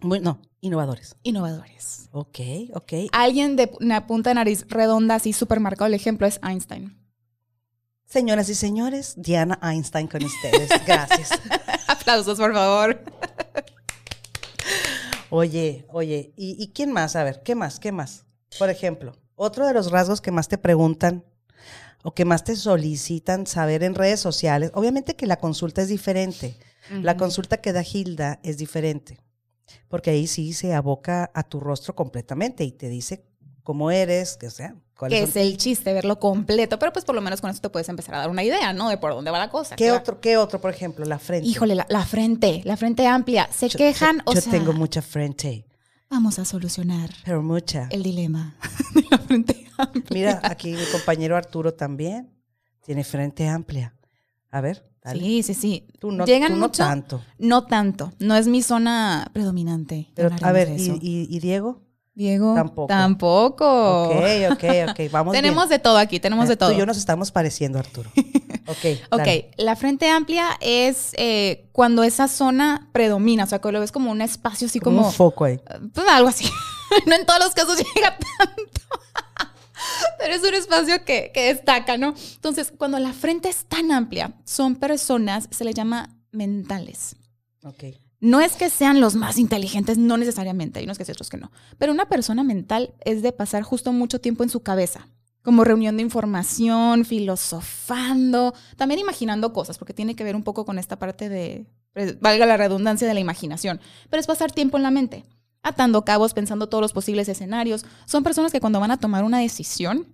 Muy- 0.00 0.18
no, 0.20 0.40
innovadores. 0.60 1.14
Innovadores. 1.22 2.08
Ok, 2.10 2.38
ok. 2.74 2.92
Alguien 3.12 3.54
de 3.54 3.70
una 3.80 4.06
punta 4.08 4.30
de 4.30 4.34
nariz 4.34 4.64
redonda, 4.68 5.14
así 5.16 5.32
súper 5.32 5.60
marcado, 5.60 5.86
el 5.86 5.94
ejemplo 5.94 6.26
es 6.26 6.40
Einstein. 6.42 6.98
Señoras 8.06 8.48
y 8.48 8.56
señores, 8.56 9.14
Diana 9.16 9.60
Einstein 9.62 10.08
con 10.08 10.24
ustedes. 10.24 10.68
Gracias. 10.86 11.30
Aplausos, 11.86 12.36
por 12.38 12.52
favor. 12.52 13.00
Oye, 15.34 15.86
oye, 15.88 16.34
¿y, 16.36 16.62
y 16.62 16.72
quién 16.72 16.92
más? 16.92 17.16
A 17.16 17.24
ver, 17.24 17.42
¿qué 17.42 17.54
más? 17.54 17.80
¿Qué 17.80 17.90
más? 17.90 18.26
Por 18.58 18.68
ejemplo, 18.68 19.16
otro 19.34 19.66
de 19.66 19.72
los 19.72 19.90
rasgos 19.90 20.20
que 20.20 20.30
más 20.30 20.46
te 20.46 20.58
preguntan 20.58 21.24
o 22.02 22.12
que 22.12 22.26
más 22.26 22.44
te 22.44 22.54
solicitan 22.54 23.46
saber 23.46 23.82
en 23.82 23.94
redes 23.94 24.20
sociales, 24.20 24.70
obviamente 24.74 25.16
que 25.16 25.26
la 25.26 25.38
consulta 25.38 25.80
es 25.80 25.88
diferente. 25.88 26.54
La 26.90 27.16
consulta 27.16 27.62
que 27.62 27.72
da 27.72 27.82
Hilda 27.82 28.40
es 28.42 28.58
diferente, 28.58 29.20
porque 29.88 30.10
ahí 30.10 30.26
sí 30.26 30.52
se 30.52 30.74
aboca 30.74 31.30
a 31.32 31.44
tu 31.44 31.60
rostro 31.60 31.94
completamente 31.94 32.64
y 32.64 32.72
te 32.72 32.90
dice 32.90 33.24
cómo 33.62 33.90
eres, 33.90 34.36
que 34.36 34.50
sea, 34.50 34.74
cuáles 34.96 35.20
Que 35.20 35.26
son- 35.26 35.30
es 35.30 35.36
el 35.48 35.56
chiste, 35.56 35.92
verlo 35.92 36.18
completo. 36.18 36.78
Pero 36.78 36.92
pues 36.92 37.04
por 37.04 37.14
lo 37.14 37.20
menos 37.20 37.40
con 37.40 37.50
eso 37.50 37.60
te 37.60 37.68
puedes 37.70 37.88
empezar 37.88 38.14
a 38.14 38.18
dar 38.18 38.30
una 38.30 38.42
idea, 38.42 38.72
¿no? 38.72 38.88
De 38.88 38.98
por 38.98 39.12
dónde 39.12 39.30
va 39.30 39.38
la 39.38 39.50
cosa. 39.50 39.76
¿Qué 39.76 39.92
otro, 39.92 40.20
qué 40.20 40.36
otro, 40.36 40.60
por 40.60 40.70
ejemplo? 40.70 41.04
La 41.04 41.18
frente. 41.18 41.46
Híjole, 41.48 41.74
la, 41.74 41.86
la 41.88 42.04
frente, 42.04 42.60
la 42.64 42.76
frente 42.76 43.06
amplia. 43.06 43.48
Se 43.52 43.68
Yo- 43.68 43.78
quejan, 43.78 44.16
yo, 44.18 44.22
o 44.26 44.34
yo 44.34 44.40
sea, 44.40 44.50
tengo 44.52 44.72
mucha 44.72 45.02
frente, 45.02 45.66
vamos 46.10 46.38
a 46.38 46.44
solucionar 46.44 47.10
pero 47.24 47.42
mucha. 47.42 47.88
el 47.90 48.02
dilema 48.02 48.56
de 48.94 49.04
la 49.10 49.18
frente 49.18 49.66
amplia. 49.78 50.02
Mira, 50.10 50.40
aquí 50.44 50.72
mi 50.72 50.84
compañero 50.92 51.36
Arturo 51.36 51.72
también 51.74 52.30
tiene 52.84 53.04
frente 53.04 53.48
amplia. 53.48 53.94
A 54.50 54.60
ver, 54.60 54.84
dale. 55.02 55.20
Sí, 55.20 55.42
sí, 55.42 55.54
sí. 55.54 55.86
Tú 55.98 56.12
no, 56.12 56.26
Llegan 56.26 56.52
tú 56.52 56.58
no 56.58 56.66
mucho. 56.66 56.82
tanto. 56.82 57.24
No 57.38 57.64
tanto. 57.66 58.12
No 58.18 58.36
es 58.36 58.48
mi 58.48 58.60
zona 58.60 59.30
predominante. 59.32 60.10
Pero, 60.14 60.28
a 60.42 60.52
ver, 60.52 60.68
de 60.68 60.76
¿y, 60.76 60.82
eso. 60.88 60.98
y, 61.00 61.26
y 61.34 61.40
Diego? 61.40 61.80
Diego. 62.14 62.54
Tampoco. 62.54 62.86
Tampoco. 62.88 64.02
Ok, 64.08 64.14
ok, 64.52 64.64
ok. 64.90 65.00
Vamos 65.10 65.32
tenemos 65.32 65.68
bien. 65.68 65.78
de 65.78 65.82
todo 65.82 65.96
aquí, 65.96 66.20
tenemos 66.20 66.48
de 66.48 66.56
Tú 66.56 66.60
todo. 66.66 66.72
y 66.72 66.76
yo 66.76 66.86
nos 66.86 66.96
estamos 66.98 67.30
pareciendo, 67.30 67.78
Arturo. 67.78 68.10
Ok. 68.68 69.00
Ok, 69.10 69.26
la 69.56 69.74
frente 69.74 70.08
amplia 70.08 70.46
es 70.60 71.10
eh, 71.14 71.68
cuando 71.72 72.04
esa 72.04 72.28
zona 72.28 72.88
predomina, 72.92 73.42
o 73.42 73.46
sea, 73.48 73.60
que 73.60 73.72
lo 73.72 73.80
ves 73.80 73.90
como 73.90 74.12
un 74.12 74.22
espacio 74.22 74.68
así 74.68 74.78
Como 74.78 74.98
como... 74.98 75.08
un 75.08 75.12
foco 75.12 75.44
ahí. 75.46 75.58
Pues 75.92 76.06
algo 76.08 76.28
así. 76.28 76.48
no 77.06 77.16
en 77.16 77.26
todos 77.26 77.40
los 77.40 77.54
casos 77.54 77.76
llega 77.78 78.16
tanto. 78.38 78.80
Pero 80.16 80.32
es 80.34 80.42
un 80.44 80.54
espacio 80.54 81.04
que, 81.04 81.32
que 81.34 81.52
destaca, 81.52 81.96
¿no? 81.98 82.14
Entonces, 82.36 82.72
cuando 82.76 83.00
la 83.00 83.12
frente 83.12 83.48
es 83.48 83.64
tan 83.64 83.90
amplia, 83.90 84.32
son 84.44 84.76
personas, 84.76 85.48
se 85.50 85.64
les 85.64 85.74
llama 85.74 86.14
mentales. 86.30 87.16
Ok. 87.64 87.82
No 88.22 88.40
es 88.40 88.54
que 88.54 88.70
sean 88.70 89.00
los 89.00 89.16
más 89.16 89.36
inteligentes, 89.36 89.98
no 89.98 90.16
necesariamente, 90.16 90.78
hay 90.78 90.84
unos 90.84 90.96
que 90.96 91.04
sí, 91.04 91.10
otros 91.10 91.28
que 91.28 91.38
no. 91.38 91.50
Pero 91.76 91.90
una 91.90 92.08
persona 92.08 92.44
mental 92.44 92.94
es 93.04 93.20
de 93.20 93.32
pasar 93.32 93.64
justo 93.64 93.92
mucho 93.92 94.20
tiempo 94.20 94.44
en 94.44 94.48
su 94.48 94.60
cabeza, 94.60 95.08
como 95.42 95.64
reunión 95.64 95.96
de 95.96 96.04
información, 96.04 97.04
filosofando, 97.04 98.54
también 98.76 99.00
imaginando 99.00 99.52
cosas, 99.52 99.76
porque 99.76 99.92
tiene 99.92 100.14
que 100.14 100.22
ver 100.22 100.36
un 100.36 100.44
poco 100.44 100.64
con 100.64 100.78
esta 100.78 101.00
parte 101.00 101.28
de, 101.28 101.66
eh, 101.96 102.16
valga 102.20 102.46
la 102.46 102.56
redundancia, 102.56 103.08
de 103.08 103.14
la 103.14 103.18
imaginación. 103.18 103.80
Pero 104.08 104.20
es 104.20 104.28
pasar 104.28 104.52
tiempo 104.52 104.76
en 104.76 104.84
la 104.84 104.92
mente, 104.92 105.24
atando 105.64 106.04
cabos, 106.04 106.32
pensando 106.32 106.68
todos 106.68 106.80
los 106.80 106.92
posibles 106.92 107.28
escenarios. 107.28 107.84
Son 108.06 108.22
personas 108.22 108.52
que 108.52 108.60
cuando 108.60 108.78
van 108.78 108.92
a 108.92 109.00
tomar 109.00 109.24
una 109.24 109.40
decisión, 109.40 110.06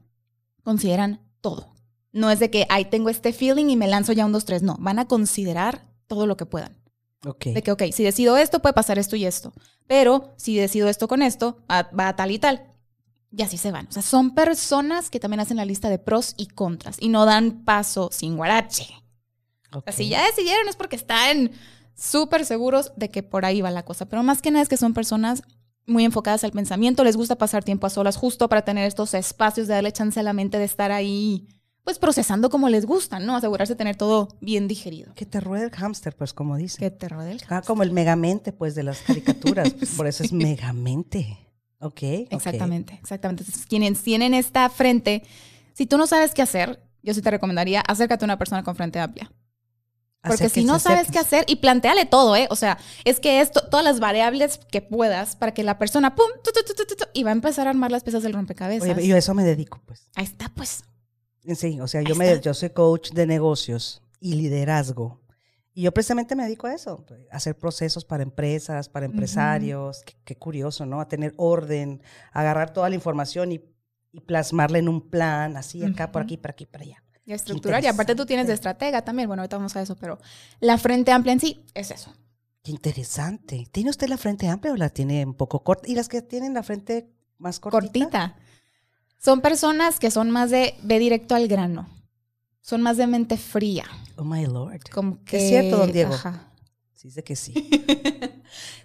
consideran 0.62 1.20
todo. 1.42 1.74
No 2.12 2.30
es 2.30 2.38
de 2.38 2.50
que, 2.50 2.64
ay, 2.70 2.86
tengo 2.86 3.10
este 3.10 3.34
feeling 3.34 3.66
y 3.66 3.76
me 3.76 3.86
lanzo 3.86 4.14
ya 4.14 4.24
un, 4.24 4.32
dos, 4.32 4.46
tres. 4.46 4.62
No, 4.62 4.78
van 4.80 4.98
a 4.98 5.06
considerar 5.06 5.84
todo 6.06 6.26
lo 6.26 6.38
que 6.38 6.46
puedan. 6.46 6.77
De 7.22 7.62
que, 7.62 7.72
ok, 7.72 7.82
si 7.92 8.04
decido 8.04 8.36
esto, 8.36 8.60
puede 8.60 8.74
pasar 8.74 8.98
esto 8.98 9.16
y 9.16 9.24
esto. 9.24 9.52
Pero 9.86 10.34
si 10.36 10.56
decido 10.56 10.88
esto 10.88 11.08
con 11.08 11.22
esto, 11.22 11.58
va 11.68 12.08
a 12.08 12.16
tal 12.16 12.30
y 12.30 12.38
tal. 12.38 12.62
Y 13.30 13.42
así 13.42 13.58
se 13.58 13.72
van. 13.72 13.86
O 13.88 13.92
sea, 13.92 14.02
son 14.02 14.34
personas 14.34 15.10
que 15.10 15.20
también 15.20 15.40
hacen 15.40 15.56
la 15.56 15.64
lista 15.64 15.90
de 15.90 15.98
pros 15.98 16.34
y 16.36 16.46
contras 16.46 16.96
y 17.00 17.08
no 17.08 17.26
dan 17.26 17.64
paso 17.64 18.08
sin 18.12 18.36
guarache. 18.36 18.86
O 19.72 19.78
ok. 19.78 19.84
sea, 19.84 19.92
si 19.92 20.08
ya 20.08 20.24
decidieron 20.24 20.68
es 20.68 20.76
porque 20.76 20.96
están 20.96 21.50
súper 21.94 22.46
seguros 22.46 22.92
de 22.96 23.10
que 23.10 23.22
por 23.22 23.44
ahí 23.44 23.60
va 23.60 23.70
la 23.70 23.84
cosa. 23.84 24.06
Pero 24.06 24.22
más 24.22 24.40
que 24.40 24.50
nada 24.50 24.62
es 24.62 24.68
que 24.68 24.76
son 24.76 24.94
personas 24.94 25.42
muy 25.86 26.04
enfocadas 26.04 26.44
al 26.44 26.52
pensamiento, 26.52 27.02
les 27.02 27.16
gusta 27.16 27.36
pasar 27.36 27.64
tiempo 27.64 27.86
a 27.86 27.90
solas 27.90 28.16
justo 28.16 28.48
para 28.48 28.62
tener 28.62 28.86
estos 28.86 29.14
espacios 29.14 29.66
de 29.66 29.74
darle 29.74 29.90
chance 29.92 30.20
a 30.20 30.22
la 30.22 30.34
mente 30.34 30.58
de 30.58 30.64
estar 30.64 30.92
ahí, 30.92 31.48
pues 31.88 31.98
procesando 31.98 32.50
como 32.50 32.68
les 32.68 32.84
gusta, 32.84 33.18
¿no? 33.18 33.34
Asegurarse 33.34 33.72
de 33.72 33.78
tener 33.78 33.96
todo 33.96 34.28
bien 34.42 34.68
digerido. 34.68 35.14
Que 35.14 35.24
te 35.24 35.40
ruede 35.40 35.64
el 35.64 35.70
hámster, 35.70 36.14
pues, 36.14 36.34
como 36.34 36.58
dice. 36.58 36.76
Que 36.76 36.90
te 36.90 37.08
rodee 37.08 37.32
el 37.32 37.40
Ah, 37.48 37.62
como 37.62 37.82
el 37.82 37.92
megamente, 37.92 38.52
pues, 38.52 38.74
de 38.74 38.82
las 38.82 39.00
caricaturas. 39.00 39.72
Por 39.96 40.06
eso 40.06 40.22
es 40.22 40.30
megamente. 40.30 41.38
Ok. 41.80 42.02
Exactamente, 42.28 42.92
exactamente. 42.92 43.42
Entonces, 43.42 43.64
quienes 43.64 44.02
tienen 44.02 44.34
esta 44.34 44.68
frente, 44.68 45.22
si 45.72 45.86
tú 45.86 45.96
no 45.96 46.06
sabes 46.06 46.34
qué 46.34 46.42
hacer, 46.42 46.78
yo 47.02 47.14
sí 47.14 47.22
te 47.22 47.30
recomendaría 47.30 47.80
acércate 47.80 48.22
a 48.22 48.26
una 48.26 48.36
persona 48.36 48.62
con 48.62 48.76
frente 48.76 48.98
amplia. 48.98 49.32
Porque 50.20 50.50
si 50.50 50.64
no 50.64 50.78
sabes 50.78 51.10
qué 51.10 51.18
hacer, 51.20 51.46
y 51.48 51.56
planteale 51.56 52.04
todo, 52.04 52.36
¿eh? 52.36 52.48
O 52.50 52.56
sea, 52.56 52.76
es 53.06 53.18
que 53.18 53.40
esto, 53.40 53.66
todas 53.70 53.82
las 53.82 53.98
variables 53.98 54.60
que 54.70 54.82
puedas 54.82 55.36
para 55.36 55.54
que 55.54 55.62
la 55.62 55.78
persona, 55.78 56.14
¡pum! 56.14 56.26
tu, 56.44 56.50
tu, 56.52 56.62
tu, 56.66 56.74
tu, 56.74 56.84
tu, 56.84 56.96
tu, 56.96 57.04
y 57.14 57.22
va 57.22 57.30
a 57.30 57.32
empezar 57.32 57.66
a 57.66 57.70
armar 57.70 57.90
las 57.90 58.02
piezas 58.02 58.22
del 58.22 58.34
rompecabezas. 58.34 58.86
Oye, 58.86 59.06
yo 59.06 59.14
a 59.14 59.18
eso 59.20 59.32
me 59.32 59.42
dedico, 59.42 59.80
pues. 59.86 60.10
Ahí 60.16 60.24
está, 60.24 60.50
pues. 60.50 60.84
Sí, 61.54 61.80
o 61.80 61.86
sea, 61.88 62.02
yo, 62.02 62.14
me, 62.16 62.40
yo 62.40 62.52
soy 62.54 62.70
coach 62.70 63.10
de 63.12 63.26
negocios 63.26 64.02
y 64.20 64.34
liderazgo. 64.34 65.20
Y 65.72 65.82
yo 65.82 65.92
precisamente 65.92 66.34
me 66.34 66.42
dedico 66.42 66.66
a 66.66 66.74
eso, 66.74 67.04
a 67.30 67.36
hacer 67.36 67.56
procesos 67.56 68.04
para 68.04 68.24
empresas, 68.24 68.88
para 68.88 69.06
empresarios. 69.06 70.02
qué, 70.04 70.14
qué 70.24 70.36
curioso, 70.36 70.84
¿no? 70.86 71.00
A 71.00 71.08
tener 71.08 71.34
orden, 71.36 72.02
a 72.32 72.40
agarrar 72.40 72.72
toda 72.72 72.88
la 72.88 72.96
información 72.96 73.52
y, 73.52 73.60
y 74.12 74.20
plasmarla 74.20 74.78
en 74.78 74.88
un 74.88 75.08
plan, 75.08 75.56
así, 75.56 75.84
acá, 75.84 76.10
por 76.10 76.22
Ujú. 76.22 76.26
aquí, 76.26 76.36
por 76.36 76.50
aquí, 76.50 76.66
por 76.66 76.82
allá. 76.82 77.02
Y 77.24 77.32
estructurar. 77.32 77.84
Y 77.84 77.86
aparte 77.86 78.16
tú 78.16 78.26
tienes 78.26 78.48
de 78.48 78.54
estratega 78.54 79.02
también. 79.02 79.28
Bueno, 79.28 79.42
ahorita 79.42 79.56
vamos 79.56 79.76
a 79.76 79.82
eso, 79.82 79.94
pero 79.96 80.18
la 80.60 80.78
frente 80.78 81.12
amplia 81.12 81.32
en 81.34 81.40
sí 81.40 81.64
es 81.74 81.90
eso. 81.92 82.12
Qué 82.62 82.72
interesante. 82.72 83.68
¿Tiene 83.70 83.90
usted 83.90 84.08
la 84.08 84.16
frente 84.16 84.48
amplia 84.48 84.72
o 84.72 84.76
la 84.76 84.88
tiene 84.88 85.24
un 85.24 85.34
poco 85.34 85.62
corta? 85.62 85.88
¿Y 85.88 85.94
las 85.94 86.08
que 86.08 86.22
tienen 86.22 86.54
la 86.54 86.62
frente 86.64 87.08
más 87.36 87.60
cortita? 87.60 87.82
cortita. 88.00 88.36
Son 89.18 89.40
personas 89.40 89.98
que 89.98 90.10
son 90.10 90.30
más 90.30 90.50
de 90.50 90.74
ve 90.82 90.98
directo 90.98 91.34
al 91.34 91.48
grano. 91.48 91.88
Son 92.60 92.82
más 92.82 92.96
de 92.96 93.06
mente 93.06 93.36
fría. 93.36 93.84
Oh, 94.16 94.24
my 94.24 94.46
lord. 94.46 94.82
Como 94.92 95.22
que, 95.24 95.38
Es 95.38 95.48
cierto, 95.48 95.78
don 95.78 95.92
Diego. 95.92 96.14
Ajá. 96.14 96.52
Sí, 96.94 97.10
sé 97.10 97.22
que 97.22 97.36
sí. 97.36 97.54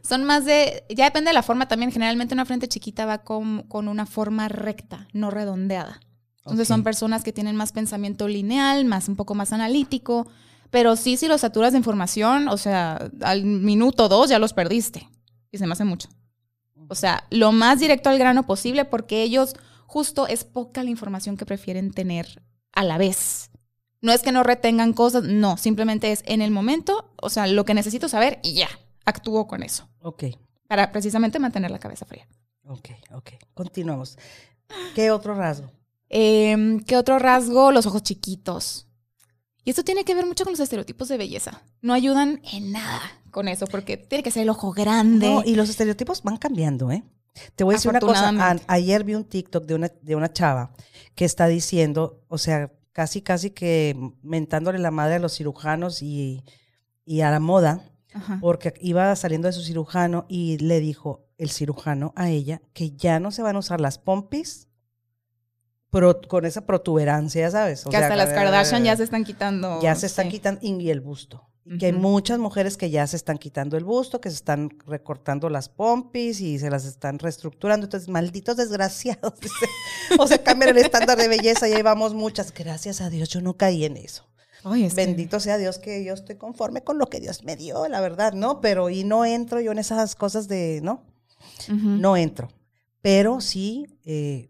Son 0.04 0.24
más 0.24 0.46
de, 0.46 0.84
ya 0.90 1.06
depende 1.06 1.30
de 1.30 1.34
la 1.34 1.42
forma 1.42 1.68
también, 1.68 1.92
generalmente 1.92 2.34
una 2.34 2.46
frente 2.46 2.68
chiquita 2.68 3.06
va 3.06 3.20
con, 3.20 3.64
con 3.64 3.88
una 3.88 4.06
forma 4.06 4.50
recta, 4.50 5.08
no 5.14 5.32
redondeada. 5.32 6.00
Entonces 6.40 6.68
son 6.68 6.84
personas 6.84 7.24
que 7.24 7.32
tienen 7.32 7.56
más 7.56 7.72
pensamiento 7.72 8.28
lineal, 8.28 8.84
más 8.84 9.08
un 9.08 9.16
poco 9.16 9.34
más 9.34 9.54
analítico, 9.54 10.28
pero 10.70 10.98
sí, 10.98 11.16
si 11.16 11.28
los 11.28 11.42
saturas 11.42 11.72
de 11.72 11.78
información, 11.78 12.50
o 12.50 12.58
sea, 12.58 13.10
al 13.22 13.46
minuto 13.46 14.10
dos 14.10 14.30
ya 14.30 14.40
los 14.40 14.54
perdiste. 14.54 15.10
Y 15.52 15.58
se 15.58 15.66
me 15.66 15.74
hace 15.74 15.86
mucho. 15.86 16.10
O 16.90 16.96
sea, 16.96 17.26
lo 17.30 17.52
más 17.52 17.80
directo 17.80 18.10
al 18.10 18.20
grano 18.20 18.46
posible 18.46 18.84
porque 18.84 19.24
ellos 19.24 19.56
justo 19.94 20.26
es 20.26 20.44
poca 20.44 20.84
la 20.84 20.90
información 20.90 21.38
que 21.38 21.46
prefieren 21.46 21.92
tener 21.92 22.42
a 22.72 22.84
la 22.84 22.98
vez. 22.98 23.52
No 24.02 24.12
es 24.12 24.24
que 24.24 24.32
no 24.32 24.42
retengan 24.42 24.92
cosas, 24.94 25.24
no, 25.24 25.56
simplemente 25.56 26.12
es 26.12 26.24
en 26.26 26.42
el 26.42 26.50
momento, 26.50 27.14
o 27.22 27.30
sea, 27.30 27.46
lo 27.46 27.64
que 27.64 27.76
necesito 27.76 28.10
saber 28.10 28.40
y 28.42 28.56
ya, 28.56 28.70
actúo 29.06 29.46
con 29.46 29.62
eso 29.62 29.88
Ok, 30.02 30.24
para 30.68 30.92
precisamente 30.92 31.38
mantener 31.38 31.70
la 31.70 31.78
cabeza 31.78 32.08
fría. 32.08 32.28
ok, 32.66 32.90
ok. 33.12 33.30
Continuamos. 33.54 34.18
¿Qué 34.96 35.12
otro 35.12 35.36
rasgo? 35.36 35.70
Eh, 36.10 36.80
¿Qué 36.88 36.98
otro 36.98 37.20
rasgo? 37.20 37.72
Los 37.72 37.86
ojos 37.86 38.02
chiquitos. 38.02 38.88
Y 39.64 39.70
esto 39.70 39.84
tiene 39.84 40.04
que 40.04 40.16
ver 40.16 40.26
mucho 40.26 40.44
con 40.44 40.54
los 40.54 40.60
estereotipos 40.60 41.08
de 41.08 41.18
belleza. 41.18 41.62
No 41.82 41.94
ayudan 41.94 42.42
en 42.52 42.72
nada 42.72 43.02
con 43.30 43.48
eso, 43.48 43.68
porque 43.68 43.98
tiene 43.98 44.24
que 44.24 44.32
ser 44.32 44.42
el 44.42 44.50
ojo 44.50 44.72
grande. 44.72 45.28
No, 45.28 45.44
y 45.46 45.56
los 45.56 45.70
estereotipos 45.70 46.24
van 46.24 46.38
cambiando, 46.38 46.92
¿eh? 46.92 47.04
Te 47.56 47.64
voy 47.64 47.74
a 47.74 47.78
decir 47.78 47.90
una 47.90 48.00
cosa. 48.00 48.32
Ayer 48.68 49.04
vi 49.04 49.16
un 49.16 49.24
TikTok 49.26 49.66
de 49.66 49.76
una, 49.76 49.92
de 50.02 50.16
una 50.16 50.32
chava 50.32 50.72
que 51.16 51.26
está 51.26 51.48
diciendo, 51.48 52.22
o 52.28 52.38
sea, 52.38 52.72
casi, 52.92 53.22
casi 53.22 53.50
que 53.52 53.96
mentándole 54.22 54.80
la 54.80 54.92
madre 54.92 55.16
a 55.16 55.20
los 55.20 55.36
cirujanos 55.36 56.02
y, 56.02 56.44
y 57.06 57.22
a 57.22 57.32
la 57.32 57.40
moda, 57.40 57.90
Ajá. 58.14 58.38
porque 58.40 58.74
iba 58.82 59.16
saliendo 59.16 59.48
de 59.48 59.54
su 59.54 59.62
cirujano 59.64 60.26
y 60.30 60.58
le 60.60 60.80
dijo 60.80 61.26
el 61.40 61.50
cirujano 61.50 62.14
a 62.16 62.30
ella 62.30 62.62
que 62.74 62.92
ya 62.92 63.20
no 63.20 63.32
se 63.32 63.42
van 63.42 63.56
a 63.56 63.60
usar 63.60 63.82
las 63.82 63.98
pompis 63.98 64.68
pro- 65.90 66.22
con 66.22 66.46
esa 66.46 66.66
protuberancia, 66.68 67.42
ya 67.42 67.52
¿sabes? 67.52 67.86
O 67.86 67.90
que 67.90 67.98
sea, 67.98 68.06
hasta 68.08 68.16
las 68.16 68.30
Kardashian 68.30 68.84
ya 68.84 68.96
se 68.96 69.04
están 69.04 69.24
quitando. 69.24 69.82
ya 69.82 69.96
se 69.96 70.06
están 70.06 70.26
sí. 70.26 70.32
quitando 70.34 70.60
y 70.64 70.90
el 70.92 71.02
busto. 71.02 71.50
Y 71.66 71.78
que 71.78 71.86
hay 71.88 71.94
muchas 71.94 72.40
mujeres 72.40 72.76
que 72.76 72.90
ya 72.90 73.08
se 73.08 73.16
están 73.16 73.38
quitando 73.38 73.78
el 73.78 73.86
busto, 73.86 74.20
que 74.20 74.30
se 74.30 74.36
están 74.36 74.70
recortando 74.86 75.50
las 75.50 75.70
pompis 75.70 76.42
y 76.42 76.60
se 76.60 76.70
las 76.70 76.84
están 76.84 77.20
reestructurando. 77.20 77.86
Entonces, 77.86 78.10
malditos 78.10 78.58
desgraciados. 78.58 79.34
o 80.20 80.28
sea, 80.28 80.44
cambian 80.44 80.72
el 80.72 80.78
estándar 80.78 81.18
de 81.18 81.30
belleza 81.30 81.70
y 81.70 81.74
ahí 81.74 81.82
vamos 81.82 82.14
muchas. 82.14 82.54
Gracias 82.54 83.00
a 83.00 83.10
Dios, 83.10 83.30
yo 83.30 83.40
no 83.42 83.56
caí 83.56 83.86
en 83.86 83.96
eso. 83.96 84.26
Ay, 84.66 84.84
es 84.86 84.94
que- 84.94 85.06
Bendito 85.06 85.40
sea 85.40 85.58
Dios 85.58 85.80
que 85.80 86.04
yo 86.04 86.14
estoy 86.14 86.36
conforme 86.36 86.84
con 86.84 86.98
lo 86.98 87.08
que 87.10 87.20
Dios 87.22 87.44
me 87.44 87.56
dio, 87.56 87.88
la 87.88 88.02
verdad, 88.02 88.34
¿no? 88.34 88.60
Pero 88.60 88.90
y 88.90 89.04
no 89.04 89.24
entro 89.26 89.62
yo 89.62 89.72
en 89.72 89.80
esas 89.80 90.16
cosas 90.16 90.48
de, 90.48 90.82
¿no? 90.84 91.04
No 91.70 92.18
entro. 92.18 92.50
Pero 93.02 93.42
sí, 93.42 93.88
eh, 94.06 94.50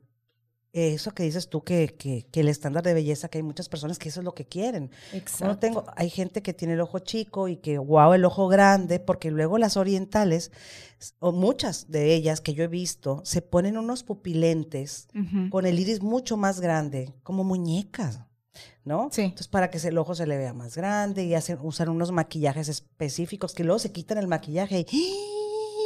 eso 0.73 1.11
que 1.11 1.23
dices 1.23 1.49
tú, 1.49 1.63
que, 1.63 1.95
que, 1.95 2.25
que 2.31 2.39
el 2.39 2.49
estándar 2.49 2.83
de 2.83 2.95
belleza, 2.95 3.29
que 3.29 3.37
hay 3.37 3.43
muchas 3.43 3.69
personas 3.69 3.99
que 3.99 4.09
eso 4.09 4.21
es 4.21 4.23
lo 4.25 4.33
que 4.33 4.45
quieren. 4.45 4.89
Exacto. 5.13 5.45
no 5.45 5.59
tengo, 5.59 5.85
hay 5.95 6.09
gente 6.09 6.41
que 6.41 6.53
tiene 6.53 6.73
el 6.73 6.81
ojo 6.81 6.99
chico 6.99 7.47
y 7.47 7.57
que, 7.57 7.77
wow, 7.77 8.13
el 8.13 8.25
ojo 8.25 8.47
grande, 8.47 8.99
porque 8.99 9.29
luego 9.29 9.59
las 9.59 9.77
orientales, 9.77 10.51
o 11.19 11.31
muchas 11.31 11.91
de 11.91 12.15
ellas 12.15 12.41
que 12.41 12.55
yo 12.55 12.63
he 12.63 12.67
visto, 12.67 13.21
se 13.23 13.43
ponen 13.43 13.77
unos 13.77 14.03
pupilentes 14.03 15.07
con 15.51 15.65
el 15.65 15.79
iris 15.79 16.01
mucho 16.01 16.37
más 16.37 16.59
grande, 16.59 17.13
como 17.21 17.43
muñecas, 17.43 18.21
¿no? 18.83 19.09
Sí. 19.11 19.21
Entonces, 19.21 19.47
para 19.47 19.69
que 19.69 19.77
el 19.77 19.97
ojo 19.97 20.15
se 20.15 20.25
le 20.25 20.37
vea 20.37 20.53
más 20.53 20.75
grande 20.75 21.23
y 21.23 21.35
hacen, 21.35 21.59
usan 21.61 21.89
unos 21.89 22.11
maquillajes 22.11 22.67
específicos 22.67 23.53
que 23.53 23.63
luego 23.63 23.77
se 23.77 23.91
quitan 23.91 24.17
el 24.17 24.27
maquillaje 24.27 24.85
y... 24.91 25.13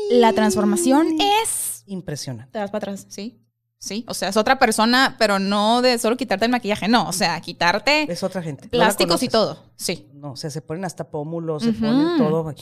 La 0.09 0.31
transformación 0.31 1.07
es 1.43 1.67
Impresionante. 1.87 2.51
Te 2.51 2.59
vas 2.59 2.69
para 2.69 2.91
atrás, 2.91 3.07
sí. 3.09 3.41
Sí, 3.79 4.03
o 4.07 4.13
sea, 4.13 4.29
es 4.29 4.37
otra 4.37 4.57
persona, 4.57 5.15
pero 5.19 5.37
no 5.39 5.81
de 5.83 5.97
solo 5.99 6.17
quitarte 6.17 6.45
el 6.45 6.51
maquillaje, 6.51 6.87
no, 6.87 7.07
o 7.07 7.13
sea, 7.13 7.39
quitarte 7.41 8.11
Es 8.11 8.23
otra 8.23 8.41
gente. 8.41 8.65
no 8.65 8.71
plásticos 8.71 9.21
y 9.23 9.29
todo. 9.29 9.63
Sí. 9.75 10.07
No, 10.13 10.31
o 10.31 10.35
sea, 10.35 10.49
se 10.49 10.61
ponen 10.61 10.83
hasta 10.85 11.09
pómulos, 11.09 11.63
se 11.63 11.73
ponen 11.73 12.17
todo. 12.17 12.53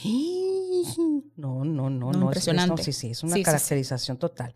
No, 1.38 1.64
no, 1.66 1.90
no, 1.90 1.90
no. 1.90 2.10
es- 2.12 2.16
es- 2.16 2.22
impresionante. 2.22 2.70
no, 2.70 2.78
sí, 2.84 2.92
sí, 2.94 3.10
es 3.12 3.24
una 3.24 3.34
Sí, 3.34 3.40
sí, 3.40 3.42
sí. 3.42 3.46
caracterización 3.46 4.18
total. 4.18 4.54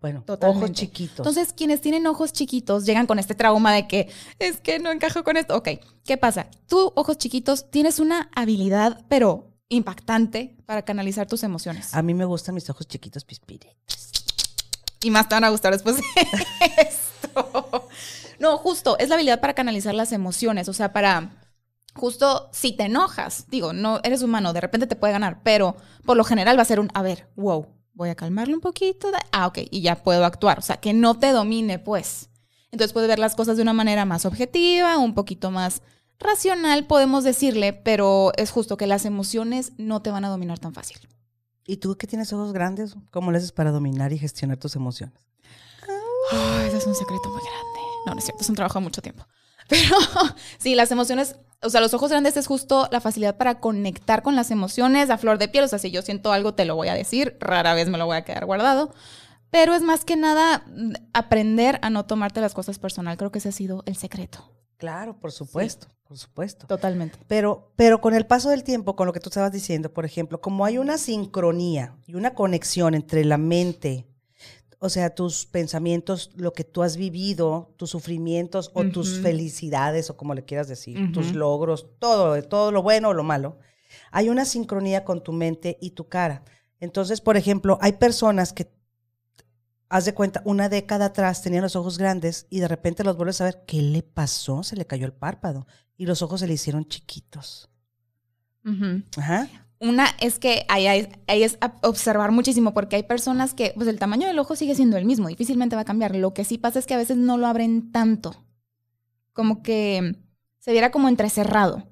Bueno, 0.00 0.24
ojos 0.26 0.72
chiquitos. 0.72 1.18
Entonces, 1.20 1.52
quienes 1.52 1.80
tienen 1.80 2.06
ojos 2.08 2.32
chiquitos 2.32 2.84
llegan 2.84 3.06
con 3.06 3.18
este 3.20 3.34
trauma 3.36 3.72
de 3.72 3.86
que 3.86 4.10
es 4.40 4.60
que 4.60 4.80
no 4.80 4.90
encajo 4.90 5.22
con 5.22 5.36
esto. 5.36 5.56
Ok, 5.56 5.68
¿qué 6.04 6.16
pasa? 6.16 6.48
Tú, 6.66 6.92
ojos 6.96 7.18
chiquitos, 7.18 7.70
tienes 7.70 8.00
una 8.00 8.28
habilidad, 8.34 9.04
pero 9.08 9.48
impactante 9.68 10.56
para 10.66 10.82
canalizar 10.82 11.26
tus 11.26 11.42
emociones. 11.44 11.94
a 11.94 12.02
mí 12.02 12.14
me 12.14 12.24
gustan 12.24 12.54
mis 12.54 12.68
ojos 12.68 12.86
chiquitos 12.86 13.24
pispiretos. 13.24 14.10
Y 15.02 15.10
más 15.10 15.28
te 15.28 15.34
van 15.34 15.44
a 15.44 15.50
gustar 15.50 15.72
después 15.72 15.96
de 15.96 16.02
esto. 16.78 17.88
No, 18.38 18.56
justo, 18.58 18.98
es 18.98 19.08
la 19.08 19.16
habilidad 19.16 19.40
para 19.40 19.54
canalizar 19.54 19.94
las 19.94 20.12
emociones, 20.12 20.68
o 20.68 20.72
sea, 20.72 20.92
para 20.92 21.30
justo 21.94 22.48
si 22.52 22.72
te 22.72 22.84
enojas, 22.84 23.46
digo, 23.48 23.72
no 23.72 24.00
eres 24.02 24.22
humano, 24.22 24.52
de 24.52 24.60
repente 24.60 24.86
te 24.86 24.96
puede 24.96 25.12
ganar, 25.12 25.40
pero 25.42 25.76
por 26.04 26.16
lo 26.16 26.24
general 26.24 26.58
va 26.58 26.62
a 26.62 26.66
ser 26.66 26.80
un, 26.80 26.90
a 26.94 27.02
ver, 27.02 27.28
wow, 27.36 27.66
voy 27.94 28.08
a 28.08 28.14
calmarle 28.14 28.54
un 28.54 28.60
poquito, 28.60 29.08
ah, 29.30 29.46
ok, 29.46 29.58
y 29.70 29.82
ya 29.82 30.02
puedo 30.02 30.24
actuar, 30.24 30.58
o 30.58 30.62
sea, 30.62 30.78
que 30.78 30.92
no 30.92 31.18
te 31.18 31.32
domine, 31.32 31.78
pues. 31.78 32.30
Entonces 32.70 32.92
puedes 32.92 33.08
ver 33.08 33.18
las 33.18 33.34
cosas 33.34 33.56
de 33.56 33.62
una 33.62 33.74
manera 33.74 34.06
más 34.06 34.24
objetiva, 34.24 34.96
un 34.96 35.14
poquito 35.14 35.50
más 35.50 35.82
racional, 36.18 36.86
podemos 36.86 37.22
decirle, 37.24 37.72
pero 37.72 38.32
es 38.36 38.50
justo 38.50 38.76
que 38.76 38.86
las 38.86 39.04
emociones 39.04 39.72
no 39.76 40.00
te 40.00 40.10
van 40.10 40.24
a 40.24 40.30
dominar 40.30 40.58
tan 40.58 40.72
fácil. 40.72 40.98
¿Y 41.64 41.76
tú 41.76 41.96
que 41.96 42.06
tienes 42.06 42.32
ojos 42.32 42.52
grandes? 42.52 42.96
¿Cómo 43.10 43.30
le 43.30 43.38
haces 43.38 43.52
para 43.52 43.70
dominar 43.70 44.12
y 44.12 44.18
gestionar 44.18 44.56
tus 44.56 44.76
emociones? 44.76 45.18
Ay, 46.32 46.68
ese 46.68 46.78
es 46.78 46.86
un 46.86 46.94
secreto 46.94 47.28
muy 47.28 47.40
grande. 47.40 47.80
No, 48.06 48.12
no 48.12 48.18
es 48.18 48.24
cierto, 48.24 48.42
es 48.42 48.48
un 48.48 48.56
trabajo 48.56 48.78
de 48.78 48.84
mucho 48.84 49.02
tiempo. 49.02 49.26
Pero 49.68 49.96
sí, 50.58 50.74
las 50.74 50.90
emociones, 50.90 51.36
o 51.62 51.70
sea, 51.70 51.80
los 51.80 51.94
ojos 51.94 52.10
grandes 52.10 52.36
es 52.36 52.46
justo 52.46 52.88
la 52.90 53.00
facilidad 53.00 53.36
para 53.36 53.60
conectar 53.60 54.22
con 54.22 54.34
las 54.34 54.50
emociones 54.50 55.10
a 55.10 55.18
flor 55.18 55.38
de 55.38 55.48
piel. 55.48 55.64
O 55.64 55.68
sea, 55.68 55.78
si 55.78 55.90
yo 55.90 56.02
siento 56.02 56.32
algo, 56.32 56.54
te 56.54 56.64
lo 56.64 56.74
voy 56.74 56.88
a 56.88 56.94
decir, 56.94 57.36
rara 57.40 57.74
vez 57.74 57.88
me 57.88 57.98
lo 57.98 58.06
voy 58.06 58.16
a 58.16 58.24
quedar 58.24 58.44
guardado. 58.44 58.92
Pero 59.50 59.74
es 59.74 59.82
más 59.82 60.04
que 60.04 60.16
nada 60.16 60.64
mm, 60.66 60.94
aprender 61.12 61.78
a 61.82 61.90
no 61.90 62.06
tomarte 62.06 62.40
las 62.40 62.54
cosas 62.54 62.78
personal. 62.78 63.16
Creo 63.16 63.30
que 63.30 63.38
ese 63.38 63.50
ha 63.50 63.52
sido 63.52 63.82
el 63.86 63.96
secreto. 63.96 64.50
Claro, 64.78 65.20
por 65.20 65.30
supuesto, 65.30 65.88
por 66.12 66.18
supuesto. 66.18 66.66
Totalmente. 66.66 67.18
Pero, 67.26 67.72
pero 67.74 68.02
con 68.02 68.12
el 68.12 68.26
paso 68.26 68.50
del 68.50 68.64
tiempo, 68.64 68.96
con 68.96 69.06
lo 69.06 69.14
que 69.14 69.20
tú 69.20 69.30
estabas 69.30 69.50
diciendo, 69.50 69.90
por 69.94 70.04
ejemplo, 70.04 70.42
como 70.42 70.66
hay 70.66 70.76
una 70.76 70.98
sincronía 70.98 71.96
y 72.06 72.16
una 72.16 72.34
conexión 72.34 72.92
entre 72.92 73.24
la 73.24 73.38
mente, 73.38 74.06
o 74.78 74.90
sea, 74.90 75.14
tus 75.14 75.46
pensamientos, 75.46 76.30
lo 76.36 76.52
que 76.52 76.64
tú 76.64 76.82
has 76.82 76.98
vivido, 76.98 77.72
tus 77.78 77.88
sufrimientos 77.88 78.70
o 78.74 78.84
tus 78.84 79.20
felicidades, 79.20 80.10
o 80.10 80.16
como 80.18 80.34
le 80.34 80.44
quieras 80.44 80.68
decir, 80.68 81.12
tus 81.12 81.32
logros, 81.32 81.86
todo, 81.98 82.42
todo 82.42 82.72
lo 82.72 82.82
bueno 82.82 83.08
o 83.08 83.14
lo 83.14 83.22
malo, 83.22 83.56
hay 84.10 84.28
una 84.28 84.44
sincronía 84.44 85.02
con 85.02 85.22
tu 85.22 85.32
mente 85.32 85.78
y 85.80 85.92
tu 85.92 86.08
cara. 86.08 86.44
Entonces, 86.78 87.22
por 87.22 87.38
ejemplo, 87.38 87.78
hay 87.80 87.92
personas 87.92 88.52
que, 88.52 88.70
haz 89.92 90.04
de 90.06 90.14
cuenta, 90.14 90.42
una 90.44 90.68
década 90.68 91.06
atrás 91.06 91.42
tenían 91.42 91.62
los 91.62 91.76
ojos 91.76 91.98
grandes 91.98 92.46
y 92.50 92.60
de 92.60 92.68
repente 92.68 93.04
los 93.04 93.16
vuelves 93.16 93.40
a 93.40 93.44
ver, 93.44 93.62
¿qué 93.66 93.82
le 93.82 94.02
pasó? 94.02 94.62
Se 94.62 94.74
le 94.76 94.86
cayó 94.86 95.06
el 95.06 95.12
párpado 95.12 95.66
y 95.96 96.06
los 96.06 96.22
ojos 96.22 96.40
se 96.40 96.46
le 96.46 96.54
hicieron 96.54 96.86
chiquitos. 96.88 97.68
Ajá. 99.16 99.48
Una 99.80 100.06
es 100.20 100.38
que 100.38 100.64
ahí, 100.68 100.86
ahí 101.26 101.42
es 101.42 101.58
observar 101.82 102.30
muchísimo 102.30 102.72
porque 102.72 102.96
hay 102.96 103.02
personas 103.02 103.52
que, 103.52 103.72
pues 103.74 103.88
el 103.88 103.98
tamaño 103.98 104.28
del 104.28 104.38
ojo 104.38 104.54
sigue 104.54 104.74
siendo 104.76 104.96
el 104.96 105.04
mismo, 105.04 105.28
difícilmente 105.28 105.74
va 105.76 105.82
a 105.82 105.86
cambiar. 105.86 106.14
Lo 106.14 106.32
que 106.34 106.44
sí 106.44 106.56
pasa 106.58 106.78
es 106.78 106.86
que 106.86 106.94
a 106.94 106.98
veces 106.98 107.16
no 107.16 107.36
lo 107.36 107.46
abren 107.48 107.90
tanto, 107.90 108.34
como 109.32 109.62
que 109.62 110.16
se 110.60 110.70
viera 110.72 110.90
como 110.92 111.08
entrecerrado. 111.08 111.88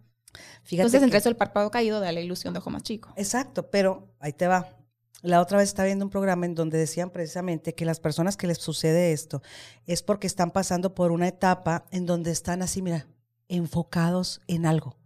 Fíjate 0.63 0.83
Entonces, 0.83 1.01
que- 1.01 1.05
entre 1.05 1.19
eso 1.19 1.29
el 1.29 1.37
párpado 1.37 1.71
caído 1.73 1.99
da 1.99 2.13
la 2.13 2.21
ilusión 2.21 2.55
de 2.55 2.59
ojo 2.61 2.71
más 2.71 2.85
chico. 2.85 3.13
Exacto, 3.17 3.71
pero 3.71 4.15
ahí 4.21 4.33
te 4.33 4.47
va. 4.47 4.77
La 5.23 5.41
otra 5.41 5.59
vez 5.59 5.69
estaba 5.69 5.87
viendo 5.87 6.05
un 6.05 6.11
programa 6.11 6.47
en 6.47 6.55
donde 6.55 6.79
decían 6.79 7.11
precisamente 7.11 7.75
que 7.75 7.85
las 7.85 8.01
personas 8.01 8.37
que 8.37 8.47
les 8.47 8.59
sucede 8.59 9.13
esto 9.13 9.43
es 9.87 10.03
porque 10.03 10.27
están 10.27 10.51
pasando 10.51 10.95
por 10.95 11.13
una 11.13 11.29
etapa 11.29 11.85
en 11.91 12.07
donde 12.07 12.31
están 12.31 12.63
así, 12.63 12.81
mira, 12.81 13.07
enfocados 13.49 14.41
en 14.47 14.67
algo. 14.67 14.97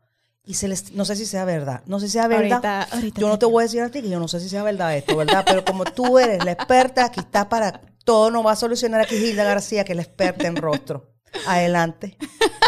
Y 0.46 0.54
se 0.54 0.68
les, 0.68 0.92
no 0.92 1.04
sé 1.04 1.16
si 1.16 1.24
sea 1.24 1.44
verdad, 1.44 1.82
no 1.86 1.98
sé 1.98 2.06
si 2.06 2.12
sea 2.12 2.28
verdad. 2.28 2.64
Ahorita, 2.64 2.82
ahorita 2.82 3.20
yo 3.20 3.28
no 3.28 3.38
te 3.38 3.46
voy 3.46 3.62
a 3.62 3.66
decir 3.66 3.80
a 3.80 3.88
ti 3.88 4.02
que 4.02 4.10
yo 4.10 4.20
no 4.20 4.28
sé 4.28 4.40
si 4.40 4.48
sea 4.48 4.62
verdad 4.62 4.94
esto, 4.94 5.16
¿verdad? 5.16 5.42
Pero 5.46 5.64
como 5.64 5.84
tú 5.84 6.18
eres 6.18 6.44
la 6.44 6.52
experta, 6.52 7.06
aquí 7.06 7.20
está 7.20 7.48
para 7.48 7.80
todo, 8.04 8.30
no 8.30 8.42
va 8.42 8.52
a 8.52 8.56
solucionar 8.56 9.00
aquí 9.00 9.16
Gilda 9.16 9.44
García, 9.44 9.84
que 9.84 9.92
es 9.92 9.96
la 9.96 10.02
experta 10.02 10.46
en 10.46 10.56
rostro. 10.56 11.14
Adelante, 11.46 12.16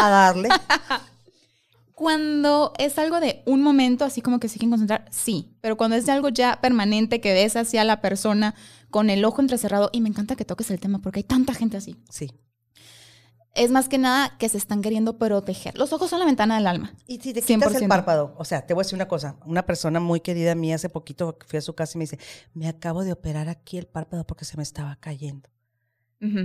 a 0.01 0.09
darle. 0.09 0.49
Cuando 1.97 2.73
es 2.77 2.99
algo 2.99 3.19
de 3.19 3.41
un 3.47 3.63
momento, 3.63 4.05
así 4.05 4.21
como 4.21 4.39
que 4.39 4.49
se 4.49 4.59
quieren 4.59 4.69
concentrar, 4.69 5.05
sí. 5.09 5.57
Pero 5.61 5.77
cuando 5.77 5.95
es 5.95 6.05
de 6.05 6.11
algo 6.11 6.29
ya 6.29 6.61
permanente, 6.61 7.19
que 7.19 7.33
ves 7.33 7.55
hacia 7.55 7.83
la 7.83 8.01
persona 8.01 8.53
con 8.91 9.09
el 9.09 9.25
ojo 9.25 9.41
entrecerrado, 9.41 9.89
y 9.91 10.01
me 10.01 10.09
encanta 10.09 10.35
que 10.35 10.45
toques 10.45 10.69
el 10.69 10.79
tema 10.79 10.99
porque 10.99 11.21
hay 11.21 11.23
tanta 11.23 11.55
gente 11.55 11.75
así. 11.75 11.95
Sí. 12.11 12.29
Es 13.55 13.71
más 13.71 13.89
que 13.89 13.97
nada 13.97 14.37
que 14.37 14.47
se 14.47 14.59
están 14.59 14.83
queriendo 14.83 15.17
proteger. 15.17 15.75
Los 15.75 15.91
ojos 15.91 16.11
son 16.11 16.19
la 16.19 16.27
ventana 16.27 16.57
del 16.57 16.67
alma. 16.67 16.93
Y 17.07 17.17
si 17.19 17.33
te 17.33 17.41
quitas 17.41 17.73
el 17.73 17.81
100%. 17.81 17.87
párpado, 17.87 18.35
o 18.37 18.45
sea, 18.45 18.63
te 18.67 18.75
voy 18.75 18.81
a 18.81 18.83
decir 18.83 18.95
una 18.95 19.07
cosa, 19.07 19.39
una 19.47 19.65
persona 19.65 19.99
muy 19.99 20.19
querida 20.19 20.53
mía 20.53 20.75
hace 20.75 20.89
poquito 20.89 21.35
fui 21.47 21.57
a 21.57 21.61
su 21.61 21.73
casa 21.73 21.93
y 21.95 21.97
me 21.97 22.03
dice, 22.03 22.19
me 22.53 22.67
acabo 22.67 23.03
de 23.03 23.13
operar 23.13 23.49
aquí 23.49 23.79
el 23.79 23.87
párpado 23.87 24.23
porque 24.27 24.45
se 24.45 24.55
me 24.55 24.61
estaba 24.61 24.97
cayendo. 24.97 25.49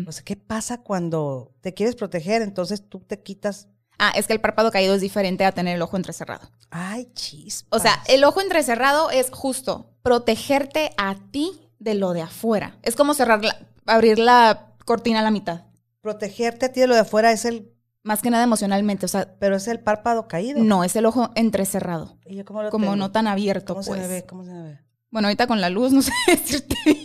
O 0.06 0.12
sea, 0.12 0.24
¿qué 0.24 0.36
pasa 0.36 0.82
cuando 0.82 1.52
te 1.60 1.74
quieres 1.74 1.94
proteger? 1.94 2.40
Entonces 2.40 2.88
tú 2.88 3.00
te 3.00 3.22
quitas, 3.22 3.68
Ah, 4.04 4.12
es 4.16 4.26
que 4.26 4.32
el 4.32 4.40
párpado 4.40 4.72
caído 4.72 4.94
es 4.96 5.00
diferente 5.00 5.44
a 5.44 5.52
tener 5.52 5.76
el 5.76 5.82
ojo 5.82 5.96
entrecerrado. 5.96 6.50
ay, 6.70 7.08
chispas. 7.14 7.80
O 7.80 7.82
sea, 7.82 8.02
el 8.08 8.24
ojo 8.24 8.40
entrecerrado 8.40 9.10
es 9.10 9.30
justo 9.30 9.90
protegerte 10.02 10.90
a 10.96 11.14
ti 11.30 11.68
de 11.78 11.94
lo 11.94 12.12
de 12.12 12.22
afuera. 12.22 12.76
Es 12.82 12.96
como 12.96 13.14
cerrar 13.14 13.44
la- 13.44 13.56
abrir 13.86 14.18
la 14.18 14.72
cortina 14.84 15.20
a 15.20 15.22
la 15.22 15.30
mitad. 15.30 15.62
Protegerte 16.00 16.66
a 16.66 16.72
ti 16.72 16.80
de 16.80 16.88
lo 16.88 16.94
de 16.94 17.00
afuera 17.02 17.30
es 17.30 17.44
el, 17.44 17.70
Más 18.02 18.20
que 18.22 18.30
nada 18.30 18.42
emocionalmente. 18.42 19.06
O 19.06 19.08
sea, 19.08 19.36
pero 19.38 19.54
es 19.54 19.68
el 19.68 19.78
párpado 19.78 20.26
caído. 20.26 20.58
no, 20.64 20.82
es 20.82 20.96
el 20.96 21.06
ojo 21.06 21.30
entrecerrado. 21.36 22.18
¿Y 22.26 22.34
yo 22.34 22.44
cómo 22.44 22.64
lo 22.64 22.70
Como 22.70 22.86
tengo? 22.86 22.96
no 22.96 23.12
tan 23.12 23.28
abierto, 23.28 23.74
¿Cómo 23.74 23.86
pues. 23.86 24.00
se 24.00 24.08
me 24.08 24.12
ve? 24.12 24.26
¿Cómo 24.26 24.44
se 24.44 24.50
me 24.50 24.62
ve? 24.64 24.78
Bueno, 25.10 25.28
ahorita 25.28 25.46
con 25.46 25.60
la 25.60 25.70
luz, 25.70 25.92
no 25.92 26.02
sé 26.02 26.10
decirte 26.26 26.74
bien. 26.84 26.98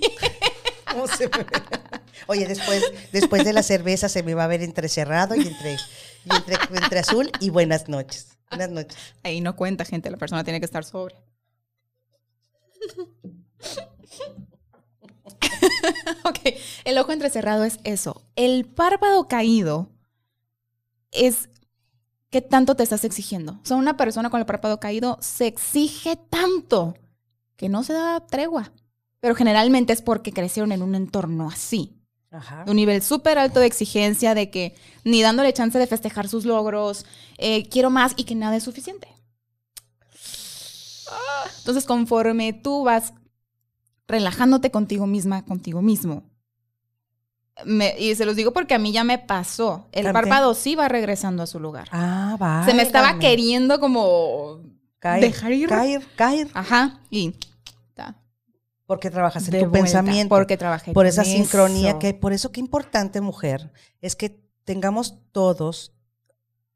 ¿Cómo 0.92 1.06
se 1.08 1.28
me 1.30 1.38
ve? 1.38 1.46
Oye, 2.26 2.48
después, 2.48 2.84
después 3.12 3.44
de 3.46 3.54
la 3.54 3.62
cerveza 3.62 4.10
se 4.10 4.24
me 4.24 4.34
va 4.34 4.46
a 4.46 4.48
ver 4.48 4.64
entrecerrado 4.64 5.36
y 5.36 5.48
entre, 5.48 5.78
y 6.30 6.36
entre, 6.36 6.58
entre 6.76 7.00
azul 7.00 7.32
y 7.40 7.50
buenas 7.50 7.88
noches. 7.88 8.38
Buenas 8.50 8.70
noches. 8.70 8.98
Ahí 9.24 9.42
no 9.42 9.56
cuenta, 9.56 9.86
gente. 9.86 10.12
La 10.12 10.18
persona 10.18 10.44
tiene 10.44 10.60
que 10.60 10.66
estar 10.66 10.84
sobre. 10.84 11.16
ok, 16.24 16.40
el 16.86 16.98
ojo 16.98 17.12
entrecerrado 17.12 17.64
es 17.64 17.80
eso. 17.84 18.24
El 18.36 18.66
párpado 18.66 19.28
caído 19.28 19.90
es 21.12 21.50
qué 22.30 22.42
tanto 22.42 22.76
te 22.76 22.84
estás 22.84 23.04
exigiendo. 23.04 23.60
O 23.62 23.66
sea, 23.66 23.78
una 23.78 23.98
persona 23.98 24.30
con 24.30 24.40
el 24.40 24.46
párpado 24.46 24.80
caído 24.80 25.18
se 25.22 25.48
exige 25.48 26.18
tanto 26.30 26.96
que 27.56 27.70
no 27.70 27.84
se 27.84 27.94
da 27.94 28.26
tregua. 28.26 28.72
Pero 29.20 29.36
generalmente 29.36 29.94
es 29.94 30.02
porque 30.02 30.32
crecieron 30.32 30.72
en 30.72 30.84
un 30.84 30.96
entorno 30.96 31.50
así 31.50 31.97
Ajá. 32.32 32.66
un 32.68 32.76
nivel 32.76 33.02
súper 33.02 33.38
alto 33.38 33.60
de 33.62 33.68
exigencia, 33.68 34.36
de 34.36 34.50
que 34.50 34.76
ni 35.06 35.22
dándole 35.22 35.54
chance 35.54 35.80
de 35.80 35.88
festejar 35.88 36.28
sus 36.28 36.44
logros, 36.46 37.06
eh, 37.38 37.68
quiero 37.70 37.90
más 37.90 38.14
y 38.18 38.26
que 38.26 38.36
nada 38.36 38.56
es 38.58 38.64
suficiente. 38.64 39.08
Entonces, 41.60 41.86
conforme 41.86 42.54
tú 42.54 42.84
vas 42.84 43.14
relajándote 44.08 44.72
contigo 44.72 45.08
misma, 45.08 45.44
contigo 45.46 45.82
mismo, 45.82 46.24
me- 47.66 47.96
y 47.98 48.14
se 48.16 48.26
los 48.26 48.36
digo 48.36 48.52
porque 48.54 48.74
a 48.76 48.80
mí 48.80 48.92
ya 48.92 49.04
me 49.04 49.18
pasó. 49.18 49.88
El 49.92 50.04
¿También? 50.06 50.14
párpado 50.14 50.54
sí 50.54 50.76
va 50.76 50.88
regresando 50.88 51.44
a 51.44 51.48
su 51.48 51.60
lugar. 51.60 51.88
Ah, 51.92 52.38
va. 52.42 52.66
se 52.66 52.74
me 52.74 52.84
estaba 52.84 53.20
queriendo 53.20 53.80
como 53.80 54.62
caer, 55.00 55.22
dejar 55.22 55.52
ir. 55.54 55.70
Caer, 55.70 56.06
caer. 56.16 56.50
Ajá, 56.54 57.00
y 57.10 57.34
Porque 58.88 59.12
trabajas 59.12 59.46
en 59.46 59.52
de 59.52 59.60
tu 59.60 59.70
vuelta, 59.70 60.00
pensamiento. 60.00 60.34
Porque 60.36 60.58
trabajé 60.58 60.94
por 60.94 61.06
esa 61.06 61.24
sincronía 61.24 62.00
que 62.00 62.08
hay. 62.08 62.14
Por 62.14 62.34
eso 62.34 62.52
qué 62.52 62.60
importante, 62.62 63.22
mujer, 63.22 63.72
es 64.02 64.16
que 64.16 64.42
tengamos 64.64 65.20
todos 65.32 65.94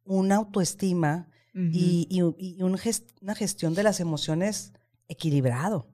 una 0.03 0.35
autoestima 0.35 1.27
y, 1.73 2.07
y- 2.09 2.57
y 2.57 2.63
un 2.63 2.73
ges- 2.77 3.05
una 3.21 3.33
gestión 3.35 3.73
de 3.73 3.83
las 3.83 3.99
emociones 3.99 4.73
equilibrado. 5.07 5.87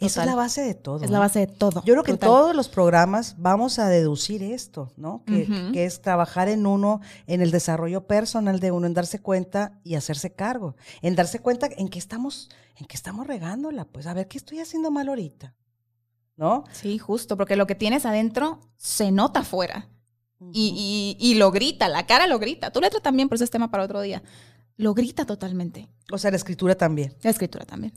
Esa 0.00 0.22
es 0.22 0.26
la 0.26 0.34
base 0.34 0.60
de 0.62 0.74
todo. 0.74 1.04
es 1.04 1.10
la 1.10 1.18
base 1.20 1.38
de 1.40 1.46
todo. 1.46 1.82
Yo 1.84 1.94
creo 1.94 2.02
que 2.02 2.10
en 2.10 2.18
todos 2.18 2.54
los 2.54 2.68
programas 2.68 3.36
vamos 3.38 3.78
a 3.78 3.88
deducir 3.88 4.42
esto, 4.42 4.92
¿no? 4.96 5.22
Que, 5.24 5.84
es 5.84 6.02
trabajar 6.02 6.48
en 6.48 6.66
uno, 6.66 7.00
en 7.26 7.40
el 7.42 7.50
desarrollo 7.50 8.06
personal 8.06 8.58
de 8.60 8.72
uno, 8.72 8.86
en 8.86 8.94
darse 8.94 9.20
cuenta 9.20 9.80
y 9.84 9.94
hacerse 9.94 10.32
cargo, 10.34 10.74
en 11.00 11.14
darse 11.14 11.38
cuenta 11.40 11.68
en 11.76 11.88
que 11.88 11.98
estamos, 11.98 12.50
en 12.76 12.86
que 12.86 12.96
estamos 12.96 13.26
regándola, 13.26 13.84
pues 13.84 14.06
a 14.06 14.14
ver 14.14 14.26
qué 14.28 14.38
estoy 14.38 14.58
haciendo 14.60 14.90
mal 14.90 15.08
ahorita, 15.08 15.54
¿no? 16.36 16.64
Sí, 16.72 16.98
justo, 16.98 17.36
porque 17.36 17.54
lo 17.56 17.66
que 17.68 17.74
tienes 17.76 18.04
adentro 18.04 18.60
se 18.76 19.10
nota 19.12 19.40
afuera. 19.40 19.88
Y, 20.52 21.16
y- 21.20 21.30
y 21.30 21.34
lo 21.34 21.50
grita, 21.50 21.88
la 21.88 22.06
cara 22.06 22.26
lo 22.28 22.38
grita. 22.38 22.70
Tu 22.70 22.80
letra 22.80 23.00
también, 23.00 23.28
por 23.28 23.34
eso 23.36 23.44
es 23.44 23.50
tema 23.50 23.70
para 23.72 23.82
otro 23.84 24.00
día. 24.00 24.22
Lo 24.76 24.94
grita 24.94 25.24
totalmente. 25.24 25.88
O 26.12 26.18
sea, 26.18 26.30
la 26.30 26.36
escritura 26.36 26.76
también. 26.76 27.16
La 27.22 27.30
escritura 27.30 27.64
también. 27.64 27.92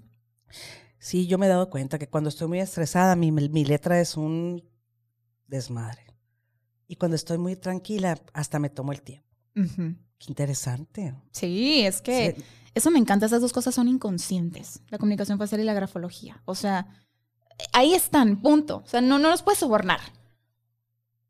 Sí, 1.04 1.26
yo 1.26 1.40
me 1.40 1.48
he 1.48 1.50
dado 1.50 1.70
cuenta 1.72 1.98
que 1.98 2.08
cuando 2.08 2.30
estoy 2.30 2.48
muy 2.48 2.60
estresada, 2.60 3.16
mi, 3.16 3.32
mi 3.32 3.66
letra 3.66 4.00
es 4.00 4.16
un 4.18 4.64
desmadre. 5.48 6.06
Y 6.88 6.96
cuando 6.98 7.16
estoy 7.16 7.40
muy 7.40 7.56
tranquila, 7.56 8.20
hasta 8.34 8.60
me 8.60 8.70
tomo 8.70 8.92
el 8.92 9.02
tiempo. 9.02 9.28
Qué 9.56 10.26
interesante. 10.28 11.16
Sí, 11.32 11.82
es 11.82 12.02
que 12.04 12.36
Sí. 12.38 12.44
eso 12.76 12.92
me 12.92 13.00
encanta. 13.00 13.26
Esas 13.26 13.42
dos 13.42 13.52
cosas 13.52 13.74
son 13.74 13.88
inconscientes. 13.88 14.84
La 14.90 15.00
comunicación 15.00 15.40
facial 15.40 15.62
y 15.62 15.64
la 15.64 15.74
grafología. 15.74 16.44
O 16.46 16.54
sea, 16.54 16.86
ahí 17.74 17.94
están, 17.96 18.40
punto. 18.40 18.84
O 18.86 18.88
sea, 18.88 19.02
no, 19.02 19.18
no 19.18 19.30
los 19.32 19.42
puedes 19.42 19.60
sobornar. 19.60 20.00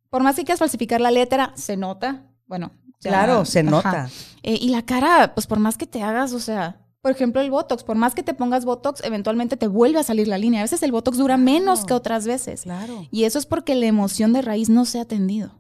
Por 0.10 0.22
más 0.24 0.36
que 0.36 0.44
quieras 0.44 0.60
falsificar 0.60 1.00
la 1.00 1.12
letra, 1.12 1.54
se 1.56 1.78
nota. 1.78 2.26
Bueno, 2.46 2.72
ya- 3.00 3.12
Claro, 3.12 3.46
se 3.46 3.60
ajá. 3.62 3.70
nota. 3.72 4.10
Eh, 4.44 4.58
y 4.60 4.68
la 4.70 4.86
cara, 4.86 5.34
pues 5.34 5.48
por 5.48 5.60
más 5.60 5.78
que 5.78 5.88
te 5.88 6.04
hagas, 6.04 6.34
o 6.34 6.40
sea, 6.42 6.82
por 7.02 7.12
ejemplo, 7.12 7.42
el 7.42 7.50
Botox, 7.52 7.84
por 7.84 7.96
más 7.96 8.14
que 8.16 8.24
te 8.24 8.34
pongas 8.34 8.64
Botox, 8.66 9.04
eventualmente 9.04 9.58
te 9.58 9.68
vuelve 9.68 10.00
a 10.00 10.04
salir 10.04 10.28
la 10.28 10.38
línea. 10.38 10.62
A 10.62 10.64
veces 10.64 10.84
el 10.84 10.92
Botox 10.92 11.18
dura 11.18 11.38
menos 11.38 11.86
que 11.86 11.94
otras 11.94 12.26
veces. 12.28 12.62
Claro. 12.62 13.08
Y 13.12 13.24
eso 13.24 13.40
es 13.40 13.46
porque 13.46 13.74
la 13.76 13.88
emoción 13.88 14.34
de 14.34 14.42
raíz 14.42 14.70
no 14.70 14.86
se 14.86 15.00
ha 15.00 15.04
atendido. 15.04 15.58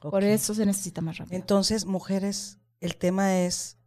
Por 0.00 0.22
eso 0.22 0.54
se 0.54 0.66
necesita 0.66 1.00
más 1.00 1.16
rápido. 1.18 1.36
Entonces, 1.36 1.86
mujeres, 1.86 2.58
el 2.80 2.96
tema 2.96 3.38
es 3.40 3.78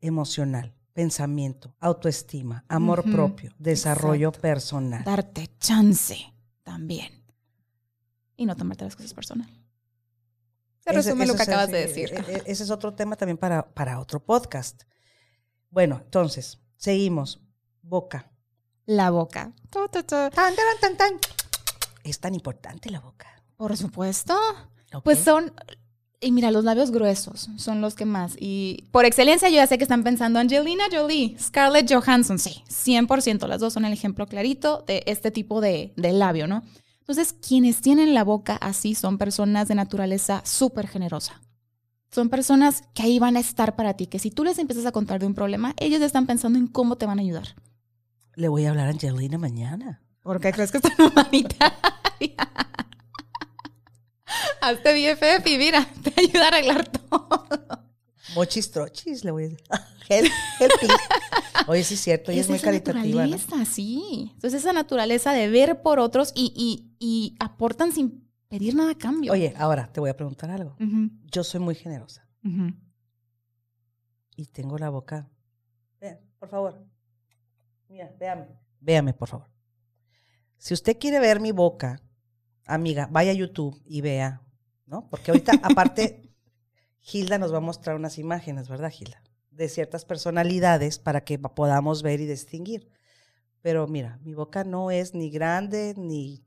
emocional, 0.00 0.74
pensamiento, 0.92 1.74
autoestima, 1.80 2.64
amor 2.68 3.02
propio, 3.10 3.52
desarrollo 3.58 4.28
exacto. 4.28 4.42
personal. 4.42 5.04
Darte 5.04 5.50
chance 5.58 6.16
también. 6.62 7.12
Y 8.36 8.46
no 8.46 8.56
tomarte 8.56 8.84
las 8.84 8.96
cosas 8.96 9.12
personal. 9.14 9.48
Se 10.80 10.90
Ese- 10.90 11.10
resume 11.10 11.26
lo 11.26 11.34
que 11.34 11.42
es- 11.42 11.48
acabas 11.48 11.70
de 11.70 11.82
eh, 11.82 11.86
decir. 11.86 12.10
eh, 12.14 12.42
Ese 12.46 12.62
es 12.62 12.70
otro 12.70 12.94
tema 12.94 13.16
también 13.16 13.36
para, 13.36 13.68
para 13.74 13.98
otro 14.00 14.24
podcast. 14.24 14.82
Bueno, 15.70 16.00
entonces, 16.04 16.58
seguimos. 16.76 17.40
Boca. 17.82 18.30
La 18.86 19.10
boca. 19.10 19.52
Es 22.04 22.20
tan 22.20 22.34
importante 22.34 22.90
la 22.90 23.00
boca. 23.00 23.26
Por 23.56 23.76
supuesto. 23.76 24.34
Pues 25.04 25.18
son, 25.18 25.52
y 26.20 26.32
mira, 26.32 26.50
los 26.50 26.64
labios 26.64 26.90
gruesos 26.90 27.48
son 27.56 27.80
los 27.80 27.94
que 27.94 28.04
más. 28.04 28.34
Y 28.38 28.88
por 28.90 29.04
excelencia 29.04 29.48
yo 29.48 29.56
ya 29.56 29.66
sé 29.66 29.78
que 29.78 29.84
están 29.84 30.04
pensando 30.04 30.38
Angelina 30.38 30.84
Jolie, 30.90 31.36
Scarlett 31.38 31.92
Johansson, 31.92 32.38
sí, 32.38 32.62
100%, 32.68 33.46
las 33.46 33.60
dos 33.60 33.74
son 33.74 33.84
el 33.84 33.92
ejemplo 33.92 34.26
clarito 34.26 34.84
de 34.86 35.02
este 35.06 35.30
tipo 35.30 35.60
de, 35.60 35.92
de 35.96 36.12
labio, 36.12 36.46
¿no? 36.46 36.62
Entonces, 37.00 37.32
quienes 37.32 37.80
tienen 37.80 38.14
la 38.14 38.24
boca 38.24 38.56
así 38.56 38.94
son 38.94 39.16
personas 39.16 39.68
de 39.68 39.74
naturaleza 39.74 40.42
súper 40.44 40.88
generosa. 40.88 41.40
Son 42.10 42.30
personas 42.30 42.82
que 42.94 43.02
ahí 43.02 43.18
van 43.18 43.36
a 43.36 43.40
estar 43.40 43.76
para 43.76 43.94
ti, 43.94 44.06
que 44.06 44.18
si 44.18 44.30
tú 44.30 44.42
les 44.44 44.58
empiezas 44.58 44.86
a 44.86 44.92
contar 44.92 45.20
de 45.20 45.26
un 45.26 45.34
problema, 45.34 45.74
ellos 45.78 46.00
están 46.00 46.26
pensando 46.26 46.58
en 46.58 46.66
cómo 46.66 46.96
te 46.96 47.06
van 47.06 47.18
a 47.18 47.22
ayudar. 47.22 47.54
Le 48.34 48.48
voy 48.48 48.64
a 48.64 48.70
hablar 48.70 48.86
a 48.86 48.90
Angelina 48.90 49.36
mañana. 49.36 50.00
¿Por 50.22 50.40
qué 50.40 50.52
crees 50.52 50.70
que 50.70 50.78
están 50.78 50.94
humanitaria? 51.06 51.74
Hazte 54.60 54.92
BFF 55.14 55.46
y 55.46 55.58
mira, 55.58 55.86
te 56.02 56.12
ayuda 56.20 56.44
a 56.44 56.48
arreglar 56.48 56.88
todo. 56.88 57.46
Mochis 58.34 58.70
trochis, 58.70 59.24
le 59.24 59.30
voy 59.30 59.44
a 59.44 59.48
decir. 59.48 59.64
Help, 60.08 60.32
help, 60.60 60.72
please. 60.80 61.02
Oye, 61.66 61.84
sí 61.84 61.94
es 61.94 62.00
cierto, 62.00 62.30
ella 62.30 62.40
es, 62.42 62.48
muy 62.48 62.56
esa 62.56 62.64
caritativa, 62.66 63.26
sí. 63.64 64.30
Entonces 64.34 64.60
esa 64.62 64.72
naturaleza 64.72 65.32
de 65.32 65.48
ver 65.48 65.82
por 65.82 65.98
otros 65.98 66.32
y, 66.34 66.52
y- 66.56 66.94
y 66.98 67.36
aportan 67.40 67.92
sin 67.92 68.27
pedir 68.48 68.74
nada 68.74 68.92
a 68.92 68.98
cambio. 68.98 69.32
Oye, 69.32 69.54
ahora 69.56 69.90
te 69.92 70.00
voy 70.00 70.10
a 70.10 70.16
preguntar 70.16 70.50
algo. 70.50 70.76
Yo 71.30 71.44
soy 71.44 71.60
muy 71.60 71.74
generosa 71.74 72.28
y 74.38 74.46
tengo 74.46 74.78
la 74.78 74.88
boca. 74.88 75.28
Vean, 76.00 76.20
por 76.38 76.48
favor. 76.48 76.86
Mira, 77.88 78.14
véame. 78.18 78.46
Véame, 78.80 79.12
por 79.12 79.28
favor. 79.28 79.50
Si 80.56 80.74
usted 80.74 80.96
quiere 80.98 81.18
ver 81.18 81.40
mi 81.40 81.50
boca, 81.50 82.00
amiga, 82.64 83.08
vaya 83.10 83.32
a 83.32 83.34
YouTube 83.34 83.82
y 83.84 84.00
vea, 84.00 84.42
¿no? 84.86 85.08
Porque 85.08 85.32
ahorita, 85.32 85.52
aparte, 85.62 86.30
Gilda 87.00 87.38
nos 87.38 87.52
va 87.52 87.58
a 87.58 87.62
mostrar 87.62 87.96
unas 87.96 88.16
imágenes, 88.18 88.68
¿verdad, 88.68 88.90
Gilda? 88.90 89.22
De 89.50 89.68
ciertas 89.68 90.04
personalidades 90.04 91.00
para 91.00 91.24
que 91.24 91.38
podamos 91.38 92.02
ver 92.02 92.20
y 92.20 92.26
distinguir. 92.26 92.88
Pero 93.60 93.88
mira, 93.88 94.20
mi 94.22 94.34
boca 94.34 94.62
no 94.62 94.92
es 94.92 95.14
ni 95.14 95.30
grande 95.30 95.94
ni. 95.96 96.44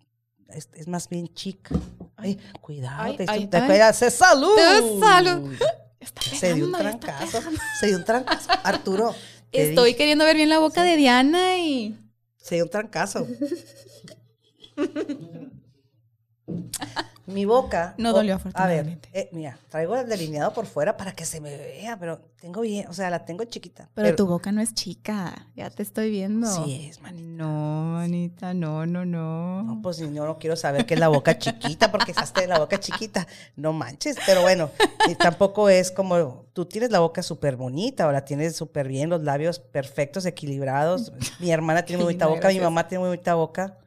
Es, 0.54 0.70
es 0.74 0.88
más 0.88 1.08
bien 1.10 1.28
chica. 1.34 1.76
Ay, 2.18 2.38
cuidado, 2.62 3.04
Ay, 3.04 3.18
te, 3.18 3.26
ay, 3.28 3.48
te 3.48 3.58
ay. 3.58 3.68
cuidas. 3.68 4.02
¡Es 4.02 4.14
salud! 4.16 4.58
¡Es 4.58 5.00
salud! 5.00 5.54
Está 6.00 6.22
Se 6.22 6.54
dio 6.54 6.66
un 6.66 6.72
pegando, 6.72 7.00
trancazo. 7.00 7.38
pegando. 7.40 7.60
Se 7.80 7.88
dio 7.88 7.98
un 7.98 8.06
trancazo. 8.06 8.50
Arturo. 8.64 9.16
Estoy 9.52 9.86
dije, 9.88 9.98
queriendo 9.98 10.26
ver 10.26 10.36
bien 10.36 10.50
la 10.50 10.60
boca 10.60 10.84
de 10.84 10.96
Diana 10.98 11.58
y. 11.58 11.98
Se 12.38 12.56
dio 12.56 12.64
un 12.66 12.70
trancazo. 12.70 13.28
Mi 17.26 17.46
boca. 17.46 17.94
No 17.98 18.14
dolió, 18.14 18.34
A 18.34 18.38
ver, 18.38 18.48
afortunadamente. 18.48 19.10
eh, 19.14 19.30
mira, 19.32 19.58
traigo 19.70 19.96
el 19.96 20.08
delineado 20.08 20.54
por 20.54 20.66
fuera 20.66 20.98
para 20.98 21.12
que 21.12 21.26
se 21.26 21.40
me 21.40 21.56
vea, 21.56 21.98
pero 21.98 22.20
tengo 22.40 22.62
bien, 22.62 22.88
o 22.88 22.94
sea, 22.94 23.10
la 23.10 23.26
tengo 23.26 23.44
chiquita. 23.44 23.90
Pero, 23.94 24.16
tu 24.16 24.26
boca 24.26 24.52
no 24.52 24.62
es 24.62 24.74
chica. 24.74 25.48
Ya 25.56 25.70
te 25.70 25.84
estoy 25.84 26.10
viendo. 26.10 26.48
Sí 26.48 26.88
es, 26.90 27.02
manita. 27.02 27.44
No, 27.44 27.94
manita, 27.94 28.54
no, 28.54 28.86
no, 28.86 29.06
no. 29.06 29.64
No, 29.64 29.82
pues 29.82 29.98
yo 29.98 30.10
no 30.10 30.40
quiero 30.40 30.56
saber 30.56 30.86
qué 30.86 30.96
es 30.96 31.00
la 31.00 31.08
boca 31.08 31.38
chiquita, 31.38 31.92
porque 31.92 32.14
de 32.40 32.48
la 32.48 32.60
boca 32.60 32.80
chiquita. 32.80 33.28
No 33.56 33.74
manches, 33.74 34.18
pero 34.26 34.42
bueno, 34.42 34.70
y 35.08 35.16
tampoco 35.16 35.70
es 35.70 35.92
como 35.92 36.46
tú 36.54 36.66
tienes 36.66 36.92
la 36.92 37.00
boca 37.00 37.24
súper 37.24 37.56
bonita, 37.56 38.08
o 38.08 38.12
la 38.12 38.26
tienes 38.26 38.56
súper 38.56 38.88
bien, 38.88 39.10
los 39.10 39.24
labios 39.24 39.60
perfectos, 39.60 40.26
equilibrados. 40.26 41.12
Mi 41.40 41.52
hermana 41.52 41.84
tiene 41.84 42.04
muy 42.04 42.14
bonita 42.14 42.28
boca, 42.28 42.50
mi 42.50 42.60
mamá 42.60 42.88
tiene 42.88 43.00
muy 43.00 43.10
bonita 43.10 43.34
boca. 43.36 43.78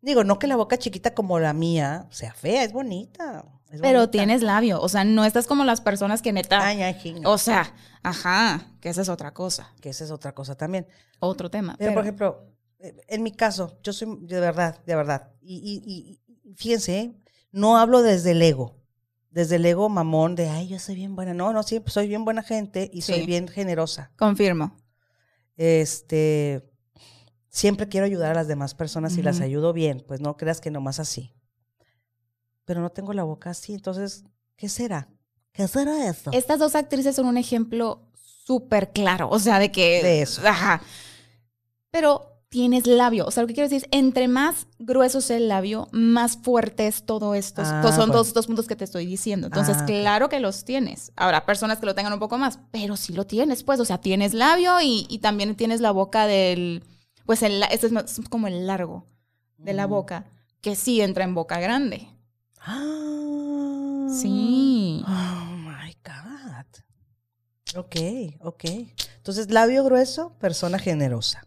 Digo, 0.00 0.22
no 0.24 0.38
que 0.38 0.46
la 0.46 0.56
boca 0.56 0.78
chiquita 0.78 1.14
como 1.14 1.38
la 1.40 1.52
mía 1.52 2.06
sea 2.10 2.32
fea, 2.32 2.62
es 2.64 2.72
bonita. 2.72 3.44
es 3.70 3.80
Pero 3.80 3.98
bonita. 4.00 4.10
tienes 4.12 4.42
labio. 4.42 4.80
O 4.80 4.88
sea, 4.88 5.04
no 5.04 5.24
estás 5.24 5.46
como 5.46 5.64
las 5.64 5.80
personas 5.80 6.22
que 6.22 6.32
neta. 6.32 6.64
Ay, 6.66 6.82
ay. 6.82 7.20
O 7.24 7.36
sea, 7.38 7.74
ajá, 8.02 8.72
que 8.80 8.88
esa 8.90 9.02
es 9.02 9.08
otra 9.08 9.32
cosa. 9.34 9.72
que 9.80 9.88
esa 9.90 10.04
es 10.04 10.10
otra 10.10 10.32
cosa 10.34 10.56
también. 10.56 10.86
Otro 11.20 11.50
tema. 11.50 11.74
Pero, 11.78 11.90
Pero, 11.90 11.94
por 11.94 12.04
ejemplo, 12.04 12.52
eh, 12.78 12.96
en 13.08 13.22
mi 13.24 13.32
caso, 13.32 13.78
yo 13.82 13.92
soy 13.92 14.18
de 14.22 14.38
verdad, 14.40 14.80
de 14.86 14.94
verdad. 14.94 15.30
Y, 15.40 15.56
y- 15.56 15.82
y- 15.84 16.20
y 16.50 16.54
fíjense, 16.54 16.98
¿eh? 17.00 17.12
no 17.50 17.76
hablo 17.76 18.02
desde 18.02 18.30
el 18.30 18.40
ego, 18.42 18.76
desde 19.30 19.56
el 19.56 19.66
ego 19.66 19.88
mamón 19.88 20.36
de, 20.36 20.48
ay, 20.48 20.68
yo 20.68 20.78
soy 20.78 20.94
bien 20.94 21.16
buena. 21.16 21.34
No, 21.34 21.52
no, 21.52 21.62
sí, 21.64 21.82
soy 21.86 22.06
bien 22.06 22.24
buena 22.24 22.42
gente 22.44 22.88
y 22.92 23.02
soy 23.02 23.26
bien 23.26 23.48
generosa. 23.48 24.12
confirmo. 24.16 24.76
Este, 25.56 26.67
siempre 27.50 27.88
quiero 27.88 28.06
ayudar 28.06 28.32
a 28.32 28.34
las 28.34 28.48
demás 28.48 28.74
personas 28.74 29.16
y 29.16 29.22
las 29.22 29.40
ayudo 29.40 29.72
bien, 29.72 30.04
pues 30.06 30.20
no 30.20 30.36
creas 30.36 30.60
que 30.60 30.70
nomás 30.70 30.98
así. 31.00 31.32
Pero 32.64 32.80
no 32.80 32.90
tengo 32.90 33.12
la 33.12 33.24
boca 33.24 33.50
así, 33.50 33.74
entonces, 33.74 34.24
¿qué 34.56 34.68
será? 34.68 35.08
¿Qué 35.52 35.66
será 35.66 36.08
eso? 36.08 36.30
Estas 36.32 36.58
dos 36.58 36.74
actrices 36.74 37.16
son 37.16 37.26
un 37.26 37.38
ejemplo 37.38 38.02
súper 38.44 38.92
claro. 38.92 39.28
O 39.30 39.38
sea, 39.38 39.58
de 39.58 39.72
que. 39.72 40.02
De 40.02 40.22
eso. 40.22 40.40
Ajá. 40.46 40.82
Pero 41.90 42.38
tienes 42.48 42.86
labio. 42.86 43.26
O 43.26 43.30
sea, 43.30 43.42
lo 43.42 43.46
que 43.46 43.54
quiero 43.54 43.68
decir 43.68 43.88
es, 43.90 43.98
entre 43.98 44.28
más 44.28 44.66
grueso 44.78 45.18
es 45.18 45.30
el 45.30 45.48
labio, 45.48 45.88
más 45.92 46.38
fuerte 46.38 46.86
es 46.86 47.04
todo 47.04 47.34
esto. 47.34 47.62
Ah, 47.64 47.82
son 47.82 47.96
bueno. 47.96 48.12
todos 48.12 48.28
estos 48.28 48.46
puntos 48.46 48.66
que 48.66 48.76
te 48.76 48.84
estoy 48.84 49.06
diciendo. 49.06 49.48
Entonces, 49.48 49.76
Ah, 49.80 49.84
claro 49.86 50.28
que 50.28 50.40
los 50.40 50.64
tienes. 50.64 51.12
Habrá 51.16 51.44
personas 51.44 51.78
que 51.78 51.86
lo 51.86 51.94
tengan 51.94 52.12
un 52.12 52.18
poco 52.18 52.38
más, 52.38 52.58
pero 52.70 52.96
sí 52.96 53.12
lo 53.12 53.26
tienes, 53.26 53.64
pues. 53.64 53.80
O 53.80 53.84
sea, 53.84 53.98
tienes 53.98 54.34
labio 54.34 54.80
y, 54.80 55.06
y 55.10 55.18
también 55.18 55.54
tienes 55.56 55.80
la 55.80 55.90
boca 55.90 56.26
del. 56.26 56.84
Pues 57.28 57.42
el, 57.42 57.62
este 57.64 57.88
es 57.88 57.92
más- 57.92 58.22
como 58.30 58.46
el 58.46 58.66
largo 58.66 59.04
de 59.58 59.74
la 59.74 59.86
Mm. 59.86 59.90
boca, 59.90 60.24
que 60.62 60.74
sí 60.74 61.02
entra 61.02 61.24
en 61.24 61.34
boca 61.34 61.60
grande. 61.60 62.08
Ah. 62.58 64.06
Sí. 64.10 65.04
Oh 65.06 65.44
my 65.56 65.94
God. 66.02 67.76
Ok, 67.78 67.96
ok. 68.40 68.64
Entonces, 69.18 69.50
labio 69.50 69.84
grueso, 69.84 70.38
persona 70.38 70.78
generosa. 70.78 71.46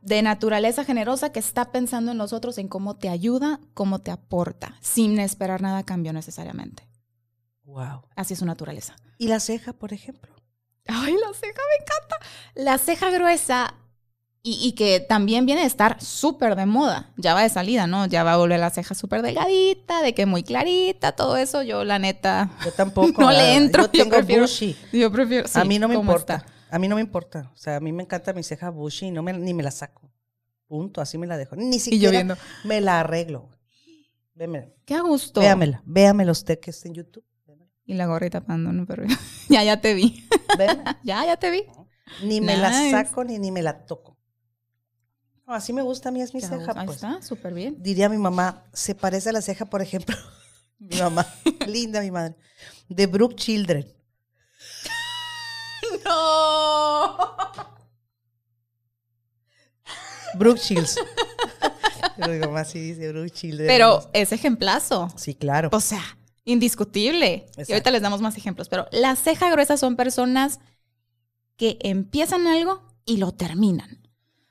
De 0.00 0.22
naturaleza 0.22 0.82
generosa 0.86 1.30
que 1.30 1.40
está 1.40 1.72
pensando 1.72 2.10
en 2.10 2.16
los 2.16 2.32
otros, 2.32 2.56
en 2.56 2.68
cómo 2.68 2.96
te 2.96 3.10
ayuda, 3.10 3.60
cómo 3.74 3.98
te 3.98 4.10
aporta, 4.10 4.76
sin 4.80 5.18
esperar 5.18 5.60
nada 5.60 5.76
a 5.80 5.84
cambio 5.84 6.14
necesariamente. 6.14 6.88
Wow. 7.64 8.04
Así 8.16 8.32
es 8.32 8.38
su 8.38 8.46
naturaleza. 8.46 8.96
¿Y 9.18 9.28
la 9.28 9.40
ceja, 9.40 9.74
por 9.74 9.92
ejemplo? 9.92 10.34
Ay, 10.86 11.12
la 11.20 11.34
ceja 11.34 11.60
me 11.68 11.84
encanta. 11.84 12.16
La 12.54 12.78
ceja 12.78 13.10
gruesa 13.10 13.74
y, 14.48 14.68
y 14.68 14.72
que 14.72 15.00
también 15.00 15.46
viene 15.46 15.60
de 15.62 15.66
estar 15.66 16.00
súper 16.02 16.56
de 16.56 16.66
moda. 16.66 17.10
Ya 17.16 17.34
va 17.34 17.42
de 17.42 17.48
salida, 17.48 17.86
¿no? 17.86 18.06
Ya 18.06 18.24
va 18.24 18.34
a 18.34 18.36
volver 18.36 18.60
la 18.60 18.70
ceja 18.70 18.94
súper 18.94 19.22
delgadita, 19.22 20.02
de 20.02 20.14
que 20.14 20.26
muy 20.26 20.42
clarita, 20.42 21.12
todo 21.12 21.36
eso. 21.36 21.62
Yo, 21.62 21.84
la 21.84 21.98
neta, 21.98 22.50
Yo 22.64 22.72
tampoco. 22.72 23.12
No 23.20 23.30
le 23.32 23.56
entro, 23.56 23.84
Yo 23.84 23.92
yo 23.92 24.02
tengo 24.04 24.16
prefiero- 24.16 24.42
bushy. 24.42 24.76
yo 24.92 25.10
prefiero. 25.12 25.48
a 25.52 25.64
mí 25.64 25.78
no 25.78 25.88
me 25.88 25.94
¿cómo 25.94 26.10
importa. 26.12 26.36
está? 26.36 26.52
A 26.70 26.78
mí 26.78 26.88
no 26.88 26.96
me 26.96 27.00
importa. 27.00 27.50
O 27.54 27.56
sea, 27.56 27.76
a 27.76 27.80
mí 27.80 27.92
me 27.92 28.02
encanta 28.02 28.32
mi 28.32 28.42
ceja 28.42 28.68
bushy 28.70 29.06
y 29.06 29.10
no 29.10 29.22
me, 29.22 29.32
ni 29.32 29.54
me 29.54 29.62
la 29.62 29.70
saco. 29.70 30.10
Punto. 30.66 31.00
Así 31.00 31.16
me 31.16 31.26
la 31.26 31.36
dejo. 31.38 31.56
Ni 31.56 31.78
yo 31.78 31.84
siquiera 31.84 32.10
viendo. 32.10 32.36
me 32.64 32.80
la 32.82 33.00
arreglo. 33.00 33.48
Véamela. 34.34 34.66
Qué 34.84 34.94
a 34.94 35.00
gusto. 35.00 35.40
Véamela. 35.40 35.82
Véamela 35.86 36.30
usted 36.32 36.60
que 36.60 36.70
está 36.70 36.88
en 36.88 36.94
YouTube. 36.94 37.24
Véamela. 37.46 37.70
Y 37.86 37.94
la 37.94 38.04
gorrita 38.06 38.40
tapando, 38.40 38.70
¿no? 38.72 38.84
Pero 38.86 39.04
ya, 39.48 39.64
ya 39.64 39.80
te 39.80 39.94
vi. 39.94 40.24
Ya, 41.04 41.24
ya 41.24 41.36
te 41.38 41.50
vi. 41.50 41.62
Ni 42.22 42.40
me 42.40 42.56
la 42.56 42.90
saco 42.90 43.24
ni, 43.24 43.38
ni 43.38 43.50
me 43.50 43.62
la 43.62 43.84
toco. 43.86 44.17
Así 45.48 45.72
me 45.72 45.80
gusta 45.80 46.10
a 46.10 46.12
mí, 46.12 46.20
es 46.20 46.34
mi 46.34 46.42
ceja. 46.42 46.72
Ahí 46.76 46.84
Pues. 46.86 46.96
está, 46.96 47.22
súper 47.22 47.54
bien. 47.54 47.76
Diría 47.82 48.10
mi 48.10 48.18
mamá, 48.18 48.64
se 48.74 48.94
parece 48.94 49.30
a 49.30 49.32
la 49.32 49.40
ceja, 49.40 49.64
por 49.64 49.80
ejemplo. 49.80 50.14
mi 50.78 50.98
mamá, 50.98 51.26
linda 51.66 52.02
mi 52.02 52.10
madre. 52.10 52.36
De 52.88 53.06
Brooke 53.06 53.34
Children. 53.36 53.86
No. 56.04 57.16
Brooke 60.34 60.60
Shields. 60.60 60.96
Pero 62.16 62.32
mi 62.32 62.38
mamá 62.38 62.64
sí 62.64 62.78
dice 62.78 63.10
Brooke 63.10 63.30
Children. 63.30 63.66
Pero 63.66 64.10
es 64.12 64.32
ejemplazo. 64.32 65.08
Sí, 65.16 65.34
claro. 65.34 65.70
O 65.72 65.80
sea, 65.80 66.02
indiscutible. 66.44 67.46
Y 67.66 67.72
ahorita 67.72 67.90
les 67.90 68.02
damos 68.02 68.20
más 68.20 68.36
ejemplos. 68.36 68.68
Pero 68.68 68.86
la 68.92 69.16
ceja 69.16 69.50
gruesa 69.50 69.76
son 69.76 69.96
personas 69.96 70.60
que 71.56 71.78
empiezan 71.80 72.46
algo 72.46 72.82
y 73.04 73.16
lo 73.16 73.32
terminan. 73.32 73.97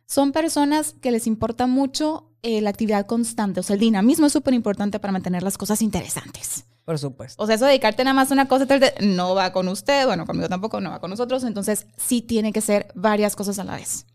Son 0.08 0.32
personas 0.32 0.96
que 1.02 1.12
les 1.12 1.28
importa 1.28 1.68
mucho 1.68 2.32
eh, 2.42 2.62
la 2.62 2.70
actividad 2.70 3.06
constante. 3.06 3.60
O 3.60 3.64
sea, 3.64 3.74
el 3.74 3.82
dinamismo 3.82 4.28
es 4.28 4.34
súper 4.34 4.54
importante 4.54 5.00
para 5.00 5.12
mantener 5.12 5.44
las 5.44 5.58
cosas 5.58 5.82
interesantes. 5.82 6.66
Por 6.86 6.98
supuesto. 6.98 7.44
O 7.44 7.46
sea, 7.46 7.56
eso 7.56 7.66
de 7.66 7.72
dedicarte 7.72 8.06
nada 8.06 8.14
más 8.14 8.32
a 8.32 8.34
una 8.34 8.48
cosa 8.48 8.66
no 9.02 9.36
va 9.36 9.52
con 9.52 9.68
usted, 9.68 10.06
bueno, 10.06 10.26
conmigo 10.26 10.48
tampoco, 10.48 10.80
no 10.80 10.92
va 10.92 11.02
con 11.02 11.10
nosotros. 11.10 11.44
Entonces, 11.44 11.88
sí 11.98 12.22
tiene 12.22 12.54
que 12.54 12.62
ser 12.62 12.88
varias 12.96 13.36
cosas 13.36 13.60
a 13.60 13.66
la 13.66 13.76
vez. 13.76 14.06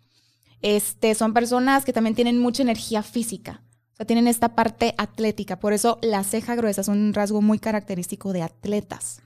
Este, 0.62 1.14
son 1.14 1.34
personas 1.34 1.84
que 1.84 1.92
también 1.92 2.14
tienen 2.14 2.38
mucha 2.38 2.62
energía 2.62 3.02
física. 3.02 3.62
O 3.92 3.96
sea, 3.96 4.06
tienen 4.06 4.26
esta 4.26 4.54
parte 4.54 4.94
atlética. 4.96 5.60
Por 5.60 5.74
eso 5.74 5.98
la 6.00 6.24
ceja 6.24 6.54
gruesa 6.54 6.80
es 6.80 6.88
un 6.88 7.12
rasgo 7.12 7.42
muy 7.42 7.58
característico 7.58 8.32
de 8.32 8.40
atletas. 8.40 9.20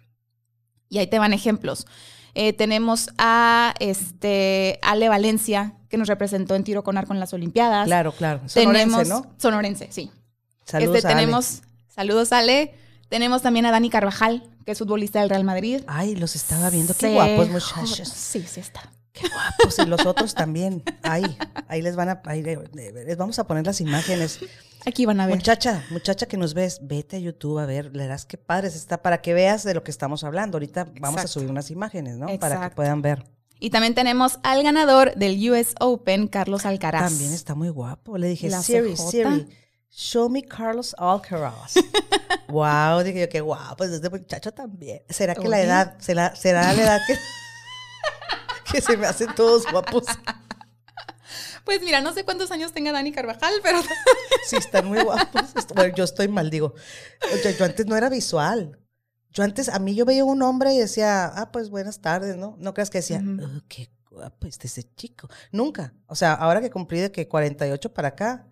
Y 0.89 0.99
ahí 0.99 1.07
te 1.07 1.21
van 1.21 1.33
ejemplos. 1.33 1.87
Eh, 2.39 2.53
tenemos 2.53 3.09
a 3.17 3.73
este, 3.81 4.79
Ale 4.83 5.09
Valencia, 5.09 5.73
que 5.89 5.97
nos 5.97 6.07
representó 6.07 6.55
en 6.55 6.65
tiro 6.65 6.85
con 6.85 6.99
arco 6.99 7.15
en 7.15 7.19
las 7.21 7.33
Olimpiadas. 7.33 7.87
Claro, 7.87 8.13
claro. 8.13 8.47
Sonorense, 8.47 8.85
tenemos, 8.95 9.09
¿no? 9.09 9.35
Sonorense, 9.39 9.89
sí. 9.91 10.11
Saludos 10.67 10.97
Este, 10.97 11.09
a 11.09 11.11
Ale. 11.13 11.21
tenemos, 11.21 11.63
saludos 11.89 12.33
Ale. 12.33 12.75
Tenemos 13.09 13.41
también 13.41 13.65
a 13.65 13.71
Dani 13.71 13.89
Carvajal, 13.89 14.43
que 14.67 14.73
es 14.73 14.79
futbolista 14.79 15.21
del 15.21 15.31
Real 15.31 15.45
Madrid. 15.45 15.81
Ay, 15.87 16.15
los 16.15 16.37
estaba 16.37 16.69
viendo. 16.69 16.93
Qué 16.93 17.07
Se 17.07 17.13
guapos, 17.15 17.49
muchachos. 17.49 18.07
Sí, 18.09 18.45
sí 18.47 18.61
está. 18.61 18.93
Qué 19.21 19.29
guapos. 19.29 19.79
Y 19.79 19.87
los 19.87 20.05
otros 20.07 20.35
también. 20.35 20.83
Ahí, 21.03 21.25
ahí 21.69 21.83
les 21.83 21.97
van 21.97 22.09
a... 22.09 22.23
ahí 22.27 22.43
le- 22.43 22.59
les 22.73 23.17
vamos 23.17 23.39
a 23.39 23.47
poner 23.47 23.65
las 23.67 23.81
imágenes. 23.81 24.41
Aquí 24.85 25.05
van 25.07 25.21
a 25.21 25.27
ver. 25.27 25.35
Muchacha, 25.37 25.85
muchacha 25.91 26.27
que 26.27 26.37
nos 26.37 26.55
ves, 26.55 26.79
vete 26.83 27.17
a 27.17 27.19
YouTube 27.19 27.59
a 27.59 27.67
ver, 27.67 27.95
le 27.97 28.07
das 28.07 28.25
qué 28.25 28.39
padres 28.39 28.77
está 28.77 29.03
para 29.03 29.21
que 29.21 29.35
veas 29.35 29.65
de 29.65 29.75
lo 29.75 29.83
que 29.83 29.91
estamos 29.91 30.23
hablando. 30.23 30.57
Ahorita 30.57 30.87
vamos 31.01 31.23
a 31.25 31.27
subir 31.27 31.51
unas 31.51 31.71
imágenes, 31.71 32.17
¿no? 32.17 32.27
Para 32.39 32.69
que 32.69 32.75
puedan 32.77 33.03
ver. 33.03 33.25
Y 33.59 33.71
también 33.71 33.95
tenemos 33.95 34.39
al 34.43 34.63
ganador 34.63 35.15
del 35.17 35.51
US 35.51 35.75
Open, 35.81 36.29
Carlos 36.29 36.67
Alcaraz. 36.67 37.11
También 37.11 37.33
está 37.33 37.55
muy 37.55 37.71
guapo. 37.71 38.19
Le 38.19 38.29
dije, 38.29 38.51
Siri. 38.51 38.97
Siri, 38.97 39.49
show 39.91 40.29
me 40.29 40.43
Carlos 40.45 40.95
Alcaraz. 40.99 41.75
wow, 42.49 43.03
dije 43.03 43.21
yo, 43.23 43.29
qué 43.29 43.41
guapo, 43.41 43.83
es 43.85 43.91
este 43.93 44.11
muchacho 44.11 44.53
también. 44.53 45.03
¿Será 45.09 45.35
que 45.35 45.49
la 45.49 45.61
edad, 45.61 45.97
será, 45.99 46.37
será 46.37 46.73
la 46.75 46.83
edad 46.83 47.01
que, 47.07 47.17
que 48.77 48.83
se 48.83 48.97
me 48.99 49.07
hacen 49.07 49.35
todos 49.35 49.65
guapos? 49.71 50.05
Pues 51.65 51.81
mira, 51.83 52.01
no 52.01 52.13
sé 52.13 52.25
cuántos 52.25 52.51
años 52.51 52.73
tenga 52.73 52.93
Dani 52.93 53.11
Carvajal, 53.11 53.55
pero 53.63 53.81
Sí, 54.47 54.57
están 54.57 54.87
muy 54.87 55.03
guapos. 55.03 55.43
Bueno, 55.75 55.95
yo 55.97 56.05
estoy 56.05 56.29
mal, 56.29 56.51
digo. 56.51 56.75
Yo, 57.43 57.51
yo 57.51 57.65
antes 57.65 57.87
no 57.87 57.97
era 57.97 58.09
visual. 58.09 58.79
Yo 59.31 59.43
antes, 59.43 59.69
a 59.69 59.79
mí 59.79 59.95
yo 59.95 60.05
veía 60.05 60.25
un 60.25 60.43
hombre 60.43 60.73
y 60.75 60.79
decía, 60.79 61.27
ah, 61.27 61.51
pues 61.53 61.71
buenas 61.71 62.01
tardes, 62.01 62.37
¿no? 62.37 62.57
No 62.59 62.73
creas 62.75 62.91
que 62.91 62.99
decía. 62.99 63.21
"Oh, 63.43 63.61
qué 63.69 63.91
guapo 64.11 64.47
este 64.47 64.67
ese 64.67 64.85
chico. 64.95 65.29
Nunca. 65.51 65.95
O 66.07 66.15
sea, 66.15 66.35
ahora 66.35 66.61
que 66.61 66.71
cumplí 66.71 67.01
de 67.01 67.11
que 67.11 67.29
48 67.29 67.93
para 67.93 68.09
acá. 68.09 68.47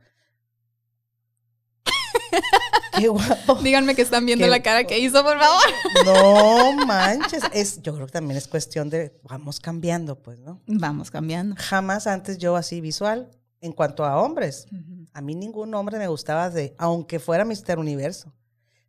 qué 2.99 3.09
guapo. 3.09 3.55
díganme 3.57 3.95
que 3.95 4.03
están 4.03 4.25
viendo 4.27 4.45
Qué- 4.45 4.51
la 4.51 4.63
cara 4.63 4.85
que 4.85 4.99
hizo, 4.99 5.23
por 5.23 5.39
favor. 5.39 5.63
No 6.05 6.87
manches. 6.87 7.43
Es, 7.53 7.81
yo 7.83 7.95
creo 7.95 8.07
que 8.07 8.13
también 8.13 8.37
es 8.37 8.49
cuestión 8.49 8.91
de, 8.91 9.19
vamos 9.23 9.61
cambiando, 9.61 10.21
pues, 10.23 10.39
¿no? 10.41 10.61
Vamos 10.67 11.11
cambiando. 11.11 11.55
Jamás 11.59 12.07
antes 12.07 12.39
yo 12.39 12.57
así 12.57 12.81
visual, 12.81 13.31
en 13.61 13.73
cuanto 13.73 14.05
a 14.05 14.21
hombres. 14.21 14.67
A 15.13 15.21
mí 15.21 15.35
ningún 15.35 15.75
hombre 15.75 15.99
me 15.99 16.09
gustaba 16.09 16.51
de, 16.51 16.75
aunque 16.79 17.19
fuera 17.21 17.45
Mister 17.45 17.79
Universo. 17.79 18.35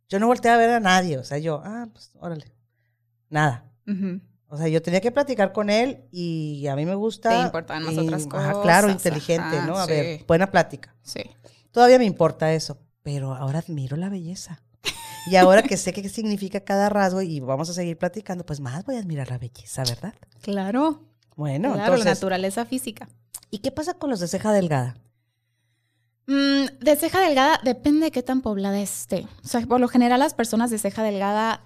Yo 0.08 0.18
no 0.20 0.26
volteaba 0.26 0.56
a 0.56 0.60
ver 0.60 0.70
a 0.70 0.80
nadie, 0.80 1.18
o 1.18 1.24
sea, 1.24 1.38
yo, 1.38 1.60
ah, 1.64 1.88
pues, 1.92 2.10
órale. 2.20 2.52
Nada. 3.28 3.64
O 4.48 4.56
sea, 4.56 4.68
yo 4.68 4.80
tenía 4.82 5.00
que 5.00 5.10
platicar 5.10 5.52
con 5.52 5.70
él 5.70 6.04
y 6.12 6.66
a 6.68 6.76
mí 6.76 6.84
me 6.86 6.94
gusta. 6.94 7.30
Te 7.30 7.46
importaban 7.46 7.82
más 7.84 7.94
y- 7.94 7.98
otras 7.98 8.26
ajá, 8.32 8.62
claro, 8.62 8.86
cosas, 8.88 9.04
inteligente, 9.06 9.56
ajá, 9.58 9.66
¿no? 9.66 9.76
A 9.78 9.86
sí. 9.86 9.90
ver, 9.92 10.24
buena 10.26 10.50
plática. 10.50 10.94
Sí. 11.02 11.20
Todavía 11.72 11.98
me 11.98 12.04
importa 12.04 12.52
eso, 12.52 12.78
pero 13.06 13.36
ahora 13.36 13.60
admiro 13.60 13.96
la 13.96 14.08
belleza. 14.08 14.60
Y 15.30 15.36
ahora 15.36 15.62
que 15.62 15.76
sé 15.76 15.92
qué 15.92 16.08
significa 16.08 16.58
cada 16.58 16.88
rasgo 16.88 17.22
y 17.22 17.38
vamos 17.38 17.70
a 17.70 17.72
seguir 17.72 17.96
platicando, 17.96 18.44
pues 18.44 18.58
más 18.58 18.84
voy 18.84 18.96
a 18.96 18.98
admirar 18.98 19.30
la 19.30 19.38
belleza, 19.38 19.84
¿verdad? 19.84 20.12
Claro. 20.42 21.04
Bueno, 21.36 21.74
claro, 21.74 21.98
la 21.98 22.04
naturaleza 22.04 22.64
física. 22.64 23.08
¿y 23.48 23.58
qué 23.58 23.70
pasa 23.70 23.94
con 23.94 24.10
los 24.10 24.18
de 24.18 24.26
ceja 24.26 24.50
delgada? 24.50 24.96
Mm, 26.26 26.80
de 26.80 26.96
ceja 26.96 27.20
delgada 27.20 27.60
depende 27.62 28.06
de 28.06 28.10
qué 28.10 28.24
tan 28.24 28.40
poblada 28.40 28.80
esté. 28.80 29.28
O 29.44 29.46
sea, 29.46 29.60
por 29.60 29.80
lo 29.80 29.86
general 29.86 30.18
las 30.18 30.34
personas 30.34 30.72
de 30.72 30.78
ceja 30.78 31.04
delgada, 31.04 31.60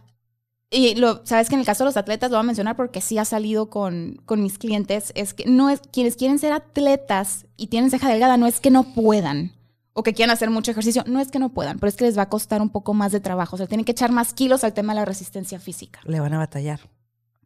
y 0.70 0.94
lo, 0.96 1.24
sabes 1.24 1.48
que 1.48 1.54
en 1.54 1.60
el 1.60 1.66
caso 1.66 1.84
de 1.84 1.88
los 1.88 1.96
atletas 1.96 2.30
lo 2.30 2.36
voy 2.36 2.44
a 2.44 2.48
mencionar 2.48 2.76
porque 2.76 3.00
sí 3.00 3.16
ha 3.16 3.24
salido 3.24 3.70
con, 3.70 4.20
con 4.26 4.42
mis 4.42 4.58
clientes, 4.58 5.10
es 5.14 5.32
que 5.32 5.46
no 5.46 5.70
es, 5.70 5.80
quienes 5.90 6.16
quieren 6.16 6.38
ser 6.38 6.52
atletas 6.52 7.46
y 7.56 7.68
tienen 7.68 7.90
ceja 7.90 8.10
delgada 8.10 8.36
no 8.36 8.46
es 8.46 8.60
que 8.60 8.70
no 8.70 8.92
puedan 8.92 9.58
o 9.92 10.02
que 10.02 10.14
quieran 10.14 10.32
hacer 10.32 10.50
mucho 10.50 10.70
ejercicio, 10.70 11.02
no 11.06 11.20
es 11.20 11.30
que 11.30 11.38
no 11.38 11.48
puedan, 11.52 11.78
pero 11.78 11.88
es 11.88 11.96
que 11.96 12.04
les 12.04 12.16
va 12.16 12.22
a 12.22 12.28
costar 12.28 12.62
un 12.62 12.70
poco 12.70 12.94
más 12.94 13.12
de 13.12 13.20
trabajo. 13.20 13.56
O 13.56 13.58
sea, 13.58 13.66
tienen 13.66 13.84
que 13.84 13.92
echar 13.92 14.12
más 14.12 14.32
kilos 14.34 14.62
al 14.64 14.72
tema 14.72 14.92
de 14.92 15.00
la 15.00 15.04
resistencia 15.04 15.58
física. 15.60 16.00
Le 16.04 16.20
van 16.20 16.32
a 16.34 16.38
batallar. 16.38 16.80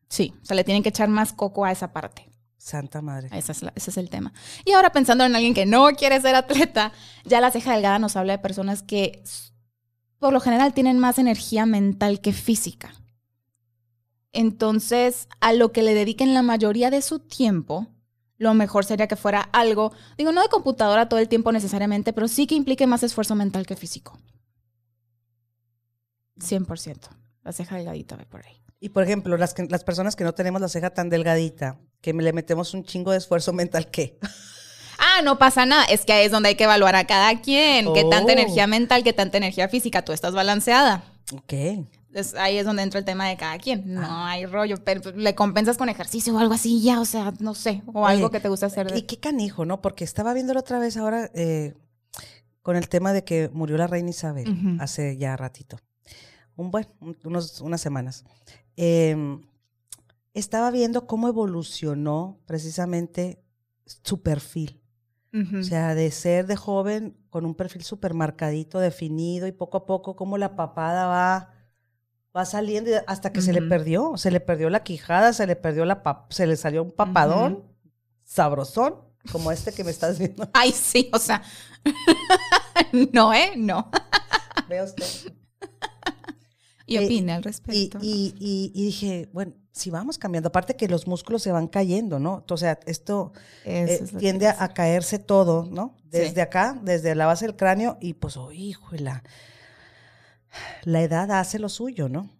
Sí, 0.08 0.34
o 0.42 0.44
sea, 0.44 0.54
le 0.54 0.64
tienen 0.64 0.82
que 0.82 0.90
echar 0.90 1.08
más 1.08 1.32
coco 1.32 1.64
a 1.64 1.72
esa 1.72 1.92
parte. 1.92 2.30
Santa 2.58 3.02
madre. 3.02 3.28
Esa 3.36 3.52
es 3.52 3.62
la- 3.62 3.72
ese 3.74 3.90
es 3.90 3.96
el 3.96 4.08
tema. 4.10 4.32
Y 4.64 4.72
ahora 4.72 4.90
pensando 4.90 5.24
en 5.24 5.34
alguien 5.34 5.54
que 5.54 5.66
no 5.66 5.86
quiere 5.96 6.20
ser 6.20 6.34
atleta, 6.34 6.92
ya 7.24 7.40
la 7.40 7.50
ceja 7.50 7.72
delgada 7.74 7.98
nos 7.98 8.16
habla 8.16 8.34
de 8.34 8.38
personas 8.38 8.82
que 8.82 9.22
por 10.18 10.32
lo 10.32 10.40
general 10.40 10.72
tienen 10.72 10.98
más 10.98 11.18
energía 11.18 11.66
mental 11.66 12.20
que 12.20 12.32
física. 12.32 12.94
Entonces, 14.32 15.28
a 15.40 15.52
lo 15.52 15.72
que 15.72 15.82
le 15.82 15.94
dediquen 15.94 16.34
la 16.34 16.42
mayoría 16.42 16.90
de 16.90 17.02
su 17.02 17.20
tiempo, 17.20 17.86
lo 18.38 18.54
mejor 18.54 18.84
sería 18.84 19.06
que 19.06 19.16
fuera 19.16 19.40
algo, 19.52 19.92
digo, 20.18 20.32
no 20.32 20.42
de 20.42 20.48
computadora 20.48 21.08
todo 21.08 21.20
el 21.20 21.28
tiempo 21.28 21.52
necesariamente, 21.52 22.12
pero 22.12 22.28
sí 22.28 22.46
que 22.46 22.54
implique 22.54 22.86
más 22.86 23.02
esfuerzo 23.02 23.34
mental 23.34 23.66
que 23.66 23.76
físico. 23.76 24.18
100%. 26.38 27.08
La 27.44 27.52
ceja 27.52 27.76
delgadita 27.76 28.16
va 28.16 28.24
por 28.24 28.44
ahí. 28.44 28.60
Y 28.80 28.88
por 28.90 29.02
ejemplo, 29.02 29.36
las, 29.36 29.54
que- 29.54 29.66
las 29.68 29.84
personas 29.84 30.16
que 30.16 30.24
no 30.24 30.32
tenemos 30.34 30.60
la 30.60 30.68
ceja 30.68 30.90
tan 30.90 31.08
delgadita, 31.10 31.78
que 32.00 32.12
le 32.12 32.32
metemos 32.32 32.74
un 32.74 32.84
chingo 32.84 33.12
de 33.12 33.18
esfuerzo 33.18 33.52
mental, 33.52 33.90
¿qué? 33.90 34.18
Ah, 34.98 35.22
no 35.22 35.38
pasa 35.38 35.64
nada. 35.66 35.84
Es 35.84 36.04
que 36.04 36.12
ahí 36.12 36.26
es 36.26 36.32
donde 36.32 36.50
hay 36.50 36.54
que 36.54 36.64
evaluar 36.64 36.94
a 36.96 37.06
cada 37.06 37.40
quien. 37.40 37.92
Qué 37.94 38.02
tanta 38.02 38.26
Oh. 38.26 38.30
energía 38.30 38.66
mental, 38.66 39.02
qué 39.04 39.12
tanta 39.12 39.36
energía 39.38 39.68
física. 39.68 40.02
Tú 40.04 40.12
estás 40.12 40.34
balanceada. 40.34 41.04
Ok. 41.32 41.52
Es- 42.14 42.34
ahí 42.34 42.56
es 42.58 42.64
donde 42.64 42.82
entra 42.82 42.98
el 42.98 43.04
tema 43.04 43.28
de 43.28 43.36
cada 43.36 43.58
quien. 43.58 43.92
No 43.94 44.24
hay 44.24 44.46
rollo, 44.46 44.76
pero 44.84 45.00
pues, 45.02 45.16
le 45.16 45.34
compensas 45.34 45.76
con 45.76 45.88
ejercicio 45.88 46.34
o 46.34 46.38
algo 46.38 46.54
así 46.54 46.80
ya, 46.82 47.00
o 47.00 47.04
sea, 47.04 47.32
no 47.40 47.54
sé, 47.54 47.82
o 47.86 48.06
algo 48.06 48.30
que 48.30 48.40
te 48.40 48.48
gusta 48.48 48.66
hacer. 48.66 48.90
de- 48.90 48.98
Y 48.98 49.02
qué 49.02 49.18
canijo, 49.18 49.64
¿no? 49.64 49.82
Porque 49.82 50.04
estaba 50.04 50.32
viéndolo 50.32 50.60
otra 50.60 50.78
vez 50.78 50.96
ahora 50.96 51.30
eh, 51.34 51.74
con 52.62 52.76
el 52.76 52.88
tema 52.88 53.12
de 53.12 53.24
que 53.24 53.50
murió 53.52 53.76
la 53.76 53.86
reina 53.86 54.10
Isabel 54.10 54.76
hace 54.80 55.16
ya 55.18 55.36
ratito. 55.36 55.76
un 56.56 56.70
buen, 56.70 56.86
un- 57.00 57.18
unos, 57.24 57.60
unas 57.60 57.80
semanas. 57.80 58.24
Em, 58.76 59.42
estaba 60.34 60.70
viendo 60.70 61.06
cómo 61.08 61.26
evolucionó 61.28 62.38
precisamente 62.46 63.42
su 64.02 64.22
perfil. 64.22 64.80
O 65.58 65.62
sea, 65.64 65.96
de 65.96 66.12
ser 66.12 66.46
de 66.46 66.54
joven 66.54 67.16
con 67.28 67.44
un 67.44 67.56
perfil 67.56 67.82
súper 67.82 68.14
marcadito, 68.14 68.78
definido, 68.78 69.48
y 69.48 69.52
poco 69.52 69.78
a 69.78 69.84
poco 69.84 70.14
como 70.14 70.38
la 70.38 70.54
papada 70.54 71.06
va, 71.06 71.50
va 72.36 72.44
saliendo 72.44 72.90
y 72.90 72.94
hasta 73.06 73.32
que 73.32 73.40
se 73.40 73.52
le 73.52 73.62
perdió. 73.62 74.16
Se 74.16 74.30
le 74.30 74.40
perdió 74.40 74.70
la 74.70 74.82
quijada, 74.82 75.32
se 75.32 75.46
le 75.46 75.56
perdió 75.56 75.84
la 75.84 76.26
se 76.30 76.46
le 76.46 76.56
salió 76.56 76.82
un 76.82 76.92
papadón, 76.92 77.64
sabrosón, 78.24 78.96
como 79.30 79.52
este 79.52 79.72
que 79.72 79.84
me 79.84 79.90
estás 79.90 80.18
viendo. 80.18 80.48
Ay, 80.52 80.72
sí, 80.72 81.10
o 81.12 81.18
sea. 81.18 81.42
no, 83.12 83.32
¿eh? 83.32 83.52
No. 83.56 83.90
Vea 84.68 84.84
usted. 84.84 85.06
Y 86.86 86.96
Eh, 86.96 87.06
opine 87.06 87.32
al 87.32 87.42
respecto. 87.42 87.98
y, 88.02 88.34
y, 88.38 88.70
y 88.74 88.84
dije, 88.84 89.30
bueno, 89.32 89.54
si 89.72 89.88
vamos 89.88 90.18
cambiando, 90.18 90.48
aparte 90.48 90.76
que 90.76 90.86
los 90.86 91.06
músculos 91.06 91.42
se 91.42 91.50
van 91.50 91.66
cayendo, 91.66 92.18
¿no? 92.18 92.44
O 92.48 92.56
sea, 92.58 92.78
esto 92.84 93.32
eh, 93.64 94.00
es 94.02 94.16
tiende 94.18 94.48
a, 94.48 94.68
caerse 94.74 95.18
todo, 95.18 95.66
¿no? 95.70 95.96
Sí. 96.12 96.18
Desde 96.18 96.42
acá, 96.42 96.78
desde 96.82 97.14
la 97.14 97.24
base 97.24 97.46
del 97.46 97.56
cráneo, 97.56 97.96
y 98.02 98.12
pues, 98.12 98.36
oh, 98.36 98.52
híjole, 98.52 99.22
la 100.84 101.02
edad 101.02 101.30
hace 101.32 101.58
lo 101.58 101.68
suyo, 101.68 102.08
¿no? 102.08 102.30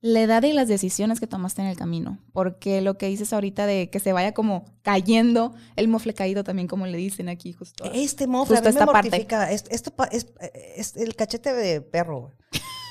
La 0.00 0.20
edad 0.20 0.44
y 0.44 0.52
las 0.52 0.68
decisiones 0.68 1.18
que 1.18 1.26
tomaste 1.26 1.60
en 1.60 1.66
el 1.68 1.76
camino. 1.76 2.18
Porque 2.32 2.80
lo 2.82 2.96
que 2.96 3.08
dices 3.08 3.32
ahorita 3.32 3.66
de 3.66 3.90
que 3.90 3.98
se 3.98 4.12
vaya 4.12 4.32
como 4.32 4.64
cayendo, 4.82 5.54
el 5.74 5.88
mofle 5.88 6.14
caído 6.14 6.44
también, 6.44 6.68
como 6.68 6.86
le 6.86 6.96
dicen 6.96 7.28
aquí 7.28 7.52
justo. 7.52 7.84
Este 7.92 8.28
mofle 8.28 8.58
a 8.58 8.60
Justo 8.60 8.72
mí 8.72 8.78
me 8.78 8.86
mortifica. 8.92 9.50
Es- 9.50 9.64
Esto, 9.70 9.90
pa- 9.90 10.04
es, 10.12 10.28
es 10.76 10.96
el 10.96 11.16
cachete 11.16 11.52
de 11.52 11.80
perro. 11.80 12.30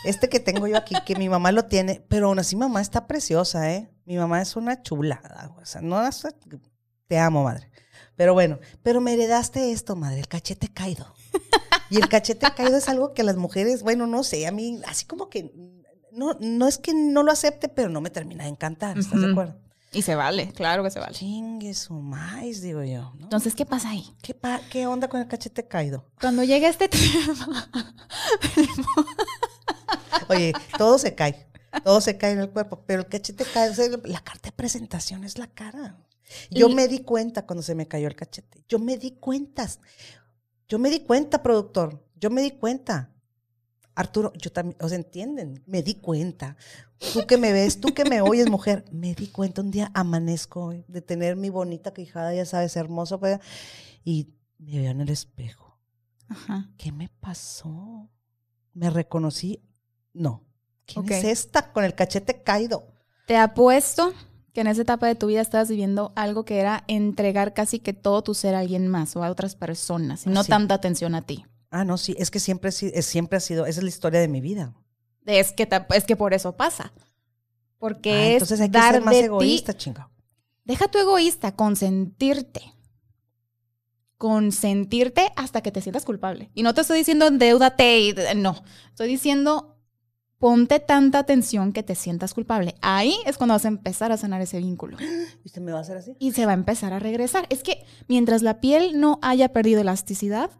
Este 0.05 0.27
que 0.27 0.41
tengo 0.41 0.67
yo 0.67 0.77
aquí, 0.77 0.95
que 1.05 1.15
mi 1.15 1.29
mamá 1.29 1.51
lo 1.53 1.65
tiene, 1.65 2.03
pero 2.09 2.27
aún 2.27 2.39
así 2.39 2.55
mamá 2.57 2.81
está 2.81 3.07
preciosa, 3.07 3.73
¿eh? 3.73 3.89
Mi 4.05 4.17
mamá 4.17 4.41
es 4.41 4.55
una 4.57 4.81
chulada, 4.83 5.55
o 5.61 5.65
sea, 5.65 5.79
no 5.81 6.05
es- 6.05 6.27
te 7.07 7.17
amo, 7.17 7.43
madre. 7.43 7.71
Pero 8.17 8.33
bueno, 8.33 8.59
pero 8.83 8.99
me 8.99 9.13
heredaste 9.13 9.71
esto, 9.71 9.95
madre, 9.95 10.19
el 10.19 10.27
cachete 10.27 10.67
caído. 10.67 11.13
Y 11.89 11.97
el 11.97 12.09
cachete 12.09 12.47
caído 12.55 12.77
es 12.77 12.89
algo 12.89 13.13
que 13.13 13.23
las 13.23 13.35
mujeres, 13.37 13.83
bueno, 13.83 14.07
no 14.07 14.23
sé, 14.23 14.45
a 14.47 14.51
mí 14.51 14.81
así 14.87 15.05
como 15.05 15.29
que 15.29 15.51
no, 16.11 16.35
no 16.39 16.67
es 16.67 16.77
que 16.77 16.93
no 16.93 17.23
lo 17.23 17.31
acepte, 17.31 17.69
pero 17.69 17.89
no 17.89 18.01
me 18.01 18.09
termina 18.09 18.43
de 18.45 18.49
encantar, 18.49 18.97
¿estás 18.97 19.21
de 19.21 19.31
acuerdo? 19.31 19.55
Y 19.93 20.01
se 20.01 20.15
vale, 20.15 20.51
claro 20.51 20.83
que 20.83 20.91
se 20.91 20.99
vale. 20.99 21.13
Chingue 21.13 21.73
su 21.73 21.93
maíz, 21.93 22.61
digo 22.61 22.83
yo. 22.83 23.13
¿no? 23.15 23.23
Entonces, 23.23 23.55
¿qué 23.55 23.65
pasa 23.65 23.89
ahí? 23.91 24.05
¿Qué, 24.21 24.33
pa- 24.33 24.59
¿Qué 24.69 24.85
onda 24.85 25.07
con 25.07 25.21
el 25.21 25.27
cachete 25.27 25.65
caído? 25.65 26.05
Cuando 26.19 26.43
llega 26.43 26.67
este 26.67 26.89
tema, 26.89 27.69
Oye, 30.29 30.53
todo 30.77 30.97
se 30.97 31.15
cae. 31.15 31.47
Todo 31.83 32.01
se 32.01 32.17
cae 32.17 32.31
en 32.33 32.39
el 32.39 32.49
cuerpo, 32.49 32.83
pero 32.85 33.01
el 33.01 33.07
cachete 33.07 33.45
cae. 33.45 33.69
o 33.69 33.73
sea, 33.75 33.85
la 34.03 34.19
carta 34.21 34.49
de 34.49 34.51
presentación 34.51 35.23
es 35.23 35.37
la 35.37 35.47
cara. 35.47 35.97
Yo 36.51 36.67
Y- 36.69 36.75
me 36.75 36.87
di 36.87 36.99
cuenta 36.99 37.45
cuando 37.45 37.63
se 37.63 37.75
me 37.75 37.87
cayó 37.87 38.07
el 38.07 38.15
cachete. 38.15 38.63
Yo 38.67 38.79
me 38.79 38.97
di 38.97 39.11
cuenta. 39.11 39.67
Yo 40.67 40.79
me 40.79 40.89
di 40.89 41.01
cuenta, 41.01 41.41
productor. 41.41 42.05
Yo 42.15 42.29
me 42.29 42.41
di 42.41 42.51
cuenta. 42.51 43.13
Arturo, 43.95 44.31
yo 44.33 44.51
también, 44.51 44.77
o 44.79 44.89
sea, 44.89 44.97
entienden, 44.97 45.63
me 45.65 45.81
di 45.81 45.95
cuenta. 45.95 46.55
Tú 47.13 47.25
que 47.25 47.37
me 47.37 47.51
ves, 47.51 47.79
tú 47.81 47.93
que 47.93 48.05
me 48.05 48.21
oyes, 48.21 48.49
mujer, 48.49 48.85
me 48.91 49.15
di 49.15 49.27
cuenta 49.27 49.61
un 49.61 49.71
día 49.71 49.91
amanezco 49.93 50.73
de 50.87 51.01
tener 51.01 51.35
mi 51.35 51.49
bonita 51.49 51.93
quijada, 51.93 52.33
ya 52.33 52.45
sabes, 52.45 52.75
hermoso, 52.75 53.19
pues, 53.19 53.39
y 54.03 54.35
me 54.59 54.79
veo 54.79 54.91
en 54.91 55.01
el 55.01 55.09
espejo. 55.09 55.79
Ajá. 56.29 56.69
¿qué 56.77 56.91
me 56.91 57.09
pasó? 57.09 58.09
¿Me 58.73 58.89
reconocí? 58.89 59.63
No. 60.13 60.45
¿Quién 60.85 61.11
es 61.11 61.23
esta 61.23 61.71
con 61.71 61.83
el 61.83 61.95
cachete 61.95 62.43
caído? 62.43 62.93
Te 63.25 63.35
apuesto 63.35 64.13
que 64.57 64.61
en 64.61 64.65
esa 64.67 64.81
etapa 64.81 65.05
de 65.05 65.13
tu 65.13 65.27
vida 65.27 65.39
estabas 65.39 65.69
viviendo 65.69 66.13
algo 66.15 66.43
que 66.43 66.57
era 66.57 66.83
entregar 66.87 67.53
casi 67.53 67.77
que 67.77 67.93
todo 67.93 68.23
tu 68.23 68.33
ser 68.33 68.55
a 68.55 68.59
alguien 68.61 68.87
más 68.87 69.15
o 69.15 69.23
a 69.23 69.29
otras 69.29 69.53
personas 69.55 70.25
y 70.25 70.31
no 70.31 70.41
Sí. 70.43 70.49
tanta 70.49 70.73
atención 70.73 71.13
a 71.13 71.21
ti. 71.21 71.45
Ah, 71.69 71.85
no, 71.85 71.99
sí, 71.99 72.15
es 72.17 72.31
que 72.31 72.39
siempre, 72.39 72.69
ha 72.69 72.71
sido- 72.71 72.91
es- 72.95 73.05
siempre 73.05 73.37
ha 73.37 73.39
sido, 73.39 73.67
esa 73.67 73.81
es 73.81 73.83
la 73.83 73.89
historia 73.89 74.19
de 74.19 74.27
mi 74.27 74.41
vida. 74.41 74.73
Es 75.27 75.51
que, 75.51 75.69
es 75.93 76.05
que 76.05 76.15
por 76.15 76.33
eso 76.33 76.53
pasa. 76.57 76.91
Porque 77.77 78.11
Ah, 78.11 78.25
es 78.29 78.33
entonces 78.33 78.59
hay 78.61 78.71
que 78.71 78.79
dar 78.79 78.93
ser 78.95 79.03
más 79.03 79.13
egoísta, 79.15 79.73
ti. 79.73 79.77
chinga. 79.77 80.09
Deja 80.65 80.87
tu 80.87 80.97
egoísta, 80.97 81.55
consentirte. 81.55 82.73
Consentirte 84.17 85.31
hasta 85.35 85.61
que 85.61 85.71
te 85.71 85.81
sientas 85.81 86.03
culpable. 86.03 86.49
Y 86.55 86.63
no 86.63 86.73
te 86.73 86.81
estoy 86.81 86.97
diciendo 86.97 87.27
endeudate 87.27 87.99
y 87.99 88.15
no. 88.35 88.55
Estoy 88.89 89.07
diciendo 89.07 89.76
ponte 90.39 90.79
tanta 90.79 91.19
atención 91.19 91.73
que 91.73 91.83
te 91.83 91.95
sientas 91.95 92.33
culpable. 92.33 92.75
Ahí 92.81 93.17
es 93.25 93.37
cuando 93.37 93.53
vas 93.55 93.65
a 93.65 93.69
empezar 93.69 94.11
a 94.11 94.17
sanar 94.17 94.41
ese 94.41 94.59
vínculo. 94.59 94.97
¿Y 95.43 95.49
se 95.49 95.59
me 95.61 95.71
va 95.71 95.79
a 95.79 95.81
hacer 95.81 95.97
así? 95.97 96.15
y 96.19 96.31
se 96.33 96.45
va 96.45 96.51
a 96.51 96.55
empezar 96.55 96.93
a 96.93 96.99
regresar. 96.99 97.45
Es 97.49 97.63
que 97.63 97.85
mientras 98.07 98.41
la 98.43 98.59
piel 98.61 98.99
no 98.99 99.19
haya 99.21 99.51
perdido 99.53 99.81
elasticidad, 99.81 100.51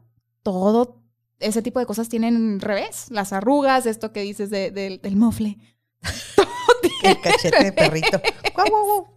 todo 0.44 1.02
ese 1.40 1.62
tipo 1.62 1.80
de 1.80 1.86
cosas 1.86 2.10
tienen 2.10 2.60
revés. 2.60 3.06
Las 3.12 3.34
arrugas, 3.34 3.86
esto 3.86 4.12
que 4.12 4.22
dices 4.22 4.50
de- 4.50 4.72
del- 4.72 5.00
del 5.02 5.16
mofle. 5.16 5.58
El 7.04 7.22
cachete 7.22 7.64
de 7.64 7.72
perrito. 7.74 8.20
Guau, 8.56 8.68
guau, 8.70 8.86
guau. 8.86 9.08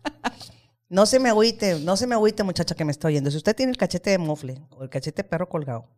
No 0.88 1.06
se 1.06 1.18
me 1.20 1.28
agüite, 1.28 1.78
no 1.80 1.96
se 1.96 2.06
me 2.06 2.14
agüite, 2.14 2.42
muchacha 2.42 2.74
que 2.74 2.84
me 2.84 2.92
está 2.92 3.08
oyendo. 3.08 3.30
Si 3.30 3.36
usted 3.36 3.54
tiene 3.56 3.70
el 3.70 3.78
cachete 3.78 4.10
de 4.10 4.18
mofle 4.18 4.60
o 4.70 4.82
el 4.82 4.90
cachete 4.90 5.22
de 5.22 5.28
perro 5.28 5.48
colgado, 5.48 5.88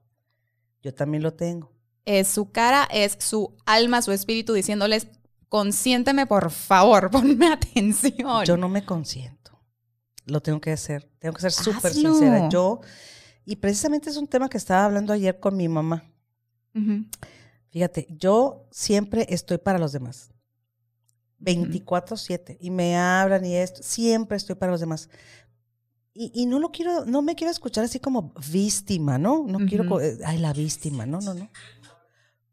yo 0.82 0.92
también 0.94 1.22
lo 1.22 1.32
tengo. 1.34 1.72
Es 2.04 2.28
su 2.28 2.50
cara, 2.50 2.88
es 2.90 3.16
su 3.20 3.54
alma, 3.64 4.02
su 4.02 4.12
espíritu 4.12 4.52
diciéndoles, 4.52 5.08
consiénteme 5.48 6.26
por 6.26 6.50
favor, 6.50 7.10
ponme 7.12 7.52
atención. 7.52 8.44
Yo 8.44 8.56
no 8.56 8.68
me 8.68 8.84
consiento. 8.84 9.42
Lo 10.26 10.40
tengo 10.40 10.60
que 10.60 10.72
hacer. 10.72 11.10
Tengo 11.18 11.34
que 11.34 11.42
ser 11.42 11.52
súper 11.52 11.92
sincera. 11.92 12.48
Yo, 12.48 12.80
y 13.44 13.56
precisamente 13.56 14.10
es 14.10 14.16
un 14.16 14.28
tema 14.28 14.48
que 14.48 14.56
estaba 14.56 14.84
hablando 14.84 15.12
ayer 15.12 15.38
con 15.40 15.56
mi 15.56 15.68
mamá. 15.68 16.04
Fíjate, 17.70 18.06
yo 18.10 18.66
siempre 18.70 19.26
estoy 19.28 19.58
para 19.58 19.78
los 19.78 19.92
demás. 19.92 20.30
24/7 21.40 22.56
y 22.60 22.70
me 22.70 22.96
hablan 22.96 23.44
y 23.44 23.56
esto, 23.56 23.82
siempre 23.82 24.36
estoy 24.36 24.54
para 24.54 24.72
los 24.72 24.80
demás. 24.80 25.08
Y, 26.14 26.30
y 26.34 26.46
no 26.46 26.58
lo 26.58 26.70
quiero, 26.70 27.04
no 27.06 27.22
me 27.22 27.34
quiero 27.34 27.50
escuchar 27.50 27.84
así 27.84 27.98
como 27.98 28.34
víctima, 28.52 29.18
¿no? 29.18 29.44
No 29.46 29.58
quiero, 29.66 30.00
eh, 30.00 30.18
ay, 30.24 30.38
la 30.38 30.52
víctima, 30.52 31.06
no, 31.06 31.20
no, 31.20 31.34
no. 31.34 31.50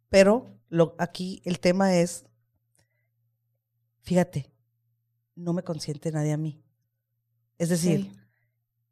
Pero 0.10 0.48
lo, 0.70 0.96
aquí 0.98 1.42
el 1.46 1.60
tema 1.60 1.96
es, 1.96 2.26
fíjate, 4.02 4.52
no 5.36 5.54
me 5.54 5.64
consiente 5.64 6.12
nadie 6.12 6.34
a 6.34 6.38
mí. 6.38 6.62
Es 7.58 7.70
decir, 7.70 8.04
Sí. 8.04 8.20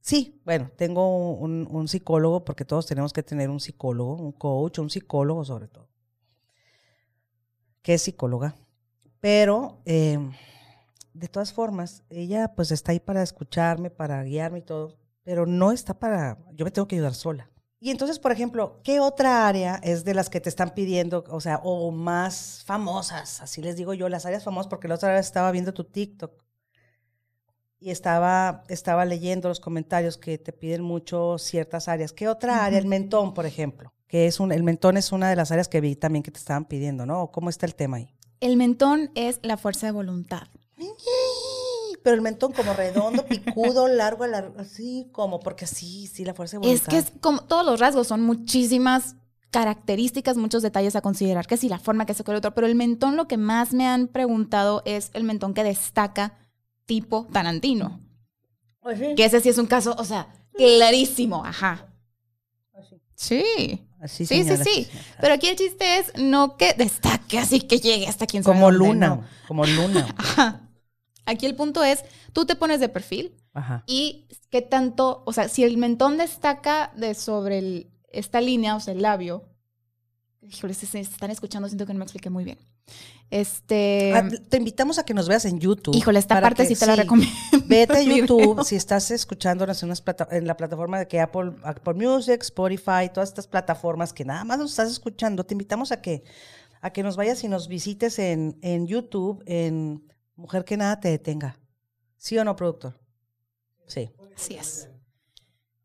Sí, 0.08 0.42
bueno, 0.46 0.72
tengo 0.78 1.36
un, 1.36 1.68
un 1.70 1.90
psicólogo, 1.90 2.46
porque 2.46 2.64
todos 2.64 2.86
tenemos 2.86 3.12
que 3.12 3.24
tener 3.24 3.50
un 3.50 3.60
psicólogo, 3.60 4.16
un 4.16 4.32
coach, 4.32 4.80
un 4.80 4.90
psicólogo 4.90 5.44
sobre 5.44 5.68
todo, 5.68 5.90
que 7.82 7.96
es 7.96 8.04
psicóloga. 8.04 8.56
Pero, 9.20 9.82
eh, 9.84 10.18
de 11.14 11.28
todas 11.28 11.52
formas, 11.52 12.04
ella 12.10 12.54
pues 12.56 12.72
está 12.72 12.94
ahí 12.94 13.02
para 13.02 13.22
escucharme, 13.22 13.90
para 13.90 14.24
guiarme 14.24 14.60
y 14.60 14.62
todo, 14.62 14.98
pero 15.24 15.46
no 15.46 15.74
está 15.74 16.00
para, 16.00 16.38
yo 16.54 16.64
me 16.64 16.72
tengo 16.72 16.88
que 16.88 16.96
ayudar 16.96 17.14
sola. 17.14 17.50
Y 17.80 17.92
entonces, 17.92 18.18
por 18.18 18.32
ejemplo, 18.32 18.82
¿qué 18.84 19.00
otra 19.00 19.48
área 19.48 19.76
es 19.84 20.04
de 20.04 20.16
las 20.16 20.30
que 20.30 20.42
te 20.42 20.50
están 20.50 20.72
pidiendo, 20.72 21.24
o 21.30 21.40
sea, 21.40 21.60
o 21.64 21.92
más 21.92 22.64
famosas? 22.66 23.42
Así 23.42 23.62
les 23.62 23.76
digo 23.76 23.94
yo, 23.94 24.10
las 24.10 24.26
áreas 24.26 24.44
famosas, 24.44 24.68
porque 24.68 24.88
la 24.88 24.96
otra 24.96 25.14
vez 25.14 25.28
estaba 25.28 25.52
viendo 25.52 25.74
tu 25.74 25.84
TikTok 25.84 26.44
y 27.80 27.92
estaba, 27.92 28.64
estaba 28.70 29.06
leyendo 29.06 29.48
los 29.48 29.60
comentarios 29.60 30.18
que 30.18 30.40
te 30.40 30.54
piden 30.54 30.82
mucho 30.82 31.38
ciertas 31.38 31.88
áreas. 31.88 32.14
¿Qué 32.14 32.28
otra 32.28 32.66
área? 32.66 32.80
El 32.80 32.88
mentón, 32.88 33.36
por 33.36 33.46
ejemplo, 33.46 33.94
que 34.08 34.26
es 34.26 34.40
un, 34.40 34.52
el 34.52 34.64
mentón 34.64 34.98
es 34.98 35.12
una 35.12 35.30
de 35.30 35.36
las 35.36 35.52
áreas 35.52 35.68
que 35.68 35.80
vi 35.80 35.96
también 35.96 36.24
que 36.24 36.32
te 36.32 36.40
estaban 36.40 36.66
pidiendo, 36.66 37.06
¿no? 37.06 37.32
¿Cómo 37.32 37.50
está 37.50 37.68
el 37.68 37.76
tema 37.76 37.98
ahí? 37.98 38.10
El 38.40 38.58
mentón 38.58 39.12
es 39.14 39.40
la 39.44 39.58
fuerza 39.58 39.86
de 39.86 39.92
voluntad. 39.92 40.48
Pero 42.04 42.16
el 42.16 42.22
mentón 42.22 42.54
como 42.54 42.74
redondo, 42.74 43.26
picudo, 43.26 43.88
largo, 43.88 44.26
largo, 44.28 44.56
así 44.60 45.10
como, 45.12 45.40
porque 45.40 45.68
sí, 45.68 46.08
sí, 46.08 46.24
la 46.26 46.34
fuerza 46.34 46.58
de 46.58 46.62
Es 46.72 46.82
voluntad. 46.86 46.90
que 46.92 46.98
es 47.00 47.12
como 47.22 47.42
todos 47.44 47.66
los 47.66 47.80
rasgos 47.80 48.08
son 48.08 48.22
muchísimas 48.22 49.16
características, 49.52 50.38
muchos 50.38 50.62
detalles 50.62 50.96
a 50.96 51.02
considerar, 51.02 51.48
que 51.48 51.58
si 51.58 51.70
la 51.70 51.80
forma, 51.80 52.06
que 52.06 52.14
se 52.14 52.24
el 52.26 52.36
otro, 52.36 52.54
pero 52.54 52.68
el 52.68 52.76
mentón 52.76 53.16
lo 53.16 53.28
que 53.28 53.38
más 53.38 53.74
me 53.74 53.88
han 53.88 54.08
preguntado 54.08 54.84
es 54.86 55.10
el 55.14 55.24
mentón 55.24 55.54
que 55.54 55.64
destaca 55.64 56.38
tipo 56.86 57.28
Tarantino, 57.32 58.00
Pues 58.82 59.00
sí, 59.00 59.16
que 59.16 59.26
ese 59.26 59.40
sí 59.42 59.50
es 59.50 59.58
un 59.58 59.66
caso, 59.68 59.96
o 59.98 60.04
sea, 60.06 60.28
clarísimo, 60.54 61.44
ajá. 61.46 61.88
así. 62.74 63.02
Sí. 63.16 63.84
Así, 64.00 64.26
Sí, 64.28 64.44
sí, 64.44 64.58
sí. 64.58 64.88
Pero 65.20 65.34
aquí 65.34 65.48
el 65.48 65.56
chiste 65.56 65.98
es 65.98 66.14
no 66.18 66.56
que 66.56 66.74
destaque 66.74 67.40
así 67.40 67.62
que 67.62 67.80
llegue 67.80 68.08
hasta 68.08 68.28
quien 68.28 68.44
sabe 68.44 68.54
Como 68.56 68.72
dónde, 68.72 68.88
luna, 68.88 69.08
no. 69.10 69.24
como 69.48 69.66
luna. 69.66 70.14
Ajá. 70.18 70.67
Aquí 71.28 71.46
el 71.46 71.56
punto 71.56 71.84
es, 71.84 72.04
tú 72.34 72.46
te 72.46 72.56
pones 72.56 72.80
de 72.80 72.90
perfil 72.90 73.36
Ajá. 73.54 73.84
y 73.86 74.26
qué 74.50 74.62
tanto, 74.64 75.22
o 75.26 75.34
sea, 75.34 75.48
si 75.50 75.64
el 75.64 75.78
mentón 75.78 76.18
destaca 76.18 76.92
de 76.96 77.14
sobre 77.14 77.60
el- 77.60 77.92
esta 78.12 78.42
línea, 78.42 78.76
o 78.76 78.80
sea, 78.80 78.94
el 78.94 79.02
labio, 79.04 79.44
híjole, 80.42 80.74
se, 80.74 80.86
se 80.88 81.00
están 81.02 81.30
escuchando, 81.30 81.68
siento 81.68 81.86
que 81.86 81.94
no 81.94 82.00
me 82.00 82.06
expliqué 82.06 82.30
muy 82.30 82.44
bien. 82.46 82.58
Este. 83.30 84.14
Ah, 84.16 84.26
te 84.50 84.56
invitamos 84.58 84.98
a 84.98 85.04
que 85.04 85.14
nos 85.14 85.28
veas 85.28 85.44
en 85.44 85.60
YouTube. 85.60 85.94
Híjole, 85.96 86.20
esta 86.20 86.40
parte 86.40 86.64
que- 86.64 86.74
sí 86.74 86.80
te 86.80 86.86
la 86.86 86.96
sí, 86.96 87.02
recomiendo. 87.02 87.36
Vete 87.66 87.98
a. 87.98 88.02
YouTube 88.02 88.64
si 88.64 88.76
estás 88.78 89.12
escuchándonos 89.12 89.84
en, 89.84 89.90
unas 89.90 90.02
plata- 90.02 90.30
en 90.32 90.48
la 90.48 90.56
plataforma 90.56 90.98
de 91.00 91.08
que 91.10 91.20
Apple, 91.20 91.52
Apple 91.64 91.94
Music, 91.96 92.42
Spotify, 92.42 93.10
todas 93.14 93.30
estas 93.30 93.48
plataformas 93.48 94.14
que 94.14 94.24
nada 94.24 94.46
más 94.46 94.58
nos 94.58 94.70
estás 94.72 94.90
escuchando. 94.90 95.44
Te 95.46 95.54
invitamos 95.54 95.92
a 95.92 96.02
que, 96.02 96.24
a 96.80 96.92
que 96.92 97.04
nos 97.04 97.18
vayas 97.18 97.44
y 97.44 97.50
nos 97.50 97.68
visites 97.68 98.18
en, 98.20 98.58
en 98.62 98.88
YouTube, 98.88 99.44
en 99.46 100.08
Mujer 100.38 100.64
que 100.64 100.78
Nada 100.78 101.00
Te 101.00 101.10
Detenga. 101.10 101.58
¿Sí 102.18 102.38
o 102.38 102.44
no, 102.46 102.56
productor? 102.56 102.98
Sí. 103.88 104.10
Así 104.36 104.56
es. 104.56 104.90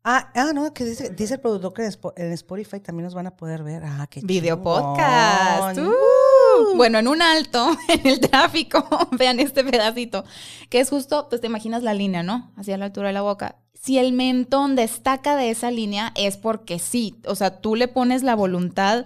Ah, 0.03 0.31
ah, 0.35 0.51
no, 0.53 0.73
que 0.73 0.83
dice, 0.83 1.09
dice 1.11 1.35
el 1.35 1.39
productor 1.39 1.73
que 1.73 1.85
en 1.85 1.91
Spo- 1.91 2.13
en 2.17 2.31
Spotify 2.33 2.79
también 2.81 3.05
nos 3.05 3.13
van 3.13 3.27
a 3.27 3.35
poder 3.37 3.63
ver. 3.63 3.83
Ah, 3.85 4.05
qué 4.09 4.19
Video 4.21 4.57
chingón. 4.57 4.63
podcast. 4.83 5.77
Uh. 5.79 6.75
Bueno, 6.75 6.99
en 6.99 7.07
un 7.07 7.21
alto, 7.21 7.71
en 7.87 8.05
el 8.05 8.19
tráfico, 8.19 8.85
vean 9.17 9.39
este 9.39 9.63
pedacito, 9.63 10.25
que 10.69 10.81
es 10.81 10.89
justo, 10.89 11.27
pues 11.29 11.39
te 11.41 11.47
imaginas 11.47 11.83
la 11.83 11.93
línea, 11.93 12.21
¿no? 12.21 12.51
Hacia 12.57 12.77
la 12.77 12.85
altura 12.85 13.07
de 13.07 13.13
la 13.13 13.21
boca. 13.21 13.55
Si 13.73 13.97
el 13.97 14.11
mentón 14.13 14.75
destaca 14.75 15.35
de 15.37 15.49
esa 15.51 15.71
línea 15.71 16.11
es 16.15 16.37
porque 16.37 16.79
sí, 16.79 17.19
o 17.25 17.35
sea, 17.35 17.59
tú 17.61 17.75
le 17.75 17.87
pones 17.87 18.23
la 18.23 18.35
voluntad 18.35 19.05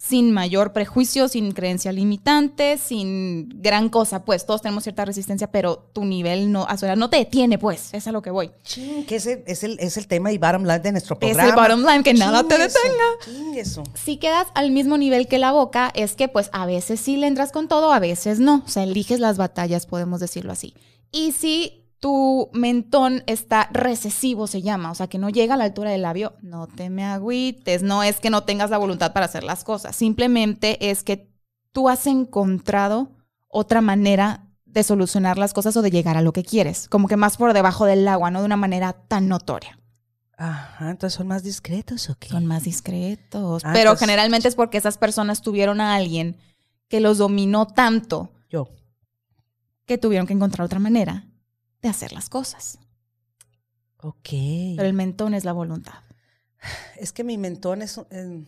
sin 0.00 0.30
mayor 0.30 0.72
prejuicio, 0.72 1.26
sin 1.26 1.50
creencia 1.50 1.90
limitante, 1.90 2.78
sin 2.78 3.48
gran 3.60 3.88
cosa, 3.88 4.24
pues 4.24 4.46
todos 4.46 4.62
tenemos 4.62 4.84
cierta 4.84 5.04
resistencia, 5.04 5.50
pero 5.50 5.90
tu 5.92 6.04
nivel 6.04 6.52
no, 6.52 6.68
o 6.70 6.76
sea, 6.76 6.94
no 6.94 7.10
te 7.10 7.16
detiene, 7.16 7.58
pues, 7.58 7.92
es 7.92 8.06
a 8.06 8.12
lo 8.12 8.22
que 8.22 8.30
voy. 8.30 8.52
Ching, 8.62 9.04
que 9.06 9.16
ese 9.16 9.42
es 9.48 9.64
el, 9.64 9.76
es 9.80 9.96
el 9.96 10.06
tema 10.06 10.30
y 10.30 10.38
bottom 10.38 10.62
line 10.62 10.78
de 10.78 10.92
nuestro 10.92 11.18
Es 11.20 11.30
el 11.30 11.36
programa. 11.36 11.62
bottom 11.62 11.80
line, 11.84 12.02
que 12.04 12.14
nada 12.14 12.44
te 12.46 12.54
eso, 12.54 12.78
detenga. 12.78 13.04
ching 13.24 13.54
eso. 13.56 13.82
si 13.94 14.18
quedas 14.18 14.46
al 14.54 14.70
mismo 14.70 14.96
nivel 14.96 15.26
que 15.26 15.38
la 15.38 15.50
boca, 15.50 15.90
es 15.94 16.14
que 16.14 16.28
pues 16.28 16.48
a 16.52 16.64
veces 16.64 17.00
sí 17.00 17.16
le 17.16 17.26
entras 17.26 17.50
con 17.50 17.66
todo, 17.66 17.92
a 17.92 17.98
veces 17.98 18.38
no. 18.38 18.62
O 18.64 18.68
sea, 18.68 18.84
eliges 18.84 19.18
las 19.18 19.36
batallas, 19.36 19.86
podemos 19.86 20.20
decirlo 20.20 20.52
así. 20.52 20.74
Y 21.10 21.32
si 21.32 21.77
tu 22.00 22.48
mentón 22.52 23.22
está 23.26 23.68
recesivo, 23.72 24.46
se 24.46 24.62
llama, 24.62 24.90
o 24.90 24.94
sea, 24.94 25.08
que 25.08 25.18
no 25.18 25.30
llega 25.30 25.54
a 25.54 25.56
la 25.56 25.64
altura 25.64 25.90
del 25.90 26.02
labio, 26.02 26.34
no 26.42 26.66
te 26.68 26.90
me 26.90 27.04
agüites. 27.04 27.82
No 27.82 28.02
es 28.02 28.20
que 28.20 28.30
no 28.30 28.44
tengas 28.44 28.70
la 28.70 28.78
voluntad 28.78 29.12
para 29.12 29.26
hacer 29.26 29.42
las 29.44 29.64
cosas, 29.64 29.96
simplemente 29.96 30.90
es 30.90 31.02
que 31.02 31.28
tú 31.72 31.88
has 31.88 32.06
encontrado 32.06 33.10
otra 33.48 33.80
manera 33.80 34.44
de 34.64 34.82
solucionar 34.82 35.38
las 35.38 35.54
cosas 35.54 35.76
o 35.76 35.82
de 35.82 35.90
llegar 35.90 36.16
a 36.16 36.22
lo 36.22 36.32
que 36.32 36.44
quieres, 36.44 36.88
como 36.88 37.08
que 37.08 37.16
más 37.16 37.36
por 37.36 37.52
debajo 37.52 37.84
del 37.86 38.06
agua, 38.06 38.30
no 38.30 38.40
de 38.40 38.46
una 38.46 38.56
manera 38.56 38.92
tan 38.92 39.26
notoria. 39.28 39.78
Ajá, 40.36 40.90
entonces 40.90 41.16
son 41.16 41.26
más 41.26 41.42
discretos 41.42 42.08
o 42.10 42.14
qué? 42.16 42.28
Son 42.28 42.46
más 42.46 42.62
discretos. 42.62 43.64
Ah, 43.64 43.70
pero 43.72 43.90
entonces- 43.90 44.00
generalmente 44.06 44.46
es 44.46 44.54
porque 44.54 44.78
esas 44.78 44.96
personas 44.98 45.42
tuvieron 45.42 45.80
a 45.80 45.96
alguien 45.96 46.36
que 46.86 47.00
los 47.00 47.18
dominó 47.18 47.66
tanto 47.66 48.30
Yo. 48.48 48.68
que 49.84 49.98
tuvieron 49.98 50.26
que 50.28 50.34
encontrar 50.34 50.64
otra 50.66 50.78
manera 50.78 51.24
de 51.82 51.88
hacer 51.88 52.12
las 52.12 52.28
cosas. 52.28 52.78
Ok. 54.00 54.28
Pero 54.76 54.84
el 54.88 54.92
mentón 54.94 55.34
es 55.34 55.44
la 55.44 55.52
voluntad. 55.52 55.94
Es 56.96 57.12
que 57.12 57.24
mi 57.24 57.38
mentón 57.38 57.82
es... 57.82 57.98
eh, 58.10 58.44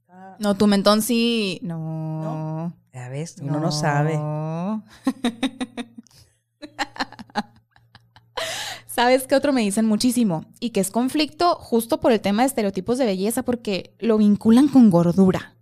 está- 0.00 0.36
No, 0.38 0.56
tu 0.56 0.66
mentón 0.66 1.02
sí. 1.02 1.58
No. 1.62 2.74
Ya 2.92 3.08
ves, 3.08 3.36
uno 3.40 3.60
no 3.60 3.70
sabe. 3.72 4.16
No. 4.16 4.84
¿Sabes 8.86 9.26
qué 9.28 9.34
otro 9.36 9.52
me 9.52 9.60
dicen 9.60 9.86
muchísimo? 9.86 10.44
Y 10.58 10.70
que 10.70 10.80
es 10.80 10.90
conflicto 10.90 11.54
justo 11.56 12.00
por 12.00 12.10
el 12.12 12.20
tema 12.20 12.42
de 12.42 12.46
estereotipos 12.48 12.98
de 12.98 13.06
belleza, 13.06 13.44
porque 13.44 13.94
lo 14.00 14.18
vinculan 14.18 14.66
con 14.68 14.90
gordura, 14.90 15.56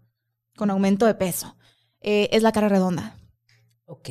con 0.56 0.70
aumento 0.70 1.04
de 1.04 1.14
peso. 1.14 1.56
Eh, 2.00 2.30
es 2.32 2.42
la 2.42 2.52
cara 2.52 2.68
redonda. 2.68 3.18
Ok. 3.84 4.08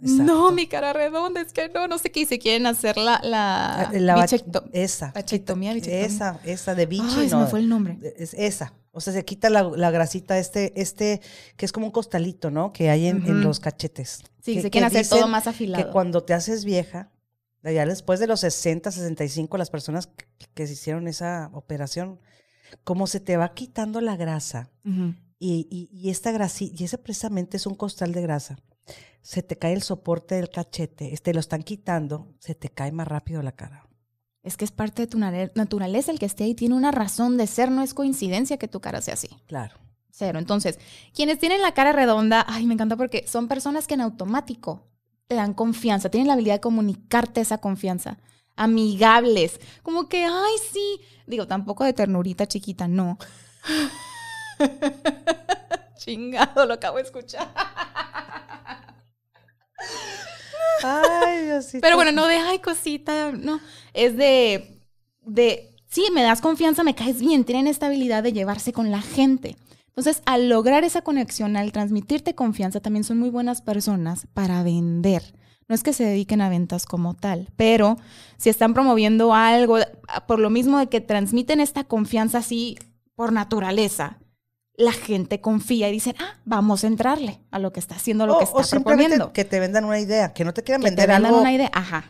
No, 0.00 0.52
mi 0.52 0.66
cara 0.68 0.92
redonda, 0.92 1.40
es 1.40 1.52
que 1.52 1.68
no, 1.68 1.88
no 1.88 1.98
sé 1.98 2.10
qué. 2.12 2.20
Y 2.20 2.26
se 2.26 2.38
quieren 2.38 2.66
hacer 2.66 2.96
la, 2.96 3.20
la, 3.22 3.80
Ah, 3.88 3.90
la 3.92 4.24
esa. 4.72 5.10
Bachectomía. 5.12 5.72
Esa, 5.74 6.40
esa 6.44 6.74
de 6.74 6.86
bichi, 6.86 7.04
Ay, 7.18 7.28
no. 7.28 7.40
me 7.40 7.46
fue 7.46 7.58
el 7.58 7.68
nombre. 7.68 7.98
Es 8.16 8.32
esa. 8.34 8.74
O 8.92 9.00
sea, 9.00 9.12
se 9.12 9.24
quita 9.24 9.50
la, 9.50 9.62
la 9.64 9.90
grasita, 9.90 10.38
este, 10.38 10.80
este, 10.80 11.20
que 11.56 11.66
es 11.66 11.72
como 11.72 11.86
un 11.86 11.92
costalito, 11.92 12.50
¿no? 12.50 12.72
Que 12.72 12.90
hay 12.90 13.06
en, 13.06 13.40
los 13.42 13.60
cachetes. 13.60 14.22
Sí, 14.42 14.54
Que- 14.54 14.62
se 14.62 14.70
quieren 14.70 14.86
hacer 14.88 15.06
todo 15.08 15.26
más 15.28 15.46
afilado. 15.46 15.84
Que 15.84 15.90
cuando 15.90 16.22
te 16.24 16.32
haces 16.34 16.64
vieja, 16.64 17.10
ya 17.64 17.84
después 17.84 18.18
de 18.20 18.26
los 18.28 18.40
60, 18.40 18.90
65, 18.92 19.58
las 19.58 19.70
personas 19.70 20.06
que, 20.06 20.26
que 20.54 20.66
se 20.66 20.72
hicieron 20.74 21.06
esa 21.08 21.50
operación, 21.52 22.20
como 22.84 23.06
se 23.06 23.20
te 23.20 23.36
va 23.36 23.52
quitando 23.54 24.00
la 24.00 24.16
grasa, 24.16 24.70
y, 25.40 25.66
y, 25.70 25.88
y 25.92 26.10
esta 26.10 26.32
grasita, 26.32 26.74
y 26.80 26.84
ese 26.84 26.98
precisamente 26.98 27.56
es 27.56 27.66
un 27.66 27.74
costal 27.74 28.12
de 28.12 28.22
grasa, 28.22 28.58
se 29.28 29.42
te 29.42 29.58
cae 29.58 29.74
el 29.74 29.82
soporte 29.82 30.36
del 30.36 30.48
cachete, 30.48 31.12
este 31.12 31.34
lo 31.34 31.40
están 31.40 31.62
quitando, 31.62 32.34
se 32.38 32.54
te 32.54 32.70
cae 32.70 32.92
más 32.92 33.06
rápido 33.06 33.42
la 33.42 33.52
cara. 33.52 33.86
Es 34.42 34.56
que 34.56 34.64
es 34.64 34.72
parte 34.72 35.02
de 35.02 35.06
tu 35.06 35.18
naturaleza 35.18 36.10
el 36.10 36.18
que 36.18 36.24
esté 36.24 36.44
ahí, 36.44 36.54
tiene 36.54 36.74
una 36.74 36.92
razón 36.92 37.36
de 37.36 37.46
ser, 37.46 37.70
no 37.70 37.82
es 37.82 37.92
coincidencia 37.92 38.56
que 38.56 38.68
tu 38.68 38.80
cara 38.80 39.02
sea 39.02 39.12
así. 39.12 39.28
Claro. 39.46 39.76
Cero. 40.10 40.38
Entonces, 40.38 40.78
quienes 41.12 41.38
tienen 41.38 41.60
la 41.60 41.74
cara 41.74 41.92
redonda, 41.92 42.42
ay, 42.48 42.64
me 42.64 42.72
encanta 42.72 42.96
porque 42.96 43.26
son 43.28 43.48
personas 43.48 43.86
que 43.86 43.92
en 43.92 44.00
automático 44.00 44.88
te 45.26 45.34
dan 45.34 45.52
confianza, 45.52 46.08
tienen 46.08 46.28
la 46.28 46.32
habilidad 46.32 46.54
de 46.54 46.60
comunicarte 46.60 47.42
esa 47.42 47.58
confianza. 47.58 48.16
Amigables, 48.56 49.60
como 49.82 50.08
que, 50.08 50.24
ay, 50.24 50.54
sí. 50.72 51.00
Digo, 51.26 51.46
tampoco 51.46 51.84
de 51.84 51.92
ternurita 51.92 52.46
chiquita, 52.46 52.88
no. 52.88 53.18
Chingado, 55.98 56.64
lo 56.64 56.72
acabo 56.72 56.96
de 56.96 57.02
escuchar. 57.02 57.52
Ay, 60.82 61.44
Diosito. 61.46 61.80
Pero 61.80 61.96
bueno, 61.96 62.12
no 62.12 62.26
de, 62.26 62.36
ay, 62.36 62.58
cosita, 62.60 63.32
no. 63.32 63.60
Es 63.94 64.16
de, 64.16 64.80
de, 65.22 65.74
sí, 65.88 66.06
me 66.12 66.22
das 66.22 66.40
confianza, 66.40 66.84
me 66.84 66.94
caes 66.94 67.20
bien, 67.20 67.44
tienen 67.44 67.66
esta 67.66 67.86
habilidad 67.86 68.22
de 68.22 68.32
llevarse 68.32 68.72
con 68.72 68.90
la 68.90 69.00
gente. 69.00 69.56
Entonces, 69.88 70.22
al 70.26 70.48
lograr 70.48 70.84
esa 70.84 71.02
conexión, 71.02 71.56
al 71.56 71.72
transmitirte 71.72 72.34
confianza, 72.34 72.80
también 72.80 73.02
son 73.02 73.18
muy 73.18 73.30
buenas 73.30 73.62
personas 73.62 74.28
para 74.32 74.62
vender. 74.62 75.34
No 75.68 75.74
es 75.74 75.82
que 75.82 75.92
se 75.92 76.04
dediquen 76.04 76.40
a 76.40 76.48
ventas 76.48 76.86
como 76.86 77.14
tal, 77.14 77.48
pero 77.56 77.98
si 78.36 78.48
están 78.48 78.74
promoviendo 78.74 79.34
algo, 79.34 79.78
por 80.26 80.38
lo 80.38 80.50
mismo 80.50 80.78
de 80.78 80.86
que 80.86 81.00
transmiten 81.00 81.60
esta 81.60 81.84
confianza 81.84 82.38
así 82.38 82.78
por 83.16 83.32
naturaleza, 83.32 84.18
la 84.78 84.92
gente 84.92 85.40
confía 85.40 85.88
y 85.88 85.92
dicen, 85.92 86.14
ah, 86.20 86.36
vamos 86.44 86.84
a 86.84 86.86
entrarle 86.86 87.40
a 87.50 87.58
lo 87.58 87.72
que 87.72 87.80
está 87.80 87.96
haciendo, 87.96 88.26
lo 88.26 88.36
o, 88.36 88.38
que 88.38 88.44
o 88.44 88.48
está 88.48 88.62
simplemente 88.62 89.16
proponiendo. 89.16 89.32
que 89.34 89.44
te 89.44 89.58
vendan 89.60 89.84
una 89.84 89.98
idea, 89.98 90.32
que 90.32 90.44
no 90.44 90.54
te 90.54 90.62
quieran 90.62 90.80
Que 90.80 90.86
te 90.86 90.90
vender 90.92 91.08
vendan 91.08 91.26
algo. 91.26 91.40
una 91.40 91.52
idea. 91.52 91.68
Ajá, 91.74 92.04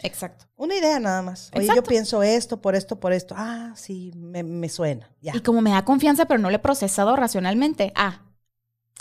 exacto. 0.00 0.46
Una 0.56 0.74
idea 0.74 0.98
nada 0.98 1.20
más. 1.20 1.50
Oye, 1.54 1.68
yo 1.76 1.82
pienso 1.84 2.22
esto, 2.22 2.62
por 2.62 2.74
esto, 2.74 2.98
por 2.98 3.12
esto. 3.12 3.34
Ah, 3.36 3.72
sí, 3.76 4.10
me, 4.16 4.42
me 4.42 4.70
suena. 4.70 5.10
Ya. 5.20 5.36
Y 5.36 5.40
como 5.40 5.60
me 5.60 5.70
da 5.70 5.84
confianza, 5.84 6.24
pero 6.24 6.40
no 6.40 6.48
lo 6.48 6.56
he 6.56 6.60
procesado 6.60 7.14
racionalmente, 7.14 7.92
ah, 7.94 8.22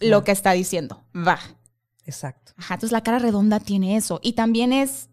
lo 0.02 0.26
que 0.26 0.32
está 0.34 0.52
diciendo, 0.52 1.04
va. 1.16 1.40
Exacto. 2.06 2.52
Ajá, 2.58 2.74
entonces 2.74 2.92
la 2.92 3.04
cara 3.04 3.20
redonda 3.20 3.62
tiene 3.62 3.96
eso. 3.96 4.20
Y 4.22 4.34
también 4.34 4.74
es, 4.74 5.10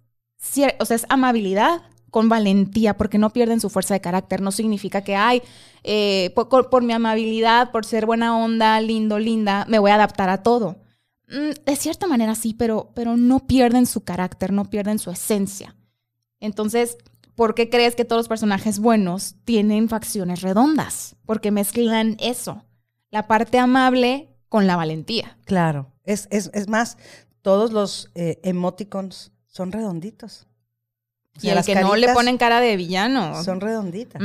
o 0.80 0.84
sea, 0.84 0.96
es 0.96 1.06
amabilidad 1.08 1.82
con 2.11 2.28
valentía, 2.28 2.96
porque 2.96 3.18
no 3.18 3.30
pierden 3.30 3.61
su 3.61 3.70
fuerza 3.70 3.94
de 3.94 4.00
carácter. 4.00 4.40
No 4.40 4.52
significa 4.52 5.02
que, 5.02 5.16
ay, 5.16 5.42
eh, 5.84 6.32
por, 6.34 6.82
mi 6.82 6.92
amabilidad, 6.92 7.70
por 7.70 7.84
ser 7.84 8.06
buena 8.06 8.36
onda, 8.36 8.80
lindo, 8.80 9.18
linda, 9.18 9.64
me 9.68 9.78
voy 9.78 9.90
a 9.90 9.94
adaptar 9.94 10.28
a 10.28 10.42
todo. 10.42 10.76
Mm, 11.28 11.64
de 11.64 11.76
cierta 11.76 12.06
manera 12.06 12.34
sí, 12.34 12.54
pero, 12.54 12.90
pero 12.94 13.16
no 13.16 13.46
pierden 13.46 13.86
su 13.86 14.02
carácter, 14.02 14.52
no 14.52 14.64
pierden 14.64 14.98
su 14.98 15.11
esencia. 15.11 15.76
Entonces, 16.40 16.98
¿por 17.34 17.54
qué 17.54 17.70
crees 17.70 17.94
que 17.94 18.04
todos 18.04 18.20
los 18.20 18.28
personajes 18.28 18.78
buenos 18.80 19.36
tienen 19.44 19.88
facciones 19.88 20.42
redondas? 20.42 21.16
Porque 21.26 21.50
mezclan 21.50 22.16
eso, 22.18 22.64
la 23.11 23.26
parte 23.26 23.58
amable 23.58 24.28
con 24.48 24.66
la 24.66 24.76
valentía. 24.76 25.38
Claro. 25.44 25.92
Es, 26.04 26.26
es, 26.30 26.50
es 26.54 26.68
más, 26.68 26.98
todos 27.42 27.72
los 27.72 28.11
eh, 28.14 28.40
emoticons 28.42 29.32
son 29.46 29.72
redonditos. 29.72 30.46
Y 31.41 31.47
sea, 31.47 31.53
el 31.53 31.57
las 31.57 31.66
que 31.66 31.74
no 31.76 31.97
le 31.97 32.12
ponen 32.12 32.38
cara 32.38 32.61
de 32.61 32.76
villano. 32.76 33.43
Son 33.43 33.61
redonditas. 33.61 34.20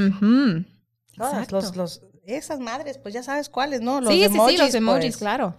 Todas, 1.16 1.52
los, 1.52 1.76
los, 1.76 2.02
esas 2.26 2.60
madres, 2.60 2.98
pues 2.98 3.14
ya 3.14 3.24
sabes 3.24 3.50
cuáles, 3.50 3.82
¿no? 3.82 4.02
Los 4.02 4.12
sí, 4.12 4.20
sí, 4.20 4.26
emojis, 4.26 4.60
sí, 4.60 4.66
los 4.66 4.76
emojis, 4.76 5.02
pues, 5.06 5.18
claro. 5.18 5.56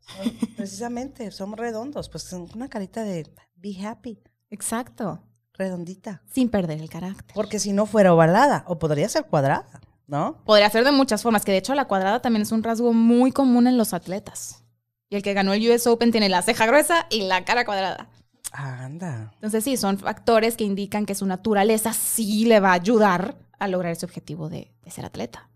son- 0.00 0.32
precisamente, 0.56 1.30
son 1.30 1.56
redondos. 1.56 2.08
Pues 2.08 2.24
son 2.24 2.48
una 2.54 2.68
carita 2.68 3.02
de 3.04 3.30
be 3.54 3.76
happy, 3.86 4.18
Exacto. 4.50 5.22
redondita. 5.54 6.22
Sin 6.32 6.48
perder 6.48 6.80
el 6.80 6.88
carácter. 6.90 7.32
Porque 7.34 7.58
si 7.60 7.72
no 7.72 7.86
fuera 7.86 8.12
ovalada, 8.12 8.64
o 8.66 8.78
podría 8.80 9.08
ser 9.08 9.24
cuadrada, 9.26 9.80
¿no? 10.08 10.42
Podría 10.44 10.68
ser 10.70 10.84
de 10.84 10.90
muchas 10.92 11.22
formas, 11.22 11.44
que 11.44 11.52
de 11.52 11.58
hecho 11.58 11.74
la 11.74 11.84
cuadrada 11.86 12.20
también 12.20 12.42
es 12.42 12.50
un 12.52 12.62
rasgo 12.64 12.92
muy 12.92 13.30
común 13.30 13.66
en 13.68 13.78
los 13.78 13.94
atletas. 13.94 14.64
Y 15.10 15.16
el 15.16 15.22
que 15.22 15.32
ganó 15.32 15.52
el 15.52 15.70
US 15.70 15.86
Open 15.86 16.10
tiene 16.10 16.28
la 16.28 16.42
ceja 16.42 16.66
gruesa 16.66 17.06
y 17.08 17.22
la 17.22 17.44
cara 17.44 17.64
cuadrada. 17.64 18.08
Anda. 18.52 19.30
Entonces 19.34 19.64
sí, 19.64 19.76
son 19.76 19.98
factores 19.98 20.56
que 20.56 20.64
indican 20.64 21.06
que 21.06 21.14
su 21.14 21.26
naturaleza 21.26 21.92
sí 21.92 22.44
le 22.46 22.60
va 22.60 22.70
a 22.70 22.74
ayudar 22.74 23.36
a 23.58 23.68
lograr 23.68 23.92
ese 23.92 24.06
objetivo 24.06 24.48
de, 24.48 24.72
de 24.82 24.90
ser 24.90 25.04
atleta. 25.04 25.50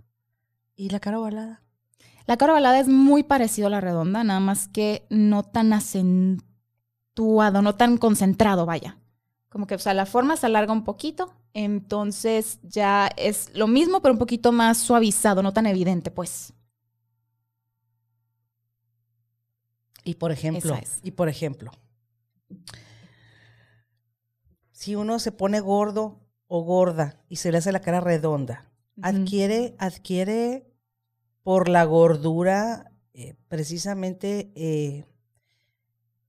¿Y 0.76 0.90
la 0.90 1.00
cara 1.00 1.18
ovalada? 1.20 1.62
La 2.26 2.36
cara 2.36 2.52
ovalada 2.52 2.78
es 2.78 2.88
muy 2.88 3.22
parecido 3.22 3.66
a 3.66 3.70
la 3.70 3.80
redonda, 3.80 4.24
nada 4.24 4.40
más 4.40 4.68
que 4.68 5.06
no 5.10 5.42
tan 5.42 5.72
acentuado, 5.72 6.42
no 7.62 7.74
tan 7.74 7.98
concentrado, 7.98 8.66
vaya. 8.66 8.98
Como 9.48 9.66
que, 9.66 9.74
o 9.74 9.78
sea, 9.78 9.92
la 9.94 10.06
forma 10.06 10.36
se 10.36 10.46
alarga 10.46 10.72
un 10.72 10.84
poquito, 10.84 11.34
entonces 11.52 12.58
ya 12.62 13.08
es 13.16 13.50
lo 13.54 13.66
mismo, 13.66 14.00
pero 14.00 14.14
un 14.14 14.18
poquito 14.18 14.52
más 14.52 14.78
suavizado, 14.78 15.42
no 15.42 15.52
tan 15.52 15.66
evidente, 15.66 16.10
pues. 16.10 16.52
Y 20.04 20.14
por 20.14 20.32
ejemplo, 20.32 20.74
es. 20.74 21.00
y 21.02 21.12
por 21.12 21.28
ejemplo, 21.28 21.70
si 24.72 24.94
uno 24.94 25.18
se 25.18 25.32
pone 25.32 25.60
gordo 25.60 26.20
o 26.46 26.62
gorda 26.62 27.22
y 27.28 27.36
se 27.36 27.52
le 27.52 27.58
hace 27.58 27.72
la 27.72 27.80
cara 27.80 28.00
redonda, 28.00 28.72
adquiere, 29.00 29.74
adquiere 29.78 30.66
por 31.42 31.68
la 31.68 31.84
gordura 31.84 32.92
eh, 33.14 33.34
precisamente 33.48 34.52
eh, 34.54 35.04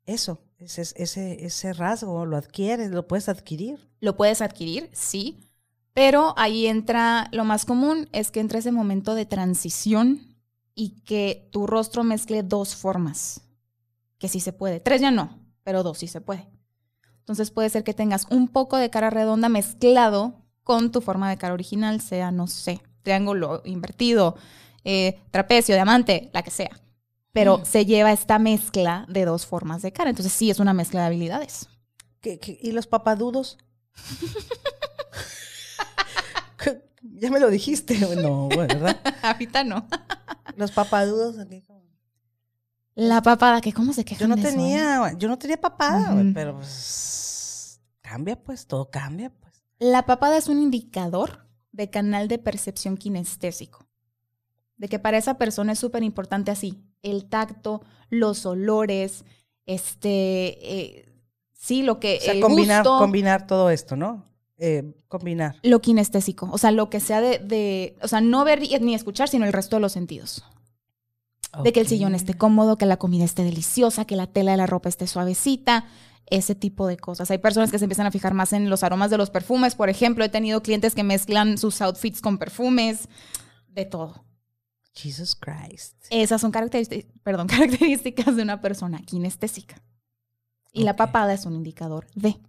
eso, 0.06 0.42
ese, 0.58 0.82
ese, 0.96 1.46
ese 1.46 1.74
rasgo, 1.74 2.26
lo 2.26 2.38
adquieres, 2.38 2.92
lo 2.92 3.08
puedes 3.08 3.30
adquirir. 3.30 3.90
Lo 4.00 4.18
puedes 4.18 4.42
adquirir, 4.42 4.90
sí, 4.94 5.50
pero 5.94 6.34
ahí 6.38 6.68
entra, 6.68 7.30
lo 7.32 7.46
más 7.46 7.66
común 7.66 8.10
es 8.12 8.32
que 8.32 8.40
entre 8.40 8.60
ese 8.60 8.72
momento 8.72 9.16
de 9.16 9.26
transición 9.26 10.36
y 10.76 11.02
que 11.02 11.48
tu 11.52 11.68
rostro 11.68 12.04
mezcle 12.04 12.44
dos 12.44 12.76
formas, 12.76 13.42
que 14.18 14.28
sí 14.28 14.40
se 14.40 14.54
puede. 14.54 14.80
Tres 14.80 15.02
ya 15.02 15.12
no, 15.12 15.40
pero 15.64 15.84
dos 15.84 15.98
sí 16.00 16.08
se 16.08 16.22
puede. 16.22 16.48
Entonces 17.20 17.52
puede 17.52 17.70
ser 17.70 17.84
que 17.84 17.94
tengas 17.94 18.28
un 18.30 18.48
poco 18.48 18.78
de 18.78 18.90
cara 18.90 19.10
redonda 19.10 19.48
mezclado 19.50 20.42
con 20.64 20.92
tu 20.92 21.02
forma 21.02 21.30
de 21.30 21.38
cara 21.38 21.54
original, 21.54 22.02
sea, 22.02 22.32
no 22.32 22.48
sé, 22.48 22.82
triángulo 23.02 23.62
invertido, 23.66 24.36
eh, 24.84 25.20
trapecio, 25.32 25.76
diamante, 25.76 26.30
la 26.34 26.44
que 26.44 26.52
sea. 26.52 26.80
Pero 27.32 27.60
Mm. 27.60 27.66
se 27.66 27.86
lleva 27.86 28.12
esta 28.12 28.40
mezcla 28.40 29.06
de 29.10 29.26
dos 29.26 29.46
formas 29.46 29.82
de 29.82 29.92
cara. 29.92 30.10
Entonces 30.10 30.32
sí 30.34 30.50
es 30.50 30.60
una 30.60 30.74
mezcla 30.74 31.02
de 31.02 31.08
habilidades. 31.08 31.68
¿Qué- 32.22 32.40
qué- 32.40 32.60
y 32.62 32.72
los 32.74 32.88
papadudos? 32.88 33.58
ya 37.02 37.32
me 37.32 37.40
lo 37.40 37.50
dijiste, 37.50 37.98
no, 38.22 38.50
¿verdad? 38.50 39.00
Ahorita 39.22 39.64
no. 39.64 39.86
Los 40.56 40.72
papadudos 40.72 41.40
aquí 41.40 41.62
La 42.96 43.22
papada, 43.22 43.62
que 43.62 43.74
cómo 43.74 43.94
se 43.94 44.02
Yo 44.02 44.06
quejan 44.06 44.30
no 44.30 44.36
de 44.36 44.42
eso, 44.42 44.50
eh? 44.50 44.54
tenía, 44.54 45.14
yo 45.18 45.28
no 45.28 45.38
tenía 45.38 45.60
papada, 45.60 46.16
pero 46.34 46.56
pues, 46.58 47.82
cambia 48.02 48.36
pues, 48.42 48.68
todo 48.68 48.90
cambia 48.90 49.32
pues. 49.32 49.64
La 49.80 50.06
papada 50.06 50.38
es 50.38 50.48
un 50.48 50.62
indicador 50.62 51.48
de 51.72 51.90
canal 51.90 52.28
de 52.28 52.38
percepción 52.38 52.96
kinestésico. 52.98 53.86
De 54.78 54.88
que 54.88 55.00
para 55.00 55.18
esa 55.18 55.38
persona 55.38 55.72
es 55.72 55.80
súper 55.80 56.04
importante 56.04 56.52
así, 56.52 56.84
el 57.02 57.26
tacto, 57.26 57.82
los 58.10 58.46
olores, 58.46 59.26
este, 59.66 60.10
eh, 60.62 61.10
sí, 61.54 61.84
lo 61.84 62.00
que, 62.00 62.18
O 62.18 62.22
sea, 62.22 62.34
el 62.34 62.42
combinar, 62.42 62.84
gusto, 62.84 63.00
combinar 63.00 63.48
todo 63.48 63.70
esto, 63.70 63.96
¿no? 63.96 64.26
Eh, 64.58 64.94
combinar. 65.08 65.56
lo 65.64 65.82
kinestésico, 65.82 66.48
o 66.52 66.58
sea, 66.58 66.72
lo 66.72 66.90
que 66.90 67.00
sea 67.00 67.22
de, 67.22 67.40
de, 67.40 67.98
o 68.02 68.08
sea, 68.08 68.22
no 68.22 68.46
ver 68.46 68.62
ni 68.82 68.94
escuchar, 68.94 69.28
sino 69.28 69.46
el 69.46 69.54
resto 69.54 69.78
de 69.78 69.82
los 69.82 69.92
sentidos. 69.92 70.46
De 71.62 71.72
que 71.72 71.82
el 71.82 71.88
sillón 71.88 72.16
esté 72.16 72.34
cómodo, 72.34 72.78
que 72.78 72.86
la 72.86 72.98
comida 72.98 73.26
esté 73.26 73.44
deliciosa, 73.44 74.06
que 74.06 74.16
la 74.16 74.28
tela 74.28 74.52
de 74.52 74.58
la 74.58 74.66
ropa 74.66 74.90
esté 74.90 75.06
suavecita, 75.06 75.86
ese 76.28 76.56
tipo 76.56 76.88
de 76.88 76.98
cosas. 76.98 77.30
Hay 77.32 77.38
personas 77.38 77.72
que 77.72 77.78
se 77.78 77.86
empiezan 77.86 78.08
a 78.08 78.12
fijar 78.12 78.34
más 78.34 78.54
en 78.54 78.70
los 78.70 78.84
aromas 78.84 79.12
de 79.12 79.18
los 79.18 79.30
perfumes, 79.30 79.76
por 79.76 79.90
ejemplo, 79.90 80.24
he 80.24 80.30
tenido 80.30 80.64
clientes 80.64 80.96
que 80.96 81.04
mezclan 81.04 81.58
sus 81.58 81.82
outfits 81.82 82.22
con 82.22 82.38
perfumes, 82.38 83.08
de 83.68 83.86
todo. 83.86 84.26
Jesus 84.94 85.36
Christ. 85.36 85.96
Esas 86.10 86.42
son 86.42 86.52
características, 86.52 87.12
perdón, 87.24 87.48
características 87.50 88.36
de 88.36 88.44
una 88.44 88.62
persona 88.62 89.02
kinestésica. 89.02 89.82
Y 90.72 90.84
la 90.84 90.96
papada 90.96 91.34
es 91.34 91.46
un 91.46 91.54
indicador 91.56 92.08
de. 92.16 92.40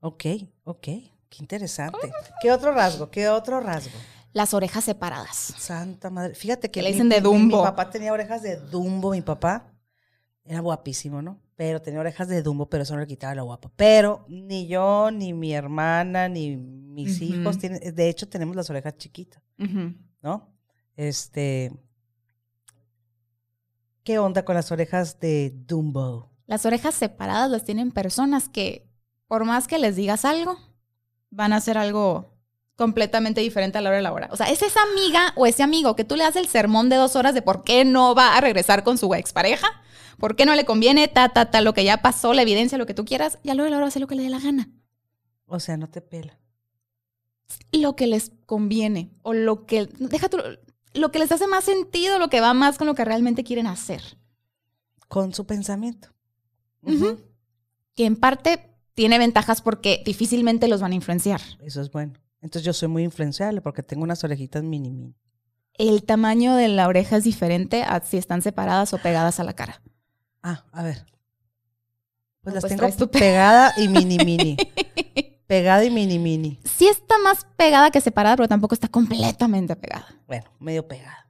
Ok, 0.00 0.24
ok. 0.64 0.82
Qué 0.82 1.38
interesante. 1.40 2.12
¿Qué 2.40 2.52
otro 2.52 2.72
rasgo? 2.72 3.10
¿Qué 3.10 3.28
otro 3.28 3.60
rasgo? 3.60 3.96
Las 4.32 4.54
orejas 4.54 4.84
separadas. 4.84 5.36
Santa 5.36 6.08
madre. 6.10 6.34
Fíjate 6.34 6.70
que 6.70 6.82
le 6.82 6.90
dicen 6.92 7.08
de 7.08 7.16
mi- 7.16 7.22
Dumbo. 7.22 7.58
Mi, 7.58 7.62
papá 7.64 7.90
tenía 7.90 8.12
orejas 8.12 8.42
de 8.42 8.56
Dumbo, 8.56 9.10
mi 9.10 9.20
papá. 9.22 9.72
Era 10.44 10.60
guapísimo, 10.60 11.20
¿no? 11.22 11.38
Pero 11.54 11.80
tenía 11.82 12.00
orejas 12.00 12.28
de 12.28 12.42
Dumbo, 12.42 12.68
pero 12.68 12.82
eso 12.82 12.94
no 12.94 13.00
le 13.00 13.06
quitaba 13.06 13.34
lo 13.34 13.44
guapo. 13.44 13.70
Pero 13.76 14.24
ni 14.28 14.66
yo, 14.66 15.10
ni 15.12 15.32
mi 15.34 15.52
hermana, 15.52 16.28
ni 16.28 16.56
mis 16.56 17.20
hijos 17.20 17.58
tienen, 17.58 17.94
de 17.94 18.08
hecho 18.08 18.28
tenemos 18.28 18.56
las 18.56 18.68
orejas 18.70 18.96
chiquitas. 18.96 19.42
¿no? 20.22 20.48
Este, 20.96 21.72
¿qué 24.04 24.18
onda 24.18 24.44
con 24.44 24.54
las 24.56 24.72
orejas 24.72 25.20
de 25.20 25.52
Dumbo? 25.66 26.30
Las 26.46 26.66
orejas 26.66 26.94
separadas 26.94 27.50
las 27.50 27.64
tienen 27.64 27.92
personas 27.92 28.48
que, 28.48 28.88
por 29.28 29.44
más 29.44 29.68
que 29.68 29.78
les 29.78 29.96
digas 29.96 30.24
algo, 30.24 30.58
van 31.30 31.52
a 31.52 31.56
hacer 31.56 31.78
algo 31.78 32.31
completamente 32.76 33.40
diferente 33.40 33.78
a 33.78 33.80
la 33.80 33.90
hora 33.90 33.96
de 33.98 34.02
la 34.02 34.12
hora. 34.12 34.28
O 34.32 34.36
sea, 34.36 34.50
es 34.50 34.62
esa 34.62 34.80
amiga 34.82 35.32
o 35.36 35.46
ese 35.46 35.62
amigo 35.62 35.94
que 35.96 36.04
tú 36.04 36.16
le 36.16 36.24
das 36.24 36.36
el 36.36 36.48
sermón 36.48 36.88
de 36.88 36.96
dos 36.96 37.16
horas 37.16 37.34
de 37.34 37.42
por 37.42 37.64
qué 37.64 37.84
no 37.84 38.14
va 38.14 38.36
a 38.36 38.40
regresar 38.40 38.82
con 38.82 38.98
su 38.98 39.14
expareja, 39.14 39.68
por 40.18 40.36
qué 40.36 40.46
no 40.46 40.54
le 40.54 40.64
conviene, 40.64 41.08
ta, 41.08 41.28
ta, 41.28 41.50
ta, 41.50 41.60
lo 41.60 41.74
que 41.74 41.84
ya 41.84 42.02
pasó, 42.02 42.34
la 42.34 42.42
evidencia, 42.42 42.78
lo 42.78 42.86
que 42.86 42.94
tú 42.94 43.04
quieras, 43.04 43.38
y 43.42 43.50
a 43.50 43.54
la 43.54 43.62
hora 43.62 43.64
de 43.66 43.70
la 43.70 43.76
hora 43.78 43.86
hace 43.88 44.00
lo 44.00 44.06
que 44.06 44.14
le 44.14 44.22
dé 44.22 44.30
la 44.30 44.40
gana. 44.40 44.70
O 45.46 45.60
sea, 45.60 45.76
no 45.76 45.88
te 45.88 46.00
pela. 46.00 46.38
Lo 47.72 47.96
que 47.96 48.06
les 48.06 48.32
conviene 48.46 49.10
o 49.22 49.34
lo 49.34 49.66
que, 49.66 49.86
deja 49.98 50.28
tú, 50.28 50.38
lo 50.94 51.12
que 51.12 51.18
les 51.18 51.30
hace 51.32 51.46
más 51.46 51.64
sentido, 51.64 52.18
lo 52.18 52.28
que 52.28 52.40
va 52.40 52.54
más 52.54 52.78
con 52.78 52.86
lo 52.86 52.94
que 52.94 53.04
realmente 53.04 53.44
quieren 53.44 53.66
hacer. 53.66 54.02
Con 55.08 55.34
su 55.34 55.44
pensamiento. 55.44 56.08
Que 57.94 58.06
en 58.06 58.16
parte 58.16 58.70
tiene 58.94 59.18
ventajas 59.18 59.60
porque 59.60 60.02
difícilmente 60.06 60.68
los 60.68 60.80
van 60.80 60.92
a 60.92 60.94
influenciar. 60.94 61.40
Eso 61.60 61.82
es 61.82 61.90
bueno. 61.90 62.14
Entonces 62.42 62.64
yo 62.64 62.72
soy 62.72 62.88
muy 62.88 63.04
influenciable 63.04 63.60
porque 63.60 63.82
tengo 63.82 64.02
unas 64.02 64.22
orejitas 64.24 64.62
mini 64.62 64.90
mini. 64.90 65.14
El 65.74 66.04
tamaño 66.04 66.54
de 66.54 66.68
la 66.68 66.88
oreja 66.88 67.16
es 67.16 67.24
diferente 67.24 67.82
a 67.82 68.00
si 68.00 68.18
están 68.18 68.42
separadas 68.42 68.92
o 68.92 68.98
pegadas 68.98 69.40
a 69.40 69.44
la 69.44 69.54
cara. 69.54 69.80
Ah, 70.42 70.64
a 70.72 70.82
ver. 70.82 71.06
Pues 72.42 72.54
No, 72.54 72.60
las 72.60 72.78
pues 72.78 72.96
tengo 72.96 73.10
pegada 73.10 73.72
y 73.76 73.88
mini 73.88 74.18
mini. 74.18 74.56
pegada 75.46 75.84
y 75.84 75.90
mini 75.90 76.18
mini. 76.18 76.58
Sí 76.64 76.88
está 76.88 77.16
más 77.18 77.46
pegada 77.56 77.90
que 77.90 78.00
separada, 78.00 78.36
pero 78.36 78.48
tampoco 78.48 78.74
está 78.74 78.88
completamente 78.88 79.76
pegada. 79.76 80.06
Bueno, 80.26 80.50
medio 80.58 80.86
pegada. 80.86 81.28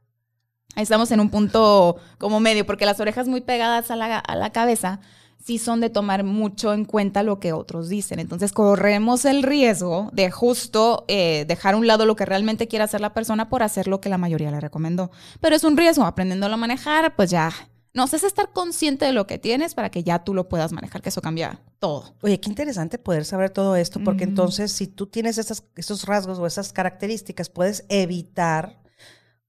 Ahí 0.75 0.83
estamos 0.85 1.11
en 1.11 1.21
un 1.21 1.29
punto 1.29 1.99
como 2.17 2.41
medio, 2.41 2.65
porque 2.65 2.87
las 2.87 2.99
orejas 2.99 3.29
muy 3.29 3.43
pegadas 3.43 3.91
a 3.91 3.97
la, 3.97 4.19
a 4.19 4.37
la 4.37 4.51
cabeza 4.51 5.01
sí 5.45 5.59
son 5.59 5.81
de 5.81 5.91
tomar 5.91 6.25
mucho 6.25 6.73
en 6.73 6.85
cuenta 6.85 7.23
lo 7.23 7.41
que 7.41 7.53
otros 7.53 7.89
dicen. 7.89 8.19
Entonces 8.19 8.53
corremos 8.53 9.25
el 9.25 9.43
riesgo 9.43 10.11
de 10.13 10.31
justo 10.31 11.05
eh, 11.09 11.45
dejar 11.49 11.75
a 11.75 11.77
un 11.77 11.87
lado 11.87 12.07
lo 12.07 12.17
que 12.17 12.25
realmente 12.25 12.69
quiere 12.69 12.85
hacer 12.85 13.01
la 13.01 13.13
persona 13.13 13.49
por 13.49 13.63
hacer 13.63 13.89
lo 13.89 14.01
que 14.01 14.09
la 14.09 14.19
mayoría 14.19 14.51
le 14.51 14.61
recomendó. 14.61 15.11
Pero 15.41 15.57
es 15.57 15.65
un 15.65 15.77
riesgo, 15.77 16.05
aprendiéndolo 16.05 16.55
a 16.55 16.59
manejar, 16.59 17.17
pues 17.17 17.31
ya. 17.31 17.53
No 17.95 18.07
sé, 18.07 18.17
es 18.17 18.25
estar 18.25 18.53
consciente 18.53 19.05
de 19.05 19.13
lo 19.13 19.27
que 19.27 19.39
tienes 19.39 19.75
para 19.75 19.91
que 19.91 20.03
ya 20.03 20.25
tú 20.25 20.33
lo 20.33 20.49
puedas 20.49 20.73
manejar, 20.73 21.03
que 21.03 21.11
eso 21.11 21.21
cambia 21.21 21.61
todo. 21.79 22.15
Oye, 22.23 22.41
qué 22.41 22.49
interesante 22.49 22.97
poder 22.97 23.27
saber 23.27 23.51
todo 23.51 23.77
esto, 23.77 24.01
porque 24.03 24.25
entonces 24.25 24.73
si 24.73 24.87
tú 24.87 25.09
tienes 25.09 25.37
esas, 25.37 25.65
esos 25.77 26.07
rasgos 26.07 26.39
o 26.39 26.47
esas 26.47 26.73
características, 26.73 27.51
puedes 27.51 27.85
evitar, 27.91 28.81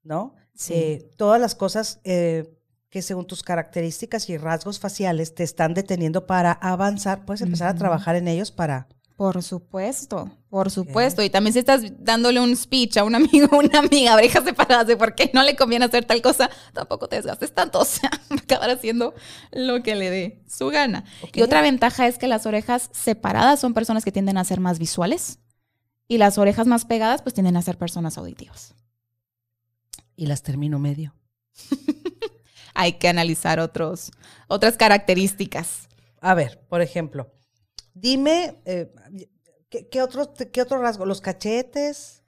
¿no? 0.03 0.35
Sí. 0.55 0.73
Eh, 0.73 1.09
todas 1.15 1.39
las 1.39 1.55
cosas 1.55 2.01
eh, 2.03 2.53
que 2.93 3.01
según 3.01 3.25
tus 3.25 3.41
características 3.41 4.29
y 4.29 4.37
rasgos 4.37 4.79
faciales 4.79 5.33
te 5.33 5.41
están 5.41 5.73
deteniendo 5.73 6.27
para 6.27 6.51
avanzar, 6.51 7.25
puedes 7.25 7.41
empezar 7.41 7.69
a 7.69 7.75
trabajar 7.75 8.15
en 8.15 8.27
ellos 8.27 8.51
para... 8.51 8.87
Por 9.15 9.41
supuesto, 9.41 10.29
por 10.47 10.69
supuesto. 10.69 11.23
Y 11.23 11.31
también 11.31 11.53
si 11.53 11.59
estás 11.59 11.81
dándole 11.97 12.39
un 12.39 12.55
speech 12.55 12.97
a 12.97 13.03
un 13.03 13.15
amigo 13.15 13.47
o 13.51 13.57
una 13.65 13.79
amiga, 13.79 14.13
orejas 14.13 14.43
separadas 14.43 14.85
de 14.85 14.95
por 14.95 15.15
qué 15.15 15.31
no 15.33 15.41
le 15.41 15.55
conviene 15.55 15.85
hacer 15.85 16.05
tal 16.05 16.21
cosa, 16.21 16.51
tampoco 16.71 17.07
te 17.07 17.15
desgastes 17.15 17.51
tanto. 17.51 17.79
O 17.81 17.85
sea, 17.85 18.11
acabar 18.29 18.69
haciendo 18.69 19.15
lo 19.51 19.81
que 19.81 19.95
le 19.95 20.11
dé 20.11 20.43
su 20.47 20.67
gana. 20.67 21.03
Y 21.33 21.41
otra 21.41 21.63
ventaja 21.63 22.05
es 22.05 22.19
que 22.19 22.27
las 22.27 22.45
orejas 22.45 22.91
separadas 22.93 23.59
son 23.59 23.73
personas 23.73 24.05
que 24.05 24.11
tienden 24.11 24.37
a 24.37 24.43
ser 24.43 24.59
más 24.59 24.77
visuales 24.77 25.39
y 26.07 26.19
las 26.19 26.37
orejas 26.37 26.67
más 26.67 26.85
pegadas 26.85 27.23
pues 27.23 27.33
tienden 27.33 27.57
a 27.57 27.63
ser 27.63 27.79
personas 27.79 28.19
auditivas. 28.19 28.75
Y 30.15 30.27
las 30.27 30.43
termino 30.43 30.77
medio. 30.77 31.15
Hay 32.73 32.93
que 32.93 33.07
analizar 33.07 33.59
otros, 33.59 34.11
otras 34.47 34.77
características. 34.77 35.87
A 36.21 36.33
ver, 36.33 36.61
por 36.69 36.81
ejemplo, 36.81 37.31
dime, 37.93 38.61
eh, 38.65 38.91
¿qué, 39.69 39.87
qué 39.89 40.01
otro, 40.01 40.33
¿qué 40.33 40.61
otro 40.61 40.81
rasgo? 40.81 41.05
¿Los 41.05 41.21
cachetes? 41.21 42.23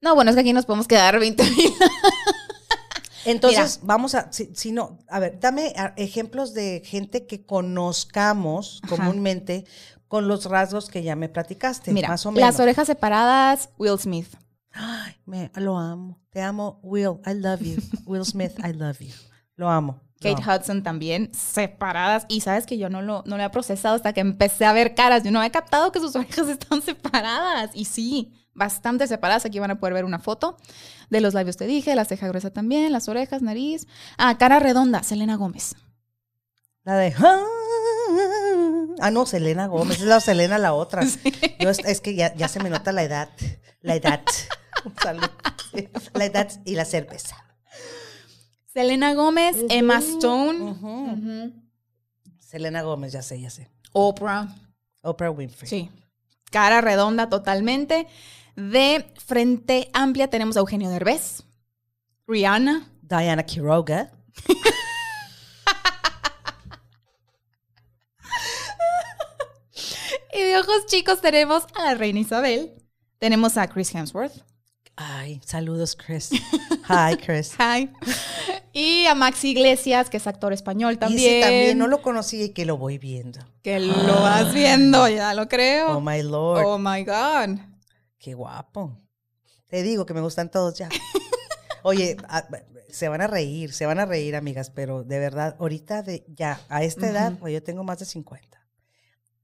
No, 0.00 0.14
bueno, 0.14 0.30
es 0.30 0.36
que 0.36 0.40
aquí 0.42 0.52
nos 0.52 0.66
podemos 0.66 0.86
quedar 0.86 1.18
20 1.18 1.42
mil. 1.50 1.72
Entonces, 3.24 3.80
vamos 3.82 4.14
a, 4.14 4.32
si, 4.32 4.54
si 4.54 4.72
no, 4.72 4.98
a 5.08 5.18
ver, 5.18 5.38
dame 5.40 5.74
ejemplos 5.96 6.54
de 6.54 6.82
gente 6.84 7.26
que 7.26 7.44
conozcamos 7.44 8.80
Ajá. 8.84 8.96
comúnmente 8.96 9.66
con 10.06 10.28
los 10.28 10.46
rasgos 10.46 10.88
que 10.88 11.02
ya 11.02 11.16
me 11.16 11.28
platicaste, 11.28 11.92
Mira, 11.92 12.08
más 12.08 12.24
o 12.24 12.32
menos. 12.32 12.48
las 12.48 12.60
orejas 12.60 12.86
separadas, 12.86 13.70
Will 13.76 13.98
Smith. 13.98 14.28
Ay, 14.72 15.14
me, 15.26 15.50
lo 15.56 15.76
amo. 15.76 16.20
Te 16.30 16.40
amo, 16.40 16.80
Will. 16.82 17.20
I 17.26 17.34
love 17.34 17.60
you. 17.60 17.76
Will 18.06 18.24
Smith, 18.24 18.52
I 18.64 18.72
love 18.72 18.98
you. 19.00 19.12
Lo 19.58 19.68
amo. 19.68 20.00
Kate. 20.20 20.42
Hudson 20.42 20.82
también, 20.82 21.30
separadas. 21.34 22.26
Y 22.28 22.40
sabes 22.40 22.64
que 22.64 22.78
yo 22.78 22.88
no 22.88 23.02
lo, 23.02 23.22
no 23.26 23.30
lo 23.30 23.34
había 23.34 23.50
procesado 23.50 23.94
hasta 23.94 24.12
que 24.12 24.20
empecé 24.20 24.64
a 24.64 24.72
ver 24.72 24.94
caras. 24.94 25.22
Yo 25.24 25.30
no 25.30 25.40
había 25.40 25.50
captado 25.50 25.92
que 25.92 26.00
sus 26.00 26.16
orejas 26.16 26.48
están 26.48 26.80
separadas. 26.80 27.70
Y 27.74 27.84
sí, 27.84 28.32
bastante 28.54 29.06
separadas. 29.06 29.44
Aquí 29.44 29.58
van 29.58 29.72
a 29.72 29.78
poder 29.78 29.94
ver 29.94 30.04
una 30.04 30.20
foto 30.20 30.56
de 31.10 31.20
los 31.20 31.34
labios, 31.34 31.56
te 31.56 31.66
dije, 31.66 31.94
la 31.94 32.04
ceja 32.04 32.28
gruesa 32.28 32.50
también, 32.50 32.92
las 32.92 33.08
orejas, 33.08 33.42
nariz. 33.42 33.86
Ah, 34.16 34.38
cara 34.38 34.60
redonda, 34.60 35.02
Selena 35.02 35.36
Gómez. 35.36 35.74
La 36.84 36.96
de. 36.96 37.14
Ah, 39.00 39.10
no, 39.10 39.26
Selena 39.26 39.66
Gómez. 39.66 40.00
Es 40.00 40.06
la 40.06 40.20
Selena 40.20 40.58
la 40.58 40.72
otra. 40.72 41.04
Yo 41.60 41.70
es, 41.70 41.78
es 41.80 42.00
que 42.00 42.14
ya, 42.14 42.34
ya 42.34 42.48
se 42.48 42.60
me 42.60 42.70
nota 42.70 42.92
la 42.92 43.02
edad. 43.02 43.28
La 43.80 43.94
edad. 43.94 44.22
Salud. 45.02 45.28
La 46.14 46.24
edad 46.24 46.48
y 46.64 46.74
la 46.74 46.84
cerveza. 46.84 47.47
Selena 48.78 49.12
Gómez, 49.12 49.56
Emma 49.70 49.98
Stone, 49.98 51.52
Selena 52.38 52.82
Gómez, 52.82 53.12
ya 53.12 53.22
sé, 53.22 53.40
ya 53.40 53.50
sé. 53.50 53.68
Oprah. 53.92 54.54
Oprah 55.02 55.32
Winfrey. 55.32 55.68
Sí. 55.68 55.90
Cara 56.52 56.80
redonda 56.80 57.28
totalmente. 57.28 58.06
De 58.54 59.04
frente 59.26 59.90
amplia 59.92 60.30
tenemos 60.30 60.56
a 60.56 60.60
Eugenio 60.60 60.90
Derbez, 60.90 61.42
Rihanna, 62.28 62.88
Diana 63.02 63.42
Quiroga. 63.42 64.12
y 70.32 70.40
de 70.40 70.56
ojos 70.56 70.86
chicos 70.86 71.20
tenemos 71.20 71.64
a 71.74 71.82
la 71.82 71.96
reina 71.96 72.20
Isabel. 72.20 72.80
Tenemos 73.18 73.56
a 73.56 73.66
Chris 73.66 73.92
Hemsworth. 73.92 74.44
Ay, 74.94 75.40
saludos, 75.44 75.96
Chris. 75.96 76.30
Hi, 76.88 77.16
Chris. 77.16 77.56
Hi. 77.58 77.90
Y 78.78 79.06
a 79.06 79.14
Max 79.14 79.44
Iglesias, 79.44 80.08
que 80.08 80.18
es 80.18 80.26
actor 80.26 80.52
español 80.52 80.94
Y 80.94 80.96
también. 80.98 81.34
ese 81.34 81.40
también 81.42 81.78
no 81.78 81.86
lo 81.88 82.00
conocí 82.00 82.42
y 82.42 82.48
que 82.50 82.64
lo 82.64 82.76
voy 82.76 82.98
viendo. 82.98 83.40
Que 83.62 83.80
lo 83.80 83.94
vas 84.20 84.54
viendo, 84.54 85.08
ya 85.08 85.34
lo 85.34 85.48
creo. 85.48 85.96
Oh, 85.96 86.00
my 86.00 86.22
lord. 86.22 86.62
Oh 86.64 86.78
my 86.78 87.02
God. 87.04 87.58
Qué 88.18 88.34
guapo. 88.34 88.96
Te 89.66 89.82
digo 89.82 90.06
que 90.06 90.14
me 90.14 90.20
gustan 90.20 90.50
todos 90.50 90.78
ya. 90.78 90.88
Oye, 91.82 92.16
a- 92.28 92.46
se 92.90 93.08
van 93.08 93.20
a 93.20 93.26
reír, 93.26 93.72
se 93.72 93.84
van 93.86 93.98
a 93.98 94.06
reír, 94.06 94.34
amigas, 94.36 94.70
pero 94.70 95.02
de 95.04 95.18
verdad, 95.18 95.56
ahorita 95.58 96.02
de, 96.02 96.24
ya, 96.28 96.60
a 96.68 96.82
esta 96.84 97.08
edad, 97.08 97.32
pues 97.38 97.52
yo 97.52 97.62
tengo 97.62 97.84
más 97.84 97.98
de 97.98 98.04
50. 98.06 98.64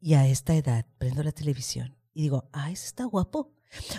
Y 0.01 0.14
a 0.14 0.26
esta 0.28 0.55
edad 0.55 0.87
prendo 0.99 1.22
la 1.22 1.32
televisión 1.32 1.97
y 2.12 2.22
digo, 2.22 2.49
ay, 2.53 2.74
ese 2.74 2.87
está 2.87 3.05
guapo. 3.05 3.53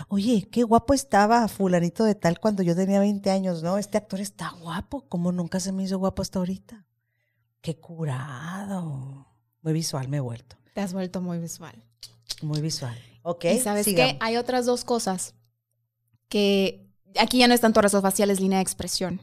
Oye, 0.08 0.48
qué 0.50 0.62
guapo 0.62 0.94
estaba 0.94 1.46
fulanito 1.48 2.04
de 2.04 2.14
tal 2.14 2.40
cuando 2.40 2.62
yo 2.62 2.74
tenía 2.74 3.00
20 3.00 3.30
años, 3.30 3.62
¿no? 3.62 3.78
Este 3.78 3.98
actor 3.98 4.20
está 4.20 4.50
guapo, 4.50 5.08
como 5.08 5.32
nunca 5.32 5.60
se 5.60 5.72
me 5.72 5.82
hizo 5.82 5.98
guapo 5.98 6.22
hasta 6.22 6.38
ahorita. 6.38 6.86
Qué 7.60 7.76
curado. 7.76 9.26
Muy 9.62 9.72
visual 9.72 10.08
me 10.08 10.18
he 10.18 10.20
vuelto. 10.20 10.56
Te 10.74 10.80
has 10.80 10.92
vuelto 10.92 11.20
muy 11.20 11.38
visual. 11.38 11.84
Muy 12.42 12.60
visual. 12.60 12.96
Ok, 13.22 13.44
Y 13.46 13.58
sabes 13.58 13.86
que 13.86 14.16
hay 14.20 14.36
otras 14.36 14.66
dos 14.66 14.84
cosas 14.84 15.34
que 16.28 16.86
aquí 17.18 17.38
ya 17.38 17.48
no 17.48 17.54
es 17.54 17.60
tanto 17.60 17.80
rasgos 17.80 18.02
faciales, 18.02 18.40
línea 18.40 18.58
de 18.58 18.62
expresión. 18.62 19.20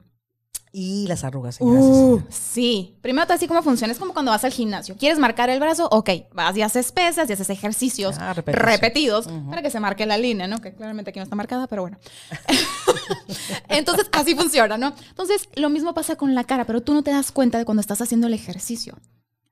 Y 0.76 1.06
las 1.08 1.24
arrugas. 1.24 1.58
Uh, 1.62 2.20
sí. 2.30 2.98
Primero 3.02 3.28
te 3.28 3.34
así 3.34 3.48
cómo 3.48 3.62
funciona. 3.62 3.94
Es 3.94 4.00
como 4.00 4.12
cuando 4.14 4.32
vas 4.32 4.44
al 4.44 4.52
gimnasio. 4.52 4.98
¿Quieres 4.98 5.20
marcar 5.20 5.52
el 5.52 5.60
brazo? 5.60 5.88
Ok, 5.92 6.10
vas 6.34 6.58
y 6.58 6.64
haces 6.64 6.92
pesas 6.92 7.30
y 7.30 7.34
haces 7.34 7.52
ejercicios 7.52 8.16
Ah, 8.18 8.34
repetidos 8.34 9.28
para 9.52 9.62
que 9.62 9.70
se 9.70 9.80
marque 9.80 10.08
la 10.08 10.18
línea, 10.18 10.48
¿no? 10.48 10.60
Que 10.62 10.74
claramente 10.74 11.12
aquí 11.12 11.20
no 11.20 11.26
está 11.26 11.36
marcada, 11.36 11.68
pero 11.68 11.84
bueno. 11.84 12.00
Entonces, 13.70 14.10
así 14.14 14.34
funciona, 14.34 14.76
¿no? 14.80 14.96
Entonces, 15.10 15.48
lo 15.56 15.70
mismo 15.70 15.94
pasa 15.94 16.16
con 16.16 16.34
la 16.34 16.44
cara, 16.44 16.66
pero 16.66 16.82
tú 16.82 16.96
no 16.96 17.04
te 17.04 17.12
das 17.12 17.32
cuenta 17.32 17.60
de 17.60 17.66
cuando 17.66 17.82
estás 17.82 18.02
haciendo 18.02 18.26
el 18.26 18.34
ejercicio. 18.34 18.98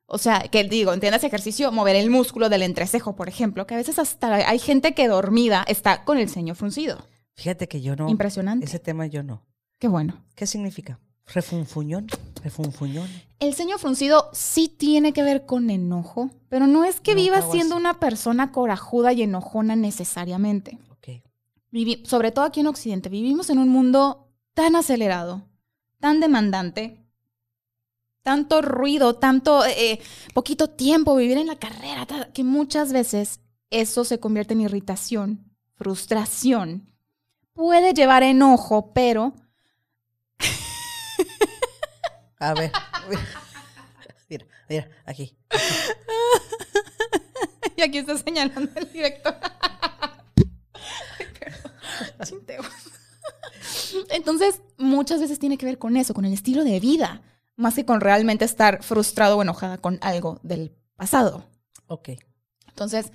O 0.08 0.18
sea, 0.18 0.40
que 0.52 0.64
digo, 0.64 0.92
entiendas 0.92 1.24
ejercicio, 1.24 1.72
mover 1.72 1.96
el 1.98 2.10
músculo 2.10 2.50
del 2.50 2.64
entrecejo, 2.64 3.16
por 3.16 3.30
ejemplo, 3.30 3.68
que 3.68 3.76
a 3.76 3.78
veces 3.78 4.00
hasta 4.00 4.34
hay 4.50 4.58
gente 4.58 4.96
que 4.96 5.08
dormida 5.08 5.64
está 5.68 6.04
con 6.04 6.18
el 6.18 6.30
ceño 6.30 6.56
fruncido. 6.56 6.98
Fíjate 7.36 7.68
que 7.68 7.82
yo 7.82 7.96
no. 7.96 8.10
Impresionante. 8.10 8.66
Ese 8.66 8.80
tema 8.80 9.06
yo 9.06 9.22
no. 9.22 9.46
Qué 9.78 9.88
bueno. 9.88 10.26
¿Qué 10.36 10.48
significa? 10.48 11.00
Refunfuñón. 11.28 12.08
Refunfuñón. 12.44 13.08
El 13.40 13.54
ceño 13.54 13.78
fruncido 13.78 14.30
sí 14.34 14.68
tiene 14.68 15.14
que 15.14 15.24
ver 15.24 15.46
con 15.46 15.70
enojo, 15.70 16.30
pero 16.50 16.68
no 16.68 16.84
es 16.84 17.00
que 17.00 17.12
hago 17.12 17.52
siendo 17.52 17.76
una 17.76 18.00
persona 18.00 18.52
corajuda 18.52 19.14
y 19.14 19.24
enojona 19.24 19.76
necesariamente. 19.76 20.78
Ok. 20.92 21.22
Vivi- 21.72 22.06
sobre 22.06 22.32
todo 22.32 22.46
aquí 22.46 22.60
en 22.60 22.68
Occidente, 22.68 23.10
vivimos 23.10 23.50
en 23.50 23.60
un 23.60 23.70
mundo 23.70 24.28
tan 24.54 24.76
acelerado, 24.76 25.44
tan 26.00 26.20
demandante, 26.20 26.98
tanto 28.24 28.62
ruido, 28.62 29.16
tanto 29.16 29.66
eh, 29.66 30.00
poquito 30.34 30.70
tiempo, 30.70 31.16
vivir 31.16 31.38
en 31.38 31.48
la 31.48 31.56
carrera, 31.56 32.06
que 32.34 32.44
muchas 32.44 32.92
veces 32.94 33.40
eso 33.70 34.04
se 34.04 34.20
convierte 34.20 34.54
en 34.54 34.62
irritación, 34.62 35.52
frustración. 35.76 36.92
Puede 37.54 37.94
llevar 37.94 38.22
enojo, 38.24 38.92
pero 38.94 39.34
A 42.40 42.54
ver. 42.54 42.72
Mira, 44.30 44.46
mira, 44.68 44.90
aquí. 45.06 45.36
Y 47.78 47.84
aquí 47.84 47.98
está 47.98 48.16
señalando 48.16 48.70
el 48.76 48.92
director. 48.92 49.36
Ay. 52.20 52.42
Entonces, 54.12 54.62
muchas 54.78 55.20
veces 55.20 55.40
tiene 55.40 55.58
que 55.58 55.66
ver 55.66 55.80
con 55.80 55.98
eso, 55.98 56.14
con 56.14 56.26
el 56.26 56.34
estilo 56.34 56.64
de 56.64 56.80
vida, 56.80 57.24
más 57.56 57.74
que 57.76 57.86
con 57.86 58.00
realmente 58.02 58.46
estar 58.46 58.84
frustrado 58.84 59.38
o 59.38 59.42
enojada 59.42 59.80
con 59.80 59.98
algo 60.02 60.40
del 60.44 60.76
pasado. 60.96 61.50
Ok. 61.88 62.10
Entonces, 62.68 63.12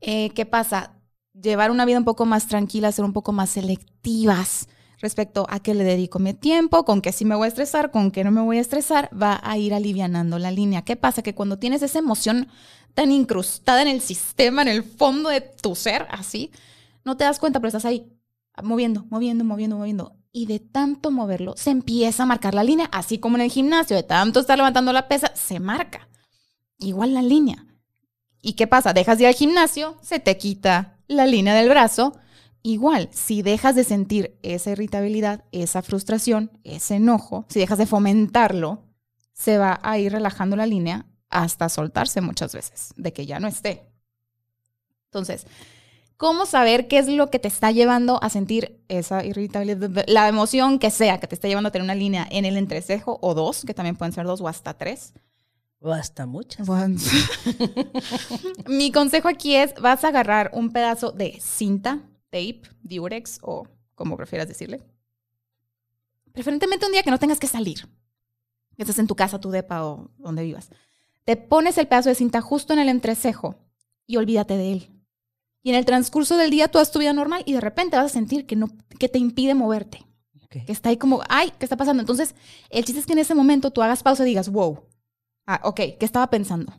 eh, 0.00 0.30
¿qué 0.30 0.46
pasa? 0.46 0.94
Llevar 1.34 1.70
una 1.70 1.84
vida 1.84 1.98
un 1.98 2.04
poco 2.04 2.24
más 2.24 2.46
tranquila, 2.48 2.92
ser 2.92 3.04
un 3.04 3.12
poco 3.12 3.32
más 3.32 3.50
selectivas 3.50 4.68
respecto 4.98 5.46
a 5.48 5.60
qué 5.60 5.74
le 5.74 5.84
dedico 5.84 6.18
mi 6.18 6.34
tiempo, 6.34 6.84
con 6.84 7.00
qué 7.00 7.12
sí 7.12 7.24
me 7.24 7.36
voy 7.36 7.46
a 7.46 7.48
estresar, 7.48 7.90
con 7.90 8.10
qué 8.10 8.24
no 8.24 8.30
me 8.30 8.40
voy 8.40 8.58
a 8.58 8.60
estresar, 8.60 9.08
va 9.20 9.40
a 9.42 9.56
ir 9.58 9.74
alivianando 9.74 10.38
la 10.38 10.50
línea. 10.50 10.82
¿Qué 10.82 10.96
pasa? 10.96 11.22
Que 11.22 11.34
cuando 11.34 11.58
tienes 11.58 11.82
esa 11.82 11.98
emoción 11.98 12.48
tan 12.94 13.12
incrustada 13.12 13.82
en 13.82 13.88
el 13.88 14.00
sistema, 14.00 14.62
en 14.62 14.68
el 14.68 14.82
fondo 14.82 15.30
de 15.30 15.40
tu 15.40 15.74
ser, 15.74 16.06
así, 16.10 16.50
no 17.04 17.16
te 17.16 17.24
das 17.24 17.38
cuenta, 17.38 17.60
pero 17.60 17.68
estás 17.68 17.84
ahí 17.84 18.12
moviendo, 18.62 19.06
moviendo, 19.10 19.44
moviendo, 19.44 19.76
moviendo. 19.76 20.16
Y 20.32 20.46
de 20.46 20.58
tanto 20.58 21.10
moverlo, 21.10 21.54
se 21.56 21.70
empieza 21.70 22.24
a 22.24 22.26
marcar 22.26 22.54
la 22.54 22.64
línea, 22.64 22.88
así 22.92 23.18
como 23.18 23.36
en 23.36 23.42
el 23.42 23.50
gimnasio, 23.50 23.96
de 23.96 24.02
tanto 24.02 24.40
estar 24.40 24.58
levantando 24.58 24.92
la 24.92 25.08
pesa, 25.08 25.32
se 25.34 25.60
marca. 25.60 26.08
Igual 26.78 27.14
la 27.14 27.22
línea. 27.22 27.66
¿Y 28.40 28.52
qué 28.52 28.66
pasa? 28.66 28.92
Dejas 28.92 29.18
de 29.18 29.24
ir 29.24 29.28
al 29.28 29.34
gimnasio, 29.34 29.96
se 30.02 30.20
te 30.20 30.36
quita 30.36 30.98
la 31.06 31.26
línea 31.26 31.54
del 31.54 31.68
brazo. 31.68 32.16
Igual, 32.68 33.08
si 33.12 33.40
dejas 33.40 33.74
de 33.76 33.82
sentir 33.82 34.38
esa 34.42 34.72
irritabilidad, 34.72 35.42
esa 35.52 35.80
frustración, 35.80 36.50
ese 36.64 36.96
enojo, 36.96 37.46
si 37.48 37.60
dejas 37.60 37.78
de 37.78 37.86
fomentarlo, 37.86 38.82
se 39.32 39.56
va 39.56 39.80
a 39.82 39.98
ir 39.98 40.12
relajando 40.12 40.54
la 40.54 40.66
línea 40.66 41.06
hasta 41.30 41.70
soltarse 41.70 42.20
muchas 42.20 42.52
veces, 42.52 42.92
de 42.94 43.14
que 43.14 43.24
ya 43.24 43.40
no 43.40 43.48
esté. 43.48 43.90
Entonces, 45.06 45.46
¿cómo 46.18 46.44
saber 46.44 46.88
qué 46.88 46.98
es 46.98 47.08
lo 47.08 47.30
que 47.30 47.38
te 47.38 47.48
está 47.48 47.70
llevando 47.70 48.22
a 48.22 48.28
sentir 48.28 48.84
esa 48.88 49.24
irritabilidad? 49.24 50.04
La 50.06 50.28
emoción 50.28 50.78
que 50.78 50.90
sea, 50.90 51.20
que 51.20 51.26
te 51.26 51.36
está 51.36 51.48
llevando 51.48 51.68
a 51.68 51.72
tener 51.72 51.84
una 51.84 51.94
línea 51.94 52.28
en 52.30 52.44
el 52.44 52.58
entrecejo 52.58 53.18
o 53.22 53.32
dos, 53.32 53.64
que 53.64 53.72
también 53.72 53.96
pueden 53.96 54.12
ser 54.12 54.26
dos 54.26 54.42
o 54.42 54.46
hasta 54.46 54.74
tres. 54.74 55.14
O 55.80 55.90
hasta 55.90 56.26
muchas. 56.26 56.68
Mi 58.66 58.92
consejo 58.92 59.28
aquí 59.28 59.56
es, 59.56 59.72
vas 59.80 60.04
a 60.04 60.08
agarrar 60.08 60.50
un 60.52 60.70
pedazo 60.70 61.12
de 61.12 61.38
cinta, 61.40 62.02
tape, 62.30 62.62
diurex 62.82 63.38
o 63.42 63.66
como 63.94 64.16
prefieras 64.16 64.48
decirle. 64.48 64.82
Preferentemente 66.32 66.86
un 66.86 66.92
día 66.92 67.02
que 67.02 67.10
no 67.10 67.18
tengas 67.18 67.38
que 67.38 67.46
salir. 67.46 67.88
Que 68.76 68.82
estés 68.82 68.98
en 68.98 69.06
tu 69.06 69.16
casa, 69.16 69.40
tu 69.40 69.50
depa 69.50 69.84
o 69.84 70.10
donde 70.18 70.44
vivas. 70.44 70.70
Te 71.24 71.36
pones 71.36 71.76
el 71.78 71.88
pedazo 71.88 72.08
de 72.08 72.14
cinta 72.14 72.40
justo 72.40 72.72
en 72.72 72.78
el 72.78 72.88
entrecejo 72.88 73.56
y 74.06 74.16
olvídate 74.16 74.56
de 74.56 74.72
él. 74.72 74.90
Y 75.62 75.70
en 75.70 75.76
el 75.76 75.84
transcurso 75.84 76.36
del 76.36 76.50
día 76.50 76.68
tú 76.68 76.78
haz 76.78 76.90
tu 76.90 77.00
vida 77.00 77.12
normal 77.12 77.42
y 77.44 77.52
de 77.52 77.60
repente 77.60 77.96
vas 77.96 78.06
a 78.06 78.08
sentir 78.08 78.46
que, 78.46 78.56
no, 78.56 78.68
que 78.98 79.08
te 79.08 79.18
impide 79.18 79.54
moverte. 79.54 80.04
Que 80.48 80.72
está 80.72 80.88
ahí 80.88 80.96
como, 80.96 81.20
ay, 81.28 81.52
¿qué 81.58 81.66
está 81.66 81.76
pasando? 81.76 82.00
Entonces, 82.00 82.34
el 82.70 82.82
chiste 82.82 83.00
es 83.00 83.06
que 83.06 83.12
en 83.12 83.18
ese 83.18 83.34
momento 83.34 83.70
tú 83.70 83.82
hagas 83.82 84.02
pausa 84.02 84.22
y 84.22 84.28
digas, 84.28 84.48
wow, 84.48 84.82
ah, 85.46 85.60
ok, 85.62 85.76
¿qué 85.76 85.98
estaba 86.00 86.30
pensando? 86.30 86.72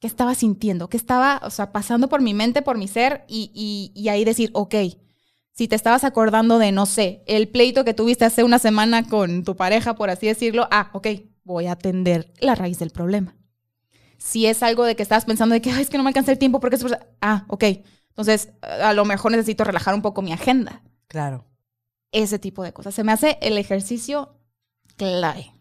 ¿Qué 0.00 0.06
estaba 0.06 0.34
sintiendo? 0.34 0.88
¿Qué 0.88 0.96
estaba, 0.96 1.40
o 1.42 1.50
sea, 1.50 1.72
pasando 1.72 2.08
por 2.08 2.20
mi 2.20 2.34
mente, 2.34 2.62
por 2.62 2.76
mi 2.76 2.88
ser? 2.88 3.24
Y, 3.28 3.50
y, 3.54 3.98
y 4.00 4.08
ahí 4.08 4.24
decir, 4.24 4.50
ok, 4.52 4.74
si 5.52 5.68
te 5.68 5.74
estabas 5.74 6.04
acordando 6.04 6.58
de, 6.58 6.70
no 6.70 6.84
sé, 6.84 7.22
el 7.26 7.48
pleito 7.48 7.84
que 7.84 7.94
tuviste 7.94 8.26
hace 8.26 8.44
una 8.44 8.58
semana 8.58 9.08
con 9.08 9.42
tu 9.42 9.56
pareja, 9.56 9.94
por 9.94 10.10
así 10.10 10.26
decirlo, 10.26 10.68
ah, 10.70 10.90
ok, 10.92 11.06
voy 11.44 11.66
a 11.66 11.72
atender 11.72 12.30
la 12.40 12.54
raíz 12.54 12.78
del 12.78 12.90
problema. 12.90 13.34
Si 14.18 14.46
es 14.46 14.62
algo 14.62 14.84
de 14.84 14.96
que 14.96 15.02
estabas 15.02 15.24
pensando 15.24 15.54
de 15.54 15.62
que, 15.62 15.70
Ay, 15.70 15.82
es 15.82 15.88
que 15.88 15.96
no 15.96 16.02
me 16.02 16.10
alcanza 16.10 16.32
el 16.32 16.38
tiempo 16.38 16.60
porque 16.60 16.76
es... 16.76 16.84
Ah, 17.22 17.46
ok. 17.48 17.64
Entonces, 18.08 18.50
a 18.62 18.92
lo 18.92 19.04
mejor 19.04 19.30
necesito 19.30 19.64
relajar 19.64 19.94
un 19.94 20.02
poco 20.02 20.22
mi 20.22 20.32
agenda. 20.32 20.82
Claro. 21.06 21.46
Ese 22.12 22.38
tipo 22.38 22.62
de 22.62 22.72
cosas. 22.72 22.94
Se 22.94 23.04
me 23.04 23.12
hace 23.12 23.38
el 23.40 23.56
ejercicio 23.58 24.38
clave. 24.96 25.52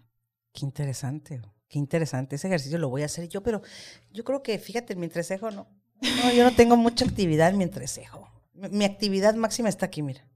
Qué 0.54 0.66
interesante. 0.66 1.42
Qué 1.68 1.80
interesante. 1.80 2.36
Ese 2.36 2.47
ejercicio 2.47 2.78
lo 2.78 2.89
voy 2.89 3.01
a 3.01 3.05
hacer 3.05 3.28
yo, 3.28 3.41
pero 3.43 3.61
yo 4.11 4.24
creo 4.24 4.43
que, 4.43 4.57
fíjate, 4.59 4.93
en 4.93 4.99
mi 4.99 5.05
entrecejo 5.05 5.51
no. 5.51 5.68
No, 6.01 6.32
yo 6.32 6.43
no 6.43 6.55
tengo 6.55 6.76
mucha 6.78 7.05
actividad 7.05 7.49
en 7.49 7.57
mi 7.57 7.63
entrecejo. 7.63 8.30
Mi, 8.53 8.70
mi 8.70 8.86
actividad 8.86 9.34
máxima 9.36 9.70
está 9.70 9.86
aquí, 9.88 10.01
mira. 10.01 10.28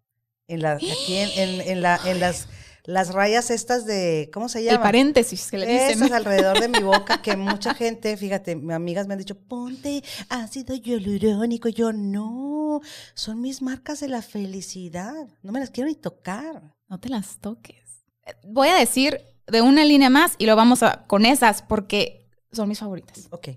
En 0.47 0.61
la, 0.61 0.73
aquí 0.73 1.15
en, 1.15 1.29
en- 1.37 1.61
en 1.61 1.81
la, 1.81 1.99
en 2.05 2.19
las, 2.21 2.47
las 2.85 3.13
rayas 3.13 3.51
estas 3.51 3.85
de, 3.85 4.31
¿cómo 4.33 4.49
se 4.49 4.63
llama? 4.63 4.77
El 4.77 4.81
paréntesis 4.81 5.51
que 5.51 5.59
le 5.59 5.67
dicen. 5.67 5.91
Esas 5.91 6.11
alrededor 6.11 6.59
de 6.59 6.69
mi 6.69 6.79
boca 6.79 7.21
que 7.21 7.35
mucha 7.37 7.75
gente, 7.75 8.17
fíjate, 8.17 8.55
mis 8.55 8.71
amigas 8.73 9.05
me 9.05 9.13
han 9.13 9.19
dicho, 9.19 9.37
ponte 9.37 10.03
ácido 10.29 10.73
hialurónico. 10.75 11.69
Yo 11.69 11.93
no, 11.93 12.79
son 13.13 13.41
mis 13.41 13.61
marcas 13.61 13.99
de 13.99 14.07
la 14.07 14.23
felicidad. 14.23 15.27
No 15.43 15.51
me 15.51 15.59
las 15.59 15.69
quiero 15.69 15.87
ni 15.89 15.95
tocar. 15.95 16.73
No 16.87 16.99
te 16.99 17.09
las 17.09 17.37
toques. 17.39 18.05
Eh, 18.25 18.33
Voy 18.47 18.69
a 18.69 18.75
decir 18.75 19.21
de 19.51 19.61
una 19.61 19.83
línea 19.85 20.09
más 20.09 20.35
y 20.37 20.45
lo 20.45 20.55
vamos 20.55 20.83
a 20.83 21.03
con 21.07 21.25
esas 21.25 21.61
porque 21.61 22.27
son 22.51 22.67
mis 22.69 22.79
favoritas. 22.79 23.27
Ok. 23.31 23.49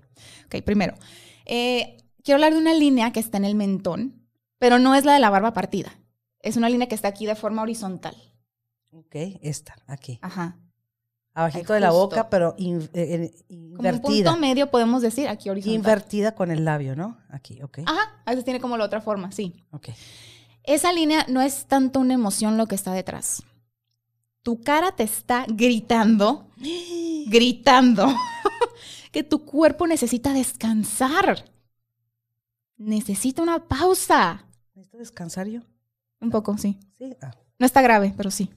Ok, 0.45 0.61
primero. 0.63 0.93
eh, 1.45 1.97
quiero 2.23 2.37
hablar 2.37 2.53
de 2.53 2.59
una 2.59 2.73
línea 2.73 3.11
que 3.11 3.19
está 3.19 3.37
en 3.37 3.45
el 3.45 3.55
mentón, 3.55 4.27
pero 4.59 4.79
no 4.79 4.95
es 4.95 5.03
la 5.05 5.13
de 5.13 5.19
la 5.19 5.29
barba 5.29 5.53
partida. 5.53 5.93
Es 6.39 6.57
una 6.57 6.69
línea 6.69 6.87
que 6.87 6.95
está 6.95 7.07
aquí 7.07 7.25
de 7.25 7.35
forma 7.35 7.61
horizontal. 7.61 8.15
Ok, 8.91 9.15
esta, 9.41 9.75
aquí. 9.87 10.19
Ajá. 10.21 10.57
Abajito 11.33 11.73
Ahí 11.73 11.77
de 11.77 11.81
la 11.81 11.91
boca, 11.91 12.29
pero 12.29 12.53
in- 12.59 12.87
eh, 12.93 13.31
Como 13.47 13.59
un 13.59 13.71
invertida. 13.77 14.01
punto 14.31 14.37
medio 14.37 14.69
podemos 14.69 15.01
decir 15.01 15.27
aquí 15.27 15.49
horizontal. 15.49 15.75
Invertida 15.75 16.35
con 16.35 16.51
el 16.51 16.63
labio, 16.63 16.95
¿no? 16.95 17.17
Aquí, 17.29 17.59
ok. 17.63 17.79
Ajá, 17.87 18.21
a 18.23 18.29
veces 18.31 18.45
tiene 18.45 18.59
como 18.59 18.77
la 18.77 18.85
otra 18.85 19.01
forma, 19.01 19.31
sí. 19.31 19.55
Ok. 19.71 19.89
Esa 20.63 20.93
línea 20.93 21.25
no 21.27 21.41
es 21.41 21.65
tanto 21.65 21.99
una 21.99 22.13
emoción 22.13 22.55
lo 22.57 22.67
que 22.67 22.75
está 22.75 22.93
detrás. 22.93 23.41
Tu 24.43 24.61
cara 24.61 24.91
te 24.91 25.03
está 25.03 25.45
gritando, 25.47 26.49
gritando, 27.27 28.07
que 29.11 29.23
tu 29.23 29.45
cuerpo 29.45 29.87
necesita 29.87 30.33
descansar. 30.33 31.45
Necesita 32.77 33.41
una 33.41 33.67
pausa. 33.67 34.45
¿Necesito 34.75 34.97
descansar 34.97 35.47
yo? 35.47 35.61
Un 36.19 36.29
poco, 36.29 36.57
sí. 36.57 36.77
Sí. 36.97 37.15
Ah, 37.21 37.31
No 37.57 37.65
está 37.65 37.81
grave, 37.81 38.13
pero 38.17 38.31
sí. 38.31 38.49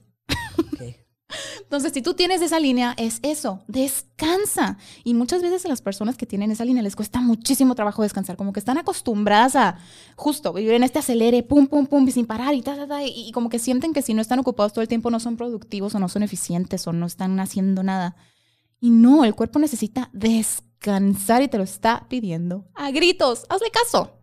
Entonces, 1.61 1.91
si 1.93 2.01
tú 2.01 2.13
tienes 2.13 2.41
esa 2.41 2.59
línea, 2.59 2.93
es 2.97 3.19
eso, 3.21 3.61
descansa. 3.67 4.77
Y 5.03 5.13
muchas 5.13 5.41
veces 5.41 5.65
a 5.65 5.69
las 5.69 5.81
personas 5.81 6.15
que 6.15 6.25
tienen 6.25 6.51
esa 6.51 6.63
línea 6.63 6.81
les 6.81 6.95
cuesta 6.95 7.19
muchísimo 7.19 7.75
trabajo 7.75 8.03
descansar, 8.03 8.37
como 8.37 8.53
que 8.53 8.59
están 8.59 8.77
acostumbradas 8.77 9.55
a 9.55 9.77
justo 10.15 10.53
vivir 10.53 10.73
en 10.73 10.83
este 10.83 10.99
acelere, 10.99 11.43
pum, 11.43 11.67
pum, 11.67 11.85
pum, 11.85 12.07
y 12.07 12.11
sin 12.11 12.25
parar 12.25 12.53
y 12.53 12.61
ta, 12.61 12.75
ta, 12.75 12.87
ta, 12.87 13.03
y, 13.03 13.31
como 13.33 13.49
que 13.49 13.59
sienten 13.59 13.93
que 13.93 14.01
si 14.01 14.13
no 14.13 14.21
están 14.21 14.39
ocupados 14.39 14.73
todo 14.73 14.81
el 14.81 14.87
tiempo 14.87 15.11
no 15.11 15.19
son 15.19 15.35
productivos 15.35 15.93
o 15.95 15.99
no 15.99 16.07
son 16.07 16.23
eficientes 16.23 16.87
o 16.87 16.93
no 16.93 17.05
están 17.05 17.39
haciendo 17.39 17.83
nada. 17.83 18.15
Y 18.79 18.91
no, 18.91 19.25
el 19.25 19.35
cuerpo 19.35 19.59
necesita 19.59 20.09
descansar 20.13 21.41
y 21.41 21.47
te 21.47 21.57
lo 21.57 21.63
está 21.63 22.05
pidiendo 22.07 22.67
a 22.75 22.91
gritos. 22.91 23.45
Hazle 23.49 23.71
caso. 23.71 24.16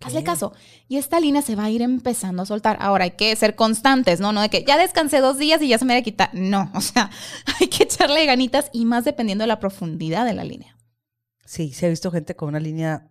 Hazle 0.00 0.22
caso. 0.22 0.52
Y 0.88 0.96
esta 0.96 1.18
línea 1.18 1.42
se 1.42 1.56
va 1.56 1.64
a 1.64 1.70
ir 1.70 1.82
empezando 1.82 2.42
a 2.42 2.46
soltar. 2.46 2.76
Ahora 2.80 3.04
hay 3.04 3.12
que 3.12 3.34
ser 3.34 3.56
constantes, 3.56 4.20
¿no? 4.20 4.32
No 4.32 4.40
de 4.40 4.48
que 4.48 4.64
ya 4.64 4.78
descansé 4.78 5.20
dos 5.20 5.38
días 5.38 5.60
y 5.62 5.68
ya 5.68 5.78
se 5.78 5.84
me 5.84 5.94
va 5.94 6.00
a 6.00 6.02
quitar. 6.02 6.30
No, 6.32 6.70
o 6.74 6.80
sea, 6.80 7.10
hay 7.60 7.68
que 7.68 7.84
echarle 7.84 8.24
ganitas 8.26 8.70
y 8.72 8.84
más 8.84 9.04
dependiendo 9.04 9.42
de 9.42 9.48
la 9.48 9.60
profundidad 9.60 10.24
de 10.24 10.34
la 10.34 10.44
línea. 10.44 10.76
Sí, 11.44 11.72
sí 11.72 11.86
he 11.86 11.90
visto 11.90 12.10
gente 12.10 12.36
con 12.36 12.48
una 12.48 12.60
línea 12.60 13.10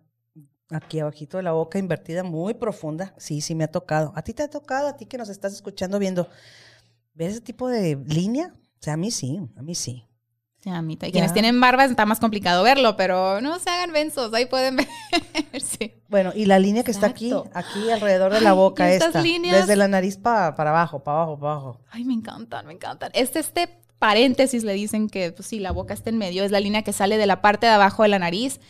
aquí 0.70 1.00
abajito 1.00 1.36
de 1.36 1.42
la 1.42 1.52
boca 1.52 1.78
invertida 1.78 2.24
muy 2.24 2.54
profunda. 2.54 3.14
Sí, 3.18 3.40
sí 3.40 3.54
me 3.54 3.64
ha 3.64 3.70
tocado. 3.70 4.12
¿A 4.16 4.22
ti 4.22 4.32
te 4.32 4.42
ha 4.42 4.48
tocado? 4.48 4.88
¿A 4.88 4.96
ti 4.96 5.06
que 5.06 5.18
nos 5.18 5.28
estás 5.28 5.52
escuchando 5.52 5.98
viendo? 5.98 6.28
¿Ver 7.14 7.30
ese 7.30 7.42
tipo 7.42 7.68
de 7.68 7.96
línea? 8.06 8.54
O 8.54 8.82
sea, 8.82 8.94
a 8.94 8.96
mí 8.96 9.10
sí, 9.10 9.40
a 9.56 9.62
mí 9.62 9.74
sí. 9.74 10.06
O 10.62 10.64
sea, 10.64 10.76
a 10.78 10.82
mí, 10.82 10.94
y 10.94 11.06
Ya. 11.06 11.10
quienes 11.10 11.32
tienen 11.32 11.60
barbas 11.60 11.90
está 11.90 12.06
más 12.06 12.20
complicado 12.20 12.62
verlo, 12.62 12.96
pero 12.96 13.40
no 13.40 13.58
se 13.58 13.68
hagan 13.68 13.90
mensos, 13.90 14.32
ahí 14.32 14.46
pueden 14.46 14.76
ver. 14.76 14.86
sí. 15.60 15.94
Bueno, 16.08 16.30
y 16.36 16.46
la 16.46 16.60
línea 16.60 16.84
que 16.84 16.92
está 16.92 17.08
aquí, 17.08 17.32
aquí 17.52 17.90
alrededor 17.90 18.32
de 18.32 18.40
la 18.40 18.50
Ay, 18.50 18.56
boca 18.56 18.88
y 18.88 18.92
estas 18.92 19.08
esta, 19.08 19.22
líneas- 19.22 19.62
desde 19.62 19.74
la 19.74 19.88
nariz 19.88 20.18
pa- 20.18 20.54
para 20.54 20.70
abajo, 20.70 21.00
para 21.02 21.16
abajo, 21.22 21.38
para 21.38 21.52
abajo. 21.54 21.80
Ay, 21.90 22.04
me 22.04 22.14
encantan, 22.14 22.64
me 22.66 22.74
encantan. 22.74 23.10
Este, 23.12 23.40
este 23.40 23.68
paréntesis 23.98 24.62
le 24.62 24.72
dicen 24.74 25.08
que, 25.08 25.32
pues 25.32 25.48
sí, 25.48 25.58
la 25.58 25.72
boca 25.72 25.94
está 25.94 26.10
en 26.10 26.18
medio, 26.18 26.44
es 26.44 26.52
la 26.52 26.60
línea 26.60 26.82
que 26.82 26.92
sale 26.92 27.18
de 27.18 27.26
la 27.26 27.40
parte 27.42 27.66
de 27.66 27.72
abajo 27.72 28.04
de 28.04 28.10
la 28.10 28.20
nariz. 28.20 28.60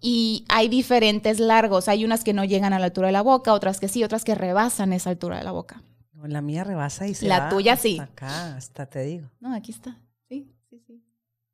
Y 0.00 0.44
hay 0.48 0.68
diferentes 0.68 1.38
largos. 1.40 1.88
Hay 1.88 2.04
unas 2.04 2.22
que 2.24 2.32
no 2.32 2.44
llegan 2.44 2.72
a 2.72 2.78
la 2.78 2.86
altura 2.86 3.06
de 3.08 3.12
la 3.12 3.22
boca, 3.22 3.52
otras 3.52 3.78
que 3.80 3.88
sí, 3.88 4.02
otras 4.04 4.24
que 4.24 4.34
rebasan 4.36 4.92
esa 4.92 5.10
altura 5.10 5.38
de 5.38 5.44
la 5.44 5.52
boca. 5.52 5.82
La 6.24 6.40
mía 6.40 6.62
rebasa 6.62 7.08
y 7.08 7.14
se 7.14 7.26
La 7.26 7.40
va 7.40 7.48
tuya 7.48 7.72
hasta 7.72 7.82
sí. 7.82 7.98
Acá, 8.00 8.56
hasta 8.56 8.86
te 8.86 9.02
digo. 9.02 9.28
No, 9.40 9.54
aquí 9.56 9.72
está. 9.72 9.98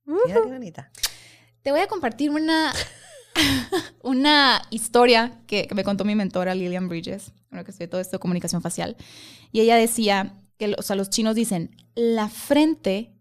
Mira 0.09 0.41
qué 0.43 0.51
bonita. 0.51 0.91
Te 1.63 1.71
voy 1.71 1.81
a 1.81 1.87
compartir 1.87 2.31
una, 2.31 2.73
una 4.03 4.63
historia 4.71 5.43
que, 5.47 5.67
que 5.67 5.75
me 5.75 5.85
contó 5.85 6.05
mi 6.05 6.15
mentora 6.15 6.55
Lillian 6.55 6.89
Bridges, 6.89 7.33
bueno, 7.51 7.65
que 7.65 7.73
estudió 7.73 7.91
todo 7.91 8.01
esto 8.01 8.17
de 8.17 8.21
comunicación 8.21 8.63
facial. 8.63 8.97
Y 9.53 9.61
ella 9.61 9.77
decía 9.77 10.35
que, 10.57 10.75
o 10.79 10.83
sea, 10.83 10.97
los 10.97 11.11
chinos 11.11 11.35
dicen, 11.35 11.77
la 11.95 12.29
frente 12.29 13.13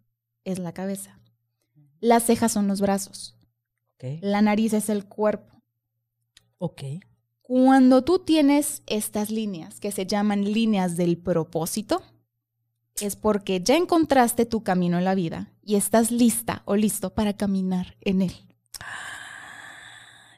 es 0.45 0.59
la 0.59 0.73
cabeza, 0.73 1.19
las 1.99 2.23
cejas 2.23 2.53
son 2.53 2.67
los 2.67 2.79
brazos, 2.79 3.35
la 4.21 4.41
nariz 4.41 4.73
es 4.73 4.89
el 4.89 5.05
cuerpo. 5.05 5.61
Ok. 6.57 6.83
Cuando 7.41 8.03
tú 8.03 8.19
tienes 8.19 8.81
estas 8.87 9.29
líneas 9.29 9.79
que 9.79 9.91
se 9.91 10.05
llaman 10.05 10.51
líneas 10.53 10.95
del 10.95 11.17
propósito, 11.17 12.01
es 13.01 13.15
porque 13.15 13.61
ya 13.61 13.75
encontraste 13.75 14.45
tu 14.45 14.63
camino 14.63 14.97
en 14.97 15.05
la 15.05 15.15
vida 15.15 15.51
y 15.67 15.75
estás 15.75 16.09
lista 16.11 16.63
o 16.63 16.77
listo 16.77 17.13
para 17.13 17.33
caminar 17.33 17.97
en 17.99 18.21
él. 18.21 18.31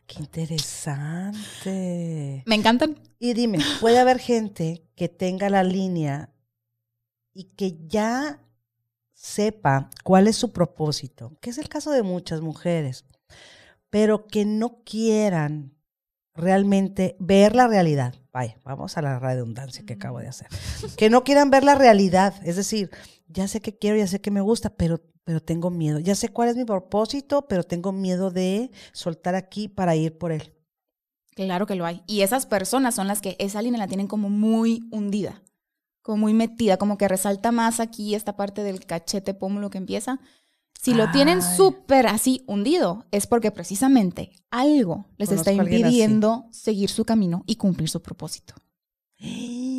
Qué 0.08 0.22
interesante. 0.22 2.42
Me 2.48 2.56
encantan. 2.56 3.00
Y 3.20 3.36
dime, 3.36 3.60
¿puede 3.80 4.00
haber 4.00 4.18
gente 4.18 4.90
que 4.96 5.08
tenga 5.08 5.52
la 5.52 5.64
línea 5.64 6.34
y 7.32 7.44
que 7.44 7.78
ya 7.86 8.44
sepa 9.14 9.92
cuál 10.04 10.28
es 10.28 10.36
su 10.36 10.52
propósito? 10.52 11.38
Que 11.42 11.52
es 11.52 11.60
el 11.60 11.70
caso 11.70 11.92
de 11.92 12.02
muchas 12.02 12.42
mujeres, 12.42 13.06
pero 13.92 14.26
que 14.26 14.46
no 14.46 14.82
quieran 14.84 15.76
realmente 16.34 17.16
ver 17.20 17.56
la 17.56 17.68
realidad. 17.68 18.16
Vaya, 18.34 18.58
vamos 18.64 18.98
a 18.98 19.04
la 19.04 19.20
redundancia 19.20 19.86
que 19.86 19.94
acabo 19.94 20.18
de 20.20 20.28
hacer. 20.28 20.48
Que 20.98 21.12
no 21.12 21.24
quieran 21.24 21.52
ver 21.52 21.64
la 21.64 21.76
realidad. 21.76 22.34
Es 22.44 22.56
decir, 22.56 22.90
ya 23.28 23.48
sé 23.48 23.62
que 23.62 23.78
quiero, 23.78 23.96
ya 23.98 24.08
sé 24.08 24.22
que 24.22 24.32
me 24.32 24.42
gusta, 24.42 24.72
pero, 24.72 25.00
pero 25.30 25.44
tengo 25.44 25.70
miedo. 25.70 26.00
Ya 26.00 26.16
sé 26.16 26.30
cuál 26.30 26.50
es 26.50 26.56
mi 26.56 26.66
propósito, 26.66 27.46
pero 27.48 27.64
tengo 27.64 27.92
miedo 27.92 28.32
de 28.32 28.72
soltar 28.94 29.36
aquí 29.36 29.68
para 29.68 29.96
ir 29.96 30.18
por 30.18 30.32
él. 30.32 30.56
Claro 31.36 31.68
que 31.68 31.76
lo 31.76 31.86
hay. 31.86 32.02
Y 32.08 32.22
esas 32.22 32.48
personas 32.48 32.96
son 32.96 33.08
las 33.08 33.22
que 33.22 33.36
esa 33.38 33.62
línea 33.62 33.78
la 33.78 33.88
tienen 33.88 34.08
como 34.08 34.32
muy 34.32 34.88
hundida, 34.90 35.44
como 36.02 36.18
muy 36.18 36.34
metida, 36.34 36.78
como 36.78 36.98
que 36.98 37.08
resalta 37.08 37.52
más 37.52 37.80
aquí 37.80 38.16
esta 38.16 38.38
parte 38.38 38.64
del 38.64 38.88
cachete 38.88 39.36
pómulo 39.36 39.70
que 39.70 39.78
empieza. 39.78 40.20
Si 40.82 40.96
lo 40.96 41.12
tienen 41.12 41.44
súper 41.44 42.08
así 42.08 42.44
hundido, 42.48 43.06
es 43.12 43.28
porque 43.28 43.52
precisamente 43.52 44.32
algo 44.50 45.06
les 45.18 45.32
está 45.32 45.52
Conozco 45.52 45.76
impidiendo 45.76 46.48
seguir 46.50 46.90
su 46.90 47.06
camino 47.06 47.44
y 47.46 47.58
cumplir 47.58 47.88
su 47.88 48.02
propósito. 48.02 48.56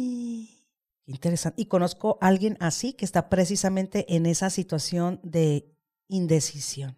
Interesante. 1.10 1.60
Y 1.60 1.66
conozco 1.66 2.18
a 2.20 2.28
alguien 2.28 2.56
así 2.60 2.92
que 2.92 3.04
está 3.04 3.28
precisamente 3.28 4.14
en 4.14 4.26
esa 4.26 4.48
situación 4.48 5.20
de 5.22 5.68
indecisión. 6.08 6.96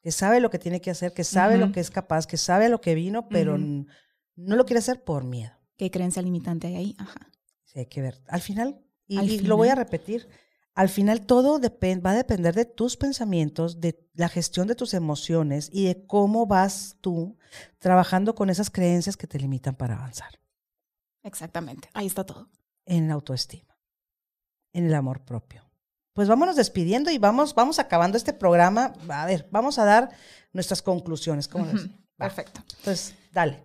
Que 0.00 0.10
sabe 0.10 0.40
lo 0.40 0.50
que 0.50 0.58
tiene 0.58 0.80
que 0.80 0.90
hacer, 0.90 1.12
que 1.14 1.22
sabe 1.22 1.58
lo 1.58 1.70
que 1.70 1.78
es 1.78 1.90
capaz, 1.90 2.26
que 2.26 2.36
sabe 2.36 2.66
a 2.66 2.68
lo 2.68 2.80
que 2.80 2.96
vino, 2.96 3.28
pero 3.28 3.56
no 3.56 4.56
lo 4.56 4.64
quiere 4.64 4.80
hacer 4.80 5.04
por 5.04 5.24
miedo. 5.24 5.52
¿Qué 5.76 5.92
creencia 5.92 6.22
limitante 6.22 6.66
hay 6.66 6.74
ahí? 6.74 6.96
Ajá. 6.98 7.30
Sí, 7.64 7.78
hay 7.78 7.86
que 7.86 8.02
ver. 8.02 8.20
Al 8.26 8.40
final, 8.40 8.84
y, 9.06 9.18
Al 9.18 9.30
y 9.30 9.38
lo 9.40 9.56
voy 9.56 9.68
a 9.68 9.76
repetir, 9.76 10.28
al 10.74 10.88
final 10.88 11.24
todo 11.24 11.60
va 11.60 12.10
a 12.10 12.14
depender 12.14 12.54
de 12.54 12.64
tus 12.64 12.96
pensamientos, 12.96 13.80
de 13.80 14.04
la 14.14 14.28
gestión 14.28 14.66
de 14.66 14.74
tus 14.74 14.92
emociones 14.92 15.70
y 15.72 15.84
de 15.84 16.04
cómo 16.04 16.46
vas 16.46 16.96
tú 17.00 17.38
trabajando 17.78 18.34
con 18.34 18.50
esas 18.50 18.70
creencias 18.70 19.16
que 19.16 19.28
te 19.28 19.38
limitan 19.38 19.76
para 19.76 19.94
avanzar. 19.94 20.40
Exactamente. 21.22 21.88
Ahí 21.94 22.06
está 22.06 22.24
todo. 22.24 22.48
En 22.86 23.08
la 23.08 23.14
autoestima, 23.14 23.78
en 24.72 24.86
el 24.86 24.94
amor 24.94 25.24
propio. 25.24 25.62
Pues 26.14 26.28
vámonos 26.28 26.56
despidiendo 26.56 27.10
y 27.10 27.18
vamos, 27.18 27.54
vamos 27.54 27.78
acabando 27.78 28.18
este 28.18 28.32
programa. 28.32 28.92
A 29.08 29.26
ver, 29.26 29.48
vamos 29.50 29.78
a 29.78 29.84
dar 29.84 30.10
nuestras 30.52 30.82
conclusiones. 30.82 31.48
Perfecto. 32.16 32.60
Entonces, 32.78 33.14
dale. 33.32 33.62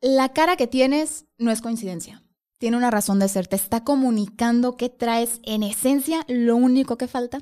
La 0.00 0.30
cara 0.30 0.56
que 0.56 0.66
tienes 0.66 1.26
no 1.38 1.50
es 1.50 1.62
coincidencia. 1.62 2.22
Tiene 2.58 2.76
una 2.76 2.90
razón 2.90 3.18
de 3.20 3.28
ser. 3.28 3.46
Te 3.46 3.56
está 3.56 3.84
comunicando 3.84 4.76
qué 4.76 4.88
traes 4.88 5.40
en 5.44 5.62
esencia. 5.62 6.24
Lo 6.28 6.56
único 6.56 6.98
que 6.98 7.08
falta 7.08 7.38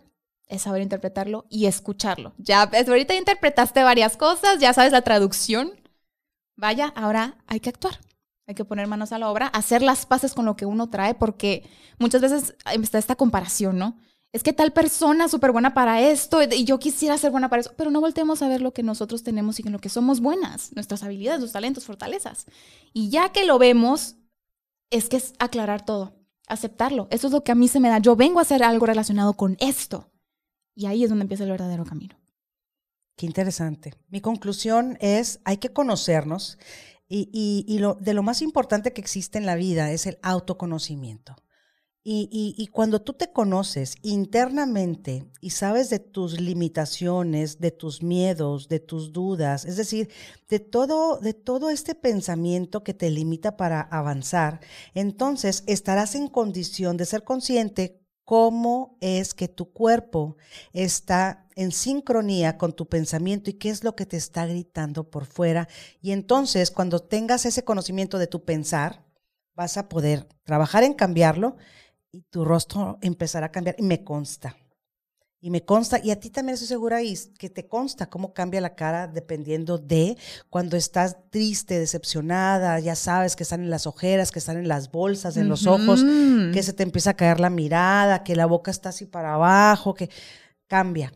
es 0.47 0.63
saber 0.63 0.83
interpretarlo 0.83 1.47
y 1.49 1.67
escucharlo. 1.67 2.35
Ya, 2.37 2.63
ahorita 2.63 3.15
interpretaste 3.15 3.83
varias 3.83 4.19
cosas, 4.19 4.59
ya 4.59 4.75
sabes 4.75 4.93
la 4.93 5.03
traducción. 5.03 5.73
Vaya, 6.57 6.93
ahora 6.95 7.39
hay 7.47 7.61
que 7.61 7.71
actuar. 7.71 7.99
Hay 8.47 8.55
que 8.55 8.65
poner 8.65 8.87
manos 8.87 9.13
a 9.13 9.19
la 9.19 9.31
obra, 9.31 9.47
hacer 9.47 9.83
las 9.83 10.05
paces 10.05 10.35
con 10.35 10.45
lo 10.45 10.57
que 10.57 10.67
uno 10.67 10.91
trae, 10.91 11.15
porque 11.15 11.69
muchas 11.99 12.21
veces 12.21 12.57
está 12.65 12.99
esta 12.99 13.17
comparación, 13.17 13.79
¿no? 13.79 13.97
Es 14.33 14.43
que 14.43 14.53
tal 14.53 14.73
persona 14.73 15.27
es 15.27 15.31
súper 15.31 15.53
buena 15.53 15.75
para 15.75 16.01
esto 16.01 16.41
y 16.43 16.65
yo 16.65 16.79
quisiera 16.79 17.19
ser 17.19 17.31
buena 17.31 17.51
para 17.51 17.61
eso, 17.61 17.73
pero 17.77 17.91
no 17.91 18.01
volteemos 18.01 18.41
a 18.41 18.49
ver 18.49 18.63
lo 18.63 18.73
que 18.73 18.83
nosotros 18.83 19.23
tenemos 19.23 19.61
y 19.61 19.67
en 19.67 19.73
lo 19.73 19.79
que 19.79 19.91
somos 19.91 20.21
buenas, 20.21 20.73
nuestras 20.75 21.03
habilidades, 21.03 21.41
nuestros 21.41 21.53
talentos, 21.53 21.85
fortalezas. 21.85 22.47
Y 22.95 23.11
ya 23.11 23.31
que 23.31 23.45
lo 23.45 23.59
vemos, 23.59 24.17
es 24.91 25.09
que 25.09 25.19
es 25.19 25.35
aclarar 25.39 25.85
todo, 25.85 26.15
aceptarlo. 26.49 27.09
Eso 27.11 27.27
es 27.27 27.33
lo 27.33 27.45
que 27.45 27.53
a 27.53 27.55
mí 27.55 27.69
se 27.69 27.79
me 27.79 27.91
da. 27.91 27.99
Yo 27.99 28.17
vengo 28.17 28.39
a 28.39 28.43
hacer 28.43 28.63
algo 28.63 28.87
relacionado 28.87 29.35
con 29.35 29.57
esto. 29.61 30.11
Y 30.75 30.87
ahí 30.87 31.05
es 31.05 31.11
donde 31.11 31.25
empieza 31.25 31.45
el 31.45 31.51
verdadero 31.51 31.85
camino. 31.85 32.17
Qué 33.17 33.27
interesante. 33.27 33.95
Mi 34.09 34.21
conclusión 34.21 34.97
es, 35.01 35.41
hay 35.45 35.59
que 35.59 35.73
conocernos 35.73 36.59
y, 37.15 37.79
lo, 37.79 37.95
de 37.95 38.15
lo 38.15 38.23
más 38.23 38.41
importante 38.41 38.93
que 38.93 39.01
existe 39.01 39.39
en 39.39 39.47
la 39.47 39.55
vida 39.55 39.93
es 39.93 40.07
el 40.07 40.19
autoconocimiento. 40.23 41.37
Y, 42.05 42.69
cuando 42.73 43.01
tú 43.01 43.13
te 43.13 43.31
conoces 43.31 43.95
internamente 44.03 45.31
y 45.41 45.51
sabes 45.51 45.89
de 45.89 46.01
tus 46.01 46.41
limitaciones, 46.41 47.61
de 47.61 47.71
tus 47.71 48.03
miedos, 48.03 48.67
de 48.67 48.81
tus 48.81 49.13
dudas, 49.13 49.65
es 49.65 49.77
decir, 49.77 50.11
de 50.49 50.59
todo, 50.59 51.19
de 51.19 51.33
todo 51.33 51.71
este 51.71 51.95
pensamiento 51.95 52.83
que 52.83 52.93
te 52.93 53.09
limita 53.09 53.57
para 53.57 53.83
avanzar, 53.83 54.59
entonces 54.95 55.63
estarás 55.69 56.17
en 56.17 56.27
condición 56.27 56.97
de 56.97 57.07
ser 57.07 57.23
consciente 57.23 58.02
cómo 58.33 58.97
es 59.03 59.35
que 59.35 59.47
tu 59.47 59.75
cuerpo 59.75 60.39
está 60.73 61.47
en 61.55 61.71
sincronía 61.71 62.57
con 62.57 62.73
tu 62.73 62.89
pensamiento 62.89 63.51
y 63.51 63.59
qué 63.59 63.69
es 63.69 63.85
lo 63.85 63.95
que 63.95 64.07
te 64.07 64.17
está 64.17 64.47
gritando 64.47 65.11
por 65.11 65.27
fuera. 65.27 65.69
Y 66.01 66.13
entonces, 66.13 66.71
cuando 66.71 67.01
tengas 67.01 67.45
ese 67.45 67.63
conocimiento 67.63 68.17
de 68.17 68.29
tu 68.29 68.43
pensar, 68.43 69.05
vas 69.55 69.77
a 69.77 69.91
poder 69.91 70.27
trabajar 70.45 70.83
en 70.83 70.95
cambiarlo 70.95 71.59
y 72.11 72.23
tu 72.23 72.47
rostro 72.47 72.97
empezará 73.03 73.49
a 73.49 73.53
cambiar. 73.53 73.77
Y 73.79 73.83
me 73.83 74.03
consta. 74.03 74.57
Y 75.45 75.51
me 75.51 75.65
consta, 75.65 75.99
y 76.01 76.13
a 76.13 76.21
ti 76.21 76.31
también 76.31 76.55
estoy 76.55 76.69
segura, 76.69 77.03
y 77.03 77.19
que 77.37 77.51
te 77.51 77.67
consta 77.67 78.09
cómo 78.09 78.33
cambia 78.33 78.61
la 78.61 78.77
cara 78.77 79.09
dependiendo 79.09 79.77
de 79.77 80.17
cuando 80.49 80.77
estás 80.77 81.17
triste, 81.31 81.81
decepcionada, 81.81 82.79
ya 82.79 82.95
sabes 82.95 83.35
que 83.35 83.43
están 83.43 83.61
en 83.61 83.69
las 83.69 83.89
ojeras, 83.89 84.31
que 84.31 84.39
están 84.39 84.57
en 84.57 84.69
las 84.69 84.93
bolsas, 84.93 85.37
en 85.37 85.49
los 85.49 85.67
ojos, 85.67 86.05
que 86.55 86.63
se 86.63 86.73
te 86.73 86.85
empieza 86.85 87.11
a 87.11 87.15
caer 87.15 87.41
la 87.41 87.51
mirada, 87.51 88.23
que 88.23 88.37
la 88.37 88.47
boca 88.47 88.71
está 88.71 88.91
así 88.91 89.05
para 89.05 89.35
abajo, 89.35 89.95
que 89.95 90.11
cambia, 90.69 91.13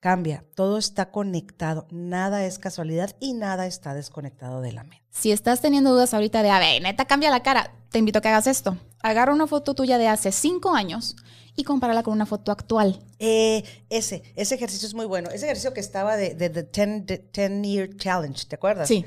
cambia. 0.00 0.42
Todo 0.54 0.78
está 0.78 1.10
conectado, 1.10 1.86
nada 1.90 2.46
es 2.46 2.58
casualidad 2.58 3.14
y 3.20 3.34
nada 3.34 3.66
está 3.66 3.92
desconectado 3.92 4.62
de 4.62 4.72
la 4.72 4.84
mente. 4.84 5.04
Si 5.10 5.32
estás 5.32 5.60
teniendo 5.60 5.92
dudas 5.92 6.14
ahorita 6.14 6.42
de, 6.42 6.48
a 6.48 6.60
ver, 6.60 6.80
neta, 6.80 7.04
cambia 7.04 7.28
la 7.28 7.42
cara, 7.42 7.74
te 7.90 7.98
invito 7.98 8.20
a 8.20 8.22
que 8.22 8.28
hagas 8.28 8.46
esto. 8.46 8.78
Agarra 9.04 9.34
una 9.34 9.46
foto 9.46 9.74
tuya 9.74 9.98
de 9.98 10.08
hace 10.08 10.32
cinco 10.32 10.74
años 10.74 11.14
y 11.54 11.64
compárala 11.64 12.02
con 12.02 12.14
una 12.14 12.24
foto 12.24 12.50
actual. 12.50 13.02
Eh, 13.18 13.62
ese, 13.90 14.22
ese 14.34 14.54
ejercicio 14.54 14.88
es 14.88 14.94
muy 14.94 15.04
bueno. 15.04 15.28
Ese 15.28 15.44
ejercicio 15.44 15.74
que 15.74 15.80
estaba 15.80 16.16
de, 16.16 16.34
de, 16.34 16.48
10, 16.48 17.62
Year 17.62 17.96
Challenge, 17.98 18.46
¿te 18.46 18.56
acuerdas? 18.56 18.88
Sí. 18.88 19.04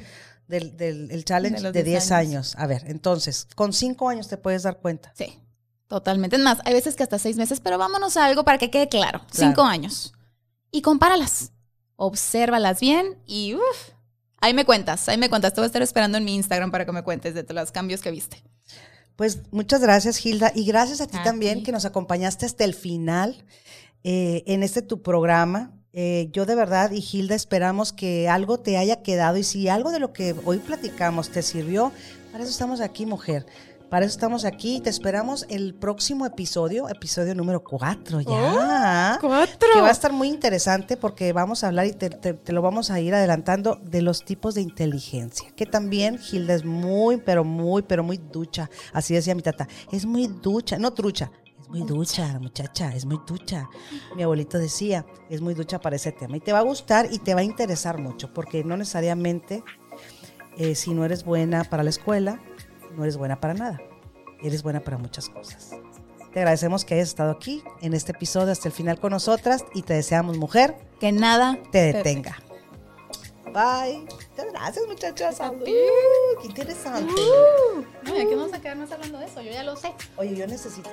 Del, 0.47 0.77
del 0.77 1.09
el 1.09 1.25
challenge 1.25 1.71
de, 1.71 1.83
10 1.83 2.11
años. 2.11 2.53
A 2.59 2.67
ver, 2.67 2.83
entonces, 2.85 3.47
con 3.55 3.73
5 3.73 4.07
años 4.07 4.27
te 4.27 4.37
puedes 4.37 4.61
dar 4.61 4.77
cuenta. 4.77 5.11
Sí, 5.15 5.39
totalmente. 5.87 6.35
Es 6.35 6.43
más, 6.43 6.59
hay 6.63 6.75
veces 6.75 6.95
que 6.95 7.01
hasta 7.01 7.17
6 7.17 7.35
meses, 7.35 7.59
pero 7.59 7.79
vámonos 7.79 8.17
a 8.17 8.25
algo 8.27 8.45
para 8.45 8.59
que 8.59 8.69
quede 8.69 8.87
claro. 8.89 9.21
5 9.31 9.59
años. 9.63 10.13
Y 10.69 10.83
compáralas. 10.83 11.53
Obsérvalas 11.95 12.79
bien 12.79 13.17
y 13.25 13.55
uff. 13.55 13.89
Ahí 14.37 14.53
me 14.53 14.63
cuentas, 14.63 15.09
ahí 15.09 15.17
me 15.17 15.27
cuentas. 15.27 15.55
Te 15.55 15.61
voy 15.61 15.65
a 15.65 15.67
estar 15.67 15.81
esperando 15.81 16.19
en 16.19 16.23
mi 16.23 16.35
Instagram 16.35 16.69
para 16.69 16.85
que 16.85 16.91
me 16.91 17.01
cuentes 17.01 17.33
de 17.33 17.43
los 17.51 17.71
cambios 17.71 18.01
que 18.01 18.11
viste. 18.11 18.43
Pues 19.17 19.39
muchas 19.51 19.81
gracias, 19.81 20.23
Hilda, 20.23 20.51
y 20.53 20.63
gracias 20.65 21.01
a 21.01 21.07
ti 21.07 21.17
también 21.23 21.63
que 21.63 21.71
nos 21.71 21.85
acompañaste 21.85 22.45
hasta 22.45 22.63
el 22.63 22.75
final 22.75 23.43
eh, 24.03 24.43
en 24.45 24.61
este 24.61 24.83
tu 24.83 25.01
programa. 25.01 25.73
Eh, 25.91 26.29
yo 26.31 26.45
de 26.45 26.53
verdad 26.53 26.91
y 26.91 27.03
Hilda 27.03 27.33
esperamos 27.33 27.91
que 27.91 28.29
algo 28.29 28.59
te 28.59 28.77
haya 28.77 29.01
quedado 29.01 29.37
y 29.37 29.43
si 29.43 29.69
algo 29.69 29.91
de 29.91 29.99
lo 29.99 30.13
que 30.13 30.35
hoy 30.45 30.59
platicamos 30.59 31.31
te 31.31 31.41
sirvió, 31.41 31.91
para 32.31 32.43
eso 32.43 32.51
estamos 32.51 32.79
aquí, 32.79 33.07
mujer. 33.07 33.47
Para 33.89 34.05
eso 34.05 34.11
estamos 34.13 34.43
aquí. 34.43 34.81
Te 34.81 34.89
esperamos 34.89 35.45
el 35.49 35.73
próximo 35.73 36.25
episodio, 36.25 36.89
episodio 36.89 37.33
número 37.35 37.63
4 37.63 38.19
ya. 38.19 39.17
Oh, 39.17 39.27
¡Cuatro! 39.27 39.69
Que 39.73 39.79
va 39.79 39.87
a 39.87 39.91
estar 39.91 40.11
muy 40.11 40.27
interesante 40.27 40.97
porque 40.97 41.31
vamos 41.31 41.63
a 41.63 41.67
hablar 41.67 41.85
y 41.85 41.93
te, 41.93 42.37
lo 42.51 42.61
vamos 42.61 42.91
a 42.91 42.99
ir 42.99 43.13
adelantando 43.13 43.79
de 43.81 44.01
los 44.01 44.25
tipos 44.25 44.55
de 44.55 44.61
inteligencia. 44.61 45.51
Que 45.55 45.65
también 45.65 46.19
Hilda 46.19 46.55
es 46.55 46.65
muy, 46.65 47.17
pero 47.17 47.45
muy, 47.45 47.81
pero 47.81 48.03
muy 48.03 48.17
ducha. 48.17 48.69
Así 48.91 49.13
decía 49.13 49.35
mi 49.35 49.41
tata. 49.41 49.69
Es 49.89 50.05
muy 50.05 50.27
ducha, 50.27 50.77
no 50.77 50.91
trucha. 50.91 51.31
Es 51.61 51.69
muy 51.69 51.81
ducha, 51.83 52.39
muchacha, 52.39 52.93
es 52.93 53.05
muy 53.05 53.21
ducha. 53.25 53.69
Mi 54.17 54.23
abuelito 54.23 54.59
decía, 54.59 55.05
es 55.29 55.39
muy 55.39 55.53
ducha 55.53 55.79
para 55.79 55.95
ese 55.95 56.11
tema. 56.11 56.35
Y 56.35 56.41
te 56.41 56.51
va 56.51 56.59
a 56.59 56.63
gustar 56.63 57.07
y 57.09 57.19
te 57.19 57.33
va 57.33 57.39
a 57.39 57.43
interesar 57.43 57.99
mucho 57.99 58.33
porque 58.33 58.65
no 58.65 58.75
necesariamente 58.75 59.63
eh, 60.57 60.75
si 60.75 60.93
no 60.93 61.05
eres 61.05 61.23
buena 61.23 61.63
para 61.63 61.83
la 61.83 61.91
escuela, 61.91 62.41
no 62.97 63.03
eres 63.03 63.15
buena 63.15 63.39
para 63.39 63.53
nada. 63.53 63.79
Eres 64.43 64.63
buena 64.63 64.81
para 64.81 64.97
muchas 64.97 65.29
cosas. 65.29 65.71
Te 66.33 66.39
agradecemos 66.39 66.83
que 66.83 66.95
hayas 66.95 67.09
estado 67.09 67.31
aquí 67.31 67.63
en 67.81 67.93
este 67.93 68.11
episodio 68.11 68.51
hasta 68.51 68.67
el 68.67 68.73
final 68.73 68.99
con 68.99 69.11
nosotras 69.11 69.63
y 69.73 69.83
te 69.83 69.93
deseamos, 69.93 70.37
mujer, 70.37 70.75
que 70.99 71.11
nada 71.11 71.57
te 71.71 71.93
detenga. 71.93 72.37
Bye. 73.45 74.01
Muchas 74.01 74.51
gracias, 74.51 74.87
muchachas. 74.87 75.37
Salud. 75.37 75.63
qué 75.63 76.47
interesante. 76.47 77.13
Uh, 77.13 77.81
no, 78.03 78.15
ya 78.15 78.27
que 78.27 78.35
vamos 78.35 78.53
a 78.53 78.61
quedarnos 78.61 78.91
hablando 78.91 79.19
de 79.19 79.25
eso, 79.25 79.41
yo 79.41 79.51
ya 79.51 79.63
lo 79.63 79.75
sé. 79.75 79.93
Oye, 80.17 80.35
yo 80.35 80.45
necesito. 80.47 80.89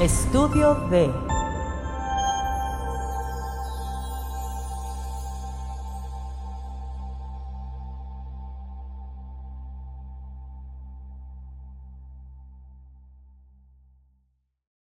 Estudio 0.00 0.74
de 0.90 1.08